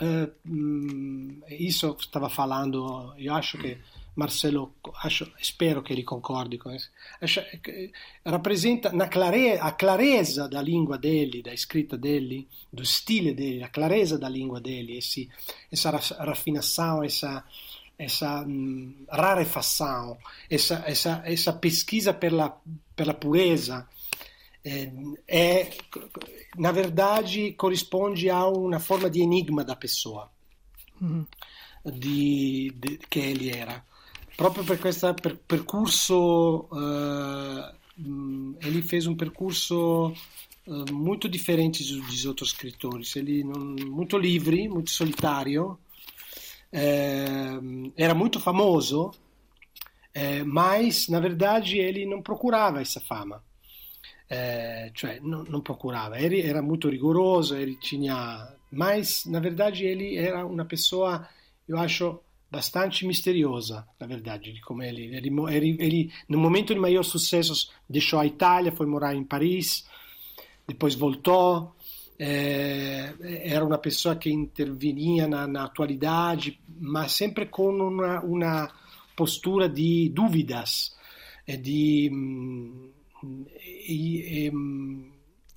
uh, 0.00 1.50
isso 1.50 1.96
stava 2.00 2.28
falando, 2.28 3.12
eu 3.18 3.34
acho 3.34 3.58
che 3.58 3.78
Marcelo, 4.16 4.76
acho, 5.02 5.30
spero 5.40 5.82
che 5.82 5.92
li 5.92 6.02
concordi 6.02 6.56
con 6.56 6.72
isso, 6.72 6.90
rappresenta 8.22 8.90
na 8.92 9.08
clare, 9.08 9.58
a 9.58 9.74
clareza 9.74 10.46
da 10.46 10.62
língua 10.62 10.96
dele, 10.96 11.42
da 11.42 11.52
escrita 11.52 11.96
dele, 11.96 12.46
do 12.70 12.82
stile 12.82 13.34
dele, 13.34 13.62
a 13.62 13.68
clareza 13.68 14.16
da 14.16 14.28
língua 14.28 14.58
dele, 14.58 14.96
esse, 14.96 15.28
essa 15.70 15.90
raffinação, 15.90 17.02
essa, 17.02 17.44
essa 17.94 18.40
um, 18.40 19.04
rarefação, 19.06 20.16
essa, 20.48 20.82
essa, 20.86 21.22
essa 21.26 21.52
pesquisa 21.52 22.14
pela, 22.14 22.58
pela 22.94 23.12
pureza, 23.12 23.86
é, 24.64 24.90
é, 25.28 25.70
na 26.56 26.72
verdade, 26.72 27.52
corresponde 27.52 28.30
a 28.30 28.46
uma 28.46 28.80
forma 28.80 29.10
de 29.10 29.20
enigma 29.20 29.62
da 29.62 29.76
pessoa, 29.76 30.30
uhum. 31.02 31.26
de, 31.84 32.72
de, 32.74 32.96
que 33.10 33.18
ele 33.18 33.50
era 33.50 33.84
proprio 34.36 34.64
per 34.64 34.78
questo 34.78 35.12
per, 35.14 35.38
percorso, 35.38 36.68
uh, 36.70 37.74
ele 38.60 38.82
fez 38.82 39.06
um 39.06 39.16
percurso 39.16 40.14
uh, 40.66 40.92
muito 40.92 41.28
diferente 41.28 41.82
dos 41.82 42.24
outros 42.26 42.50
escritores. 42.50 43.16
Ele 43.16 43.42
non, 43.42 43.74
muito 43.86 44.18
livre, 44.18 44.68
muito 44.68 44.90
solitário, 44.90 45.78
uh, 46.70 47.92
era 47.96 48.14
muito 48.14 48.38
famoso, 48.38 49.10
mas 50.46 51.08
na 51.08 51.20
verdade 51.20 51.76
ele 51.76 52.06
não 52.06 52.22
procurava 52.22 52.80
essa 52.80 53.00
fama. 53.00 53.42
cioè 54.94 55.20
non, 55.20 55.44
non 55.48 55.60
procurava, 55.62 56.18
ele 56.18 56.40
era 56.40 56.60
muito 56.62 56.88
rigoroso, 56.88 57.54
ele 57.54 57.76
tinha, 57.76 58.48
mas 58.72 59.24
na 59.26 59.40
verdade 59.40 59.84
ele 59.84 60.16
era 60.16 60.44
uma 60.44 60.64
pessoa, 60.64 61.28
eu 61.68 61.78
acho, 61.78 62.18
bastante 62.56 63.06
misteriosa, 63.06 63.86
na 64.00 64.06
verdade, 64.06 64.50
de 64.50 64.62
como 64.62 64.82
ele, 64.82 65.14
ele, 65.14 65.30
ele, 65.50 65.76
ele, 65.78 66.12
no 66.26 66.38
momento 66.38 66.72
de 66.72 66.80
maior 66.80 67.02
sucesso, 67.02 67.70
deixou 67.86 68.18
a 68.18 68.24
Itália, 68.24 68.72
foi 68.72 68.86
morar 68.86 69.14
em 69.14 69.22
Paris, 69.22 69.86
depois 70.66 70.94
voltou, 70.94 71.76
é, 72.18 73.12
era 73.44 73.62
uma 73.62 73.76
pessoa 73.76 74.16
que 74.16 74.30
intervinha 74.30 75.28
na, 75.28 75.46
na 75.46 75.64
atualidade, 75.64 76.58
mas 76.80 77.12
sempre 77.12 77.44
com 77.44 77.68
uma, 77.68 78.20
uma 78.20 78.72
postura 79.14 79.68
de 79.68 80.08
dúvidas, 80.08 80.96
de... 81.46 82.10
E, 83.86 84.46
e, 84.46 85.15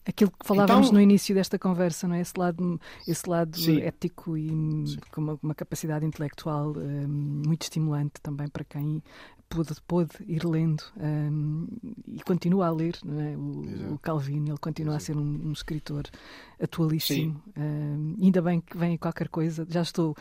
Aquilo 0.10 0.32
que 0.32 0.44
falávamos 0.44 0.88
então, 0.88 0.96
no 0.96 1.02
início 1.02 1.36
desta 1.36 1.60
conversa, 1.60 2.08
não 2.08 2.16
é? 2.16 2.22
Esse 2.22 2.34
lado, 2.36 2.82
esse 3.08 3.30
lado 3.30 3.56
ético 3.80 4.36
e 4.36 4.48
sim. 4.50 4.98
com 5.12 5.22
uma, 5.22 5.40
uma, 5.44 5.54
capacidade 5.54 6.04
intelectual 6.04 6.74
um, 6.76 7.44
muito 7.46 7.62
estimulante 7.62 8.20
também 8.20 8.48
para 8.48 8.64
quem 8.64 9.04
pôde, 9.50 9.76
pôde 9.88 10.12
ir 10.28 10.46
lendo 10.46 10.84
um, 10.98 11.68
e 12.08 12.22
continua 12.22 12.68
a 12.68 12.72
ler 12.72 12.98
é? 13.06 13.36
o, 13.36 13.94
o, 13.94 14.00
Calvino, 14.00 14.50
ele 14.50 14.58
continua 14.58 14.96
Exato. 14.96 15.12
a 15.12 15.16
ser 15.16 15.18
um, 15.18 15.48
um 15.48 15.52
escritor 15.52 16.04
atualíssimo. 16.62 17.42
Um, 17.58 18.16
ainda 18.22 18.42
bem 18.42 18.62
que 18.62 18.78
vem 18.78 18.98
qualquer 18.98 19.30
coisa. 19.30 19.66
Já 19.70 19.82
estou. 19.82 20.16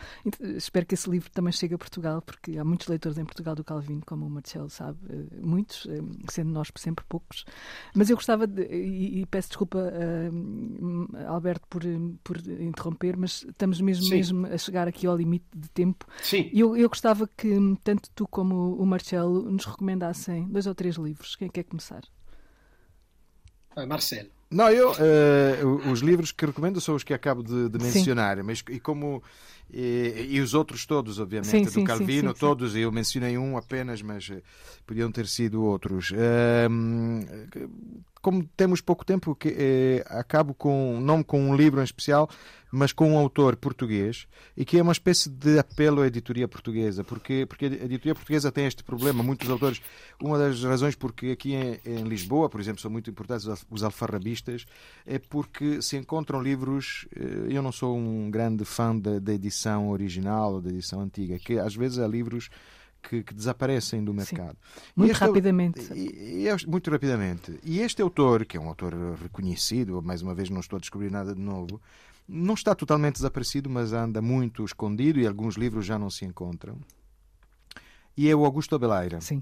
Espero 0.55 0.85
que 0.85 0.95
esse 0.95 1.09
livro 1.09 1.29
também 1.31 1.51
chegue 1.51 1.75
a 1.75 1.77
Portugal, 1.77 2.21
porque 2.21 2.57
há 2.57 2.63
muitos 2.63 2.87
leitores 2.87 3.17
em 3.17 3.25
Portugal 3.25 3.55
do 3.55 3.63
Calvino, 3.63 4.01
como 4.05 4.25
o 4.25 4.29
Marcelo 4.29 4.69
sabe, 4.69 4.97
eh, 5.09 5.41
muitos, 5.41 5.85
sendo 6.29 6.49
nós 6.51 6.71
sempre 6.77 7.03
poucos. 7.07 7.45
Mas 7.93 8.09
eu 8.09 8.15
gostava 8.15 8.47
de, 8.47 8.63
e, 8.63 9.21
e 9.21 9.25
peço 9.25 9.49
desculpa, 9.49 9.79
uh, 9.79 11.27
Alberto, 11.27 11.67
por, 11.69 11.83
por 12.23 12.37
interromper, 12.37 13.17
mas 13.17 13.43
estamos 13.43 13.81
mesmo, 13.81 14.09
mesmo 14.09 14.47
a 14.47 14.57
chegar 14.57 14.87
aqui 14.87 15.05
ao 15.05 15.17
limite 15.17 15.45
de 15.53 15.69
tempo. 15.69 16.05
Sim. 16.23 16.49
Eu, 16.53 16.75
eu 16.77 16.87
gostava 16.87 17.27
que 17.27 17.49
tanto 17.83 18.09
tu 18.15 18.25
como 18.27 18.75
o 18.75 18.85
Marcelo 18.85 19.18
Marcelo, 19.19 19.51
nos 19.51 19.65
recomendassem 19.65 20.47
dois 20.47 20.65
ou 20.65 20.75
três 20.75 20.95
livros. 20.95 21.35
Quem 21.35 21.49
quer 21.49 21.63
começar? 21.63 22.03
Marcelo. 23.87 24.29
Não, 24.51 24.69
eu, 24.69 24.91
uh, 24.91 25.91
os 25.91 25.99
livros 25.99 26.31
que 26.31 26.45
recomendo 26.45 26.81
são 26.81 26.95
os 26.95 27.03
que 27.03 27.13
acabo 27.13 27.43
de, 27.43 27.69
de 27.69 27.77
mencionar, 27.77 28.37
Sim. 28.37 28.43
mas 28.43 28.63
e 28.69 28.79
como 28.79 29.21
E, 29.71 30.27
e, 30.29 30.41
os 30.41 30.53
outros 30.53 30.85
todos, 30.85 31.19
obviamente, 31.19 31.49
sim, 31.49 31.63
do 31.63 31.69
sim, 31.69 31.83
Calvino, 31.83 32.33
sim, 32.33 32.39
todos, 32.39 32.75
eu 32.75 32.91
mencionei 32.91 33.37
um 33.37 33.55
apenas, 33.55 34.01
mas 34.01 34.27
uh, 34.29 34.41
podiam 34.85 35.11
ter 35.11 35.27
sido 35.27 35.63
outros. 35.63 36.11
Uh, 36.11 36.69
como 38.21 38.43
temos 38.57 38.81
pouco 38.81 39.05
tempo, 39.05 39.33
que, 39.35 39.55
eh, 39.57 40.05
acabo 40.07 40.53
com, 40.53 40.99
não 41.01 41.23
com 41.23 41.41
um 41.49 41.55
livro 41.55 41.79
em 41.79 41.83
especial, 41.83 42.29
mas 42.71 42.91
com 42.91 43.13
um 43.13 43.17
autor 43.17 43.55
português 43.55 44.27
e 44.55 44.63
que 44.63 44.77
é 44.77 44.81
uma 44.81 44.91
espécie 44.91 45.29
de 45.29 45.57
apelo 45.57 46.01
à 46.01 46.07
editoria 46.07 46.47
portuguesa, 46.47 47.03
porque, 47.03 47.45
porque 47.47 47.65
a 47.65 47.67
editoria 47.67 48.13
portuguesa 48.13 48.51
tem 48.51 48.65
este 48.65 48.83
problema. 48.83 49.23
Muitos 49.23 49.49
autores, 49.49 49.81
uma 50.21 50.37
das 50.37 50.61
razões 50.63 50.95
porque 50.95 51.27
aqui 51.31 51.53
em, 51.53 51.79
em 51.85 52.03
Lisboa, 52.03 52.49
por 52.49 52.59
exemplo, 52.59 52.81
são 52.81 52.91
muito 52.91 53.09
importantes 53.09 53.47
os 53.69 53.83
alfarrabistas, 53.83 54.65
é 55.05 55.17
porque 55.17 55.81
se 55.81 55.97
encontram 55.97 56.41
livros. 56.41 57.07
Eh, 57.15 57.55
eu 57.55 57.61
não 57.61 57.71
sou 57.71 57.97
um 57.97 58.29
grande 58.29 58.65
fã 58.65 58.95
da, 58.95 59.17
da 59.17 59.33
edição 59.59 59.89
original 59.89 60.53
ou 60.53 60.61
da 60.61 60.69
edição 60.69 61.01
antiga, 61.01 61.37
que 61.37 61.59
às 61.59 61.75
vezes 61.75 61.99
há 61.99 62.07
livros 62.07 62.49
que, 63.01 63.23
que 63.23 63.33
desaparecem 63.33 64.03
do 64.03 64.13
mercado. 64.13 64.57
Sim, 64.75 64.81
muito 64.95 65.13
rapidamente. 65.13 65.93
E, 65.93 66.45
e, 66.47 66.67
muito 66.67 66.89
rapidamente. 66.89 67.59
E 67.63 67.79
este 67.79 68.01
autor, 68.01 68.45
que 68.45 68.57
é 68.57 68.59
um 68.59 68.67
autor 68.67 68.93
reconhecido, 69.21 70.01
mais 70.01 70.21
uma 70.21 70.33
vez 70.33 70.49
não 70.49 70.59
estou 70.59 70.77
a 70.77 70.79
descobrir 70.79 71.11
nada 71.11 71.33
de 71.33 71.41
novo, 71.41 71.81
não 72.27 72.53
está 72.53 72.75
totalmente 72.75 73.15
desaparecido, 73.15 73.69
mas 73.69 73.91
anda 73.91 74.21
muito 74.21 74.63
escondido 74.63 75.19
e 75.19 75.27
alguns 75.27 75.55
livros 75.55 75.85
já 75.85 75.97
não 75.97 76.09
se 76.09 76.25
encontram. 76.25 76.77
E 78.15 78.29
é 78.29 78.35
o 78.35 78.45
Augusto 78.45 78.75
Abelaira. 78.75 79.21
Sim. 79.21 79.41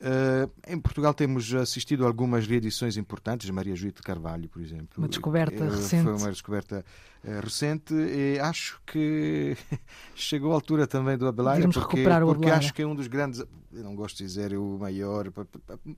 Uh, 0.00 0.48
em 0.64 0.78
Portugal 0.78 1.12
temos 1.12 1.52
assistido 1.52 2.04
a 2.04 2.06
algumas 2.06 2.46
reedições 2.46 2.96
importantes, 2.96 3.50
Maria 3.50 3.74
Juíte 3.74 3.96
de 3.96 4.02
Carvalho, 4.02 4.48
por 4.48 4.62
exemplo. 4.62 4.90
Uma 4.96 5.08
descoberta 5.08 5.64
uh, 5.64 5.70
recente. 5.70 6.04
Foi 6.04 6.14
uma 6.14 6.30
descoberta 6.30 6.84
uh, 7.24 7.40
recente 7.42 7.92
e 7.94 8.38
acho 8.38 8.80
que 8.86 9.56
chegou 10.14 10.52
a 10.52 10.54
altura 10.54 10.86
também 10.86 11.18
do 11.18 11.26
Abelaira, 11.26 11.68
porque, 11.68 12.04
porque 12.04 12.48
acho 12.48 12.72
que 12.72 12.82
é 12.82 12.86
um 12.86 12.94
dos 12.94 13.08
grandes, 13.08 13.40
eu 13.40 13.82
não 13.82 13.96
gosto 13.96 14.18
de 14.18 14.24
dizer 14.24 14.56
o 14.56 14.78
maior, 14.78 15.32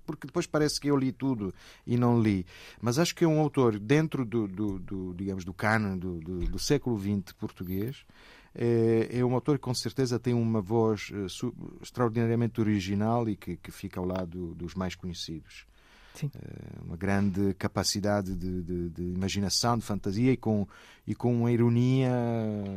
porque 0.07 0.27
depois 0.27 0.47
parece 0.47 0.81
que 0.81 0.89
eu 0.89 0.97
li 0.97 1.13
tudo 1.13 1.53
e 1.87 1.99
não 1.99 2.23
li, 2.23 2.47
mas 2.81 2.99
acho 2.99 3.15
que 3.15 3.25
é 3.25 3.29
um 3.29 3.39
autor 3.39 3.79
dentro 3.79 4.25
do, 4.25 4.49
do, 4.49 4.79
do 4.79 5.15
digamos, 5.15 5.45
do 5.45 5.53
canon 5.53 5.99
do, 5.99 6.19
do, 6.21 6.39
do 6.47 6.59
século 6.59 6.99
XX 6.99 7.35
português, 7.35 8.07
é, 8.55 9.09
é 9.19 9.25
um 9.25 9.35
autor 9.35 9.59
que 9.59 9.65
com 9.65 9.75
certeza 9.75 10.19
tem 10.19 10.35
uma 10.35 10.61
voz 10.61 11.11
uh, 11.11 11.55
extraordinariamente 11.81 12.61
original 12.61 13.29
e 13.29 13.37
que, 13.37 13.57
que 13.57 13.71
fica 13.71 14.01
ao 14.01 14.07
lado 14.07 14.55
dos 14.55 14.75
mais 14.75 14.95
conhecidos. 14.95 15.67
Sim. 16.15 16.31
Eh, 16.35 16.81
uma 16.87 16.97
grande 16.97 17.55
capacidade 17.55 18.35
de, 18.35 18.63
de, 18.63 18.89
de, 18.91 19.03
imaginação, 19.03 19.79
de 19.79 19.85
fantasia 19.85 20.33
e 20.33 20.37
com, 20.37 20.67
e 21.07 21.15
com 21.15 21.33
uma 21.33 21.51
ironia 21.51 22.11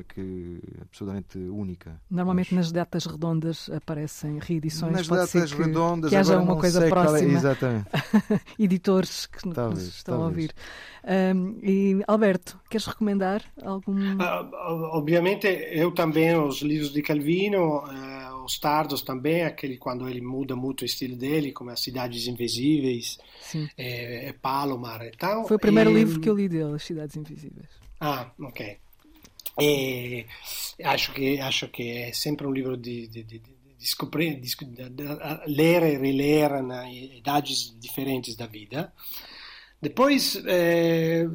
que 0.09 0.59
é 0.77 0.81
absolutamente 0.83 1.37
única. 1.37 1.99
Normalmente 2.09 2.53
nas 2.53 2.71
datas 2.71 3.05
redondas 3.05 3.69
aparecem 3.69 4.39
reedições. 4.39 4.93
Nas 4.93 5.07
Pode 5.07 5.21
datas 5.21 5.53
que, 5.53 5.61
redondas, 5.61 6.09
que 6.09 6.15
haja 6.15 6.39
uma 6.39 6.57
coisa 6.57 6.85
é- 6.85 6.89
próxima. 6.89 7.33
É, 7.33 7.33
exatamente. 7.33 7.87
Editores 8.57 9.25
que 9.25 9.49
talvez, 9.49 9.85
nos 9.85 9.95
estão 9.95 10.19
talvez. 10.19 10.23
a 10.23 10.27
ouvir. 10.27 11.35
Um, 11.35 11.59
e 11.61 12.03
Alberto, 12.07 12.59
queres 12.69 12.85
recomendar 12.85 13.43
algum? 13.61 14.15
Uh, 14.15 14.93
obviamente 14.93 15.47
eu 15.47 15.91
também 15.91 16.35
os 16.37 16.61
livros 16.61 16.91
de 16.93 17.01
Calvino. 17.01 17.79
Uh, 17.79 18.32
os 18.43 18.59
tardos 18.59 19.01
também, 19.01 19.43
aquele 19.43 19.77
quando 19.77 20.07
ele 20.07 20.21
muda 20.21 20.55
muito 20.55 20.81
o 20.81 20.85
estilo 20.85 21.15
dele, 21.15 21.51
como 21.51 21.69
as 21.69 21.81
Cidades 21.81 22.27
Invisíveis, 22.27 23.17
é, 23.77 24.29
é 24.29 24.33
Palomar 24.33 25.05
e 25.05 25.11
tal. 25.11 25.47
Foi 25.47 25.57
o 25.57 25.59
primeiro 25.59 25.91
e... 25.91 25.93
livro 25.93 26.19
que 26.19 26.29
eu 26.29 26.35
li 26.35 26.47
dele, 26.49 26.75
As 26.75 26.83
Cidades 26.83 27.15
Invisíveis. 27.15 27.69
Ah, 27.99 28.31
ok. 28.39 28.77
E 29.59 30.25
acho 30.83 31.13
que 31.13 31.39
acho 31.39 31.67
que 31.67 31.89
é 31.89 32.13
sempre 32.13 32.47
um 32.47 32.51
livro 32.51 32.75
de, 32.75 33.07
de, 33.07 33.23
de, 33.23 33.39
de 33.39 33.53
descobrir, 33.77 34.39
de, 34.39 34.55
ler 35.45 35.83
e 35.83 35.97
reler 35.97 36.63
na 36.63 36.91
idades 36.91 37.77
diferentes 37.79 38.35
da 38.35 38.47
vida. 38.47 38.93
Depois 39.83 40.41
eh, 40.45 41.27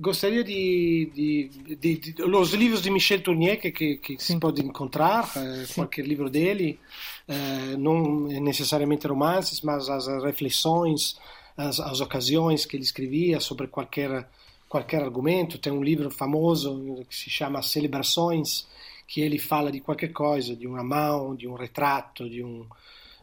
gostaria 0.00 0.42
de, 0.42 1.08
de, 1.14 1.76
de, 1.76 2.12
de, 2.14 2.22
os 2.24 2.52
livros 2.52 2.82
de 2.82 2.90
Michel 2.90 3.22
Tournier 3.22 3.60
que, 3.60 3.70
que, 3.70 3.96
que 3.98 4.18
se 4.18 4.36
pode 4.40 4.60
encontrar, 4.60 5.30
eh, 5.36 5.66
qualquer 5.72 6.04
livro 6.04 6.28
dele, 6.28 6.80
eh, 7.28 7.76
não 7.78 8.26
necessariamente 8.26 9.06
romances, 9.06 9.60
mas 9.60 9.88
as 9.88 10.08
reflexões, 10.24 11.16
as, 11.56 11.78
as 11.78 12.00
ocasiões 12.00 12.66
que 12.66 12.76
ele 12.76 12.82
escrevia 12.82 13.38
sobre 13.38 13.68
qualquer 13.68 14.28
qualquer 14.68 15.00
argumento. 15.04 15.56
Tem 15.56 15.72
um 15.72 15.84
livro 15.84 16.10
famoso 16.10 17.06
que 17.08 17.14
se 17.14 17.30
chama 17.30 17.62
Celebrações, 17.62 18.66
que 19.06 19.20
ele 19.20 19.38
fala 19.38 19.70
de 19.70 19.78
qualquer 19.78 20.12
coisa, 20.12 20.56
de 20.56 20.66
uma 20.66 20.82
mão, 20.82 21.36
de 21.36 21.46
um 21.46 21.54
retrato, 21.54 22.28
de 22.28 22.42
um 22.42 22.66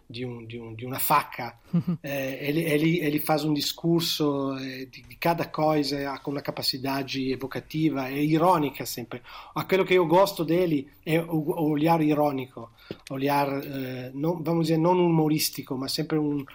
de, 0.09 0.25
um, 0.25 0.45
de, 0.45 0.59
um, 0.59 0.75
de 0.75 0.85
uma 0.85 0.99
faca. 0.99 1.57
Uhum. 1.73 1.97
É, 2.03 2.47
ele, 2.47 2.61
ele, 2.61 2.99
ele 2.99 3.19
faz 3.19 3.43
um 3.45 3.53
discurso 3.53 4.55
é, 4.57 4.85
de, 4.85 5.01
de, 5.03 5.15
cada 5.15 5.45
coisa 5.45 5.97
é, 5.97 6.17
com 6.17 6.31
uma 6.31 6.41
capacidade 6.41 7.31
evocativa, 7.31 8.09
é 8.09 8.23
irônica 8.23 8.85
sempre. 8.85 9.21
Aquilo 9.55 9.85
que 9.85 9.93
eu 9.93 10.05
gosto 10.05 10.43
dele 10.43 10.87
é 11.05 11.21
o, 11.21 11.37
o 11.37 11.69
olhar 11.69 12.01
irônico, 12.01 12.71
olhar, 13.09 13.47
é, 13.47 14.11
não, 14.13 14.43
vamos 14.43 14.67
dizer, 14.67 14.77
não 14.77 14.93
humoristico, 14.93 15.77
mas 15.77 15.93
sempre 15.93 16.17
um, 16.17 16.45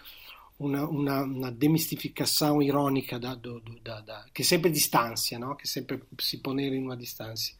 una, 0.58 0.86
una, 0.86 1.22
una, 1.22 1.50
demistificação 1.50 2.60
irônica 2.60 3.18
da, 3.18 3.34
do, 3.34 3.60
do, 3.60 3.78
da, 3.80 4.00
da, 4.00 4.24
che 4.32 4.42
sempre 4.42 4.70
distanzia, 4.70 5.38
no? 5.38 5.54
che 5.54 5.66
sempre 5.66 6.02
si 6.16 6.40
ponere 6.40 6.76
in 6.76 6.84
una 6.84 6.96
distanza. 6.96 7.52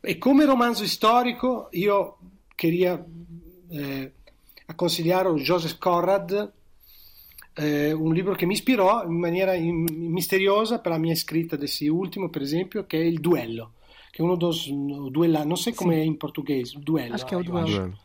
E 0.00 0.18
come 0.18 0.44
romanzo 0.44 0.86
storico 0.86 1.68
io 1.72 2.18
queria 2.54 3.04
eh, 3.70 4.12
consigliare 4.74 5.32
Joseph 5.34 5.78
Conrad, 5.78 6.52
eh, 7.54 7.92
un 7.92 8.12
libro 8.12 8.34
che 8.34 8.46
mi 8.46 8.52
ispirò 8.52 9.04
in 9.04 9.18
maniera 9.18 9.54
in, 9.54 9.84
misteriosa 9.90 10.78
per 10.78 10.92
la 10.92 10.98
mia 10.98 11.14
scritta 11.14 11.56
desse 11.56 11.88
ultimo, 11.88 12.28
per 12.28 12.42
esempio, 12.42 12.86
che 12.86 12.98
è 12.98 13.04
Il 13.04 13.20
Duello, 13.20 13.72
che 14.10 14.18
è 14.18 14.22
uno 14.22 14.36
dos 14.36 14.68
duella, 14.68 15.44
non 15.44 15.56
so 15.56 15.72
come 15.72 15.94
sì. 15.94 16.00
è 16.00 16.02
in 16.04 16.16
portoghese, 16.16 16.78
Duello. 16.78 17.14
Acho 17.14 17.26
que 17.26 17.34
é 17.34 17.38
o 17.38 17.42
Duello. 17.42 17.98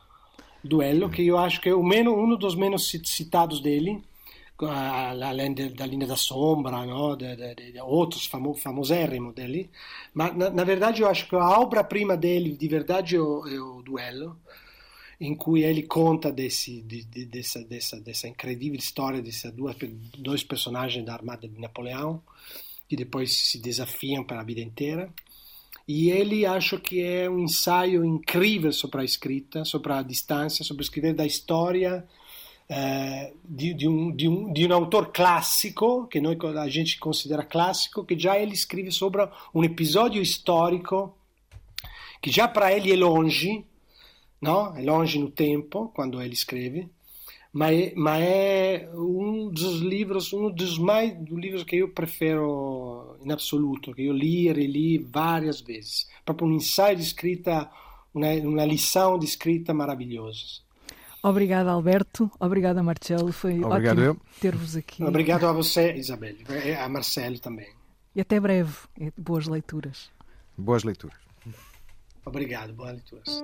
Duello, 0.61 1.09
che 1.09 1.21
io 1.21 1.37
acho 1.37 1.59
che 1.59 1.69
è 1.69 1.75
meno, 1.75 2.13
uno 2.13 2.37
dos 2.37 2.55
menos 2.55 2.89
citados 3.03 3.61
dele, 3.61 4.01
além 4.57 5.53
da 5.53 5.85
linha 5.85 6.07
da 6.07 6.15
sombra, 6.15 6.85
no? 6.85 7.15
de, 7.15 7.35
de, 7.35 7.71
de 7.71 7.81
outros 7.81 8.25
famo, 8.25 8.53
famoserrimo 8.53 9.33
dele, 9.33 9.69
mas 10.13 10.35
na, 10.35 10.49
na, 10.49 10.63
verdade 10.63 11.01
eu 11.01 11.07
acho 11.07 11.27
que 11.27 11.35
a 11.35 11.59
obra-prima 11.59 12.15
dele 12.15 12.55
de 12.55 12.67
verdade 12.67 13.15
é 13.15 13.19
o, 13.19 13.47
é 13.47 13.59
o 13.59 13.81
Duello, 13.81 14.37
in 15.23 15.35
cui 15.35 15.63
ele 15.63 15.83
conta 15.83 16.31
desse, 16.31 16.81
de, 16.81 17.03
de, 17.05 17.25
dessa, 17.25 17.63
dessa, 17.63 17.99
dessa 17.99 18.27
desses 19.21 19.51
dois, 20.17 20.43
personagens 20.43 21.05
da 21.05 21.13
armada 21.13 21.47
de 21.47 21.59
Napoleão, 21.59 22.21
que 22.87 22.95
depois 22.95 23.49
se 23.49 23.59
desafiam 23.59 24.23
para 24.23 24.41
a 24.41 24.43
vida 24.43 24.59
inteira. 24.59 25.11
E 25.87 26.11
ele 26.11 26.45
acho 26.45 26.79
que 26.79 27.01
é 27.01 27.29
um 27.29 27.39
ensaio 27.39 28.03
incrível 28.05 28.71
sobre 28.71 29.01
a 29.01 29.03
escrita, 29.03 29.65
sobre 29.65 29.93
a 29.93 30.01
distância, 30.01 30.63
sobre 30.63 30.83
escrever 30.83 31.13
da 31.13 31.25
história 31.25 32.05
eh, 32.69 33.33
di, 33.43 33.73
di, 33.73 33.87
un, 33.87 34.15
di, 34.15 34.27
un, 34.27 34.53
di, 34.53 34.63
un, 34.63 34.71
autor 34.71 35.11
classico, 35.11 36.07
che 36.07 36.19
noi, 36.19 36.37
a 36.39 36.67
gente 36.67 36.97
considera 36.97 37.45
classico, 37.45 38.05
che 38.05 38.15
già 38.15 38.37
ele 38.37 38.55
scrive 38.55 38.91
sobre 38.91 39.29
un 39.53 39.63
episodio 39.63 40.23
storico 40.23 41.17
che 42.19 42.29
già 42.29 42.49
para 42.49 42.71
ele 42.71 42.93
è 42.93 42.95
longe, 42.95 43.65
no? 44.43 44.73
è 44.73 44.83
longe 44.83 45.17
no 45.17 45.31
tempo, 45.31 45.89
quando 45.93 46.19
ele 46.19 46.35
scrive, 46.35 46.89
ma 47.51 47.69
è, 47.69 47.93
ma 47.95 48.17
è 48.17 48.89
um 48.93 49.49
dos 49.49 49.81
livros, 49.81 50.31
um 50.33 50.49
dos 50.51 50.77
mais 50.77 51.13
dos 51.15 51.39
livros 51.39 51.63
que 51.63 51.77
eu 51.77 51.89
prefiro 51.89 53.17
in 53.21 53.31
assoluto, 53.31 53.91
che 53.91 54.01
io 54.01 54.11
li 54.11 54.47
e 54.47 54.53
rili 54.53 54.97
várias 54.97 55.61
vezes. 55.61 56.07
Proprio 56.23 56.47
un 56.47 56.53
ensaio 56.53 56.95
di 56.95 57.03
scritta, 57.03 57.71
una, 58.13 58.29
una 58.43 58.65
lição 58.65 59.17
de 59.17 59.25
escrita 59.25 59.73
maravilhosa. 59.73 60.61
Obrigada, 61.21 61.71
Alberto. 61.71 62.29
Obrigada, 62.39 62.83
Marcelo. 62.83 63.31
Foi 63.31 63.63
Obrigado 63.63 63.99
ótimo 63.99 64.21
ter-vos 64.41 64.75
aqui. 64.75 65.03
Obrigado 65.03 65.47
a 65.47 65.53
você, 65.53 65.93
Isabel. 65.93 66.35
A 66.77 66.89
Marcelo 66.89 67.39
também. 67.39 67.71
E 68.13 68.19
até 68.19 68.39
breve. 68.39 68.73
Boas 69.17 69.47
leituras. 69.47 70.11
Boas 70.57 70.83
leituras. 70.83 71.17
Obrigado. 72.25 72.73
Boas 72.73 72.93
leituras. 72.93 73.43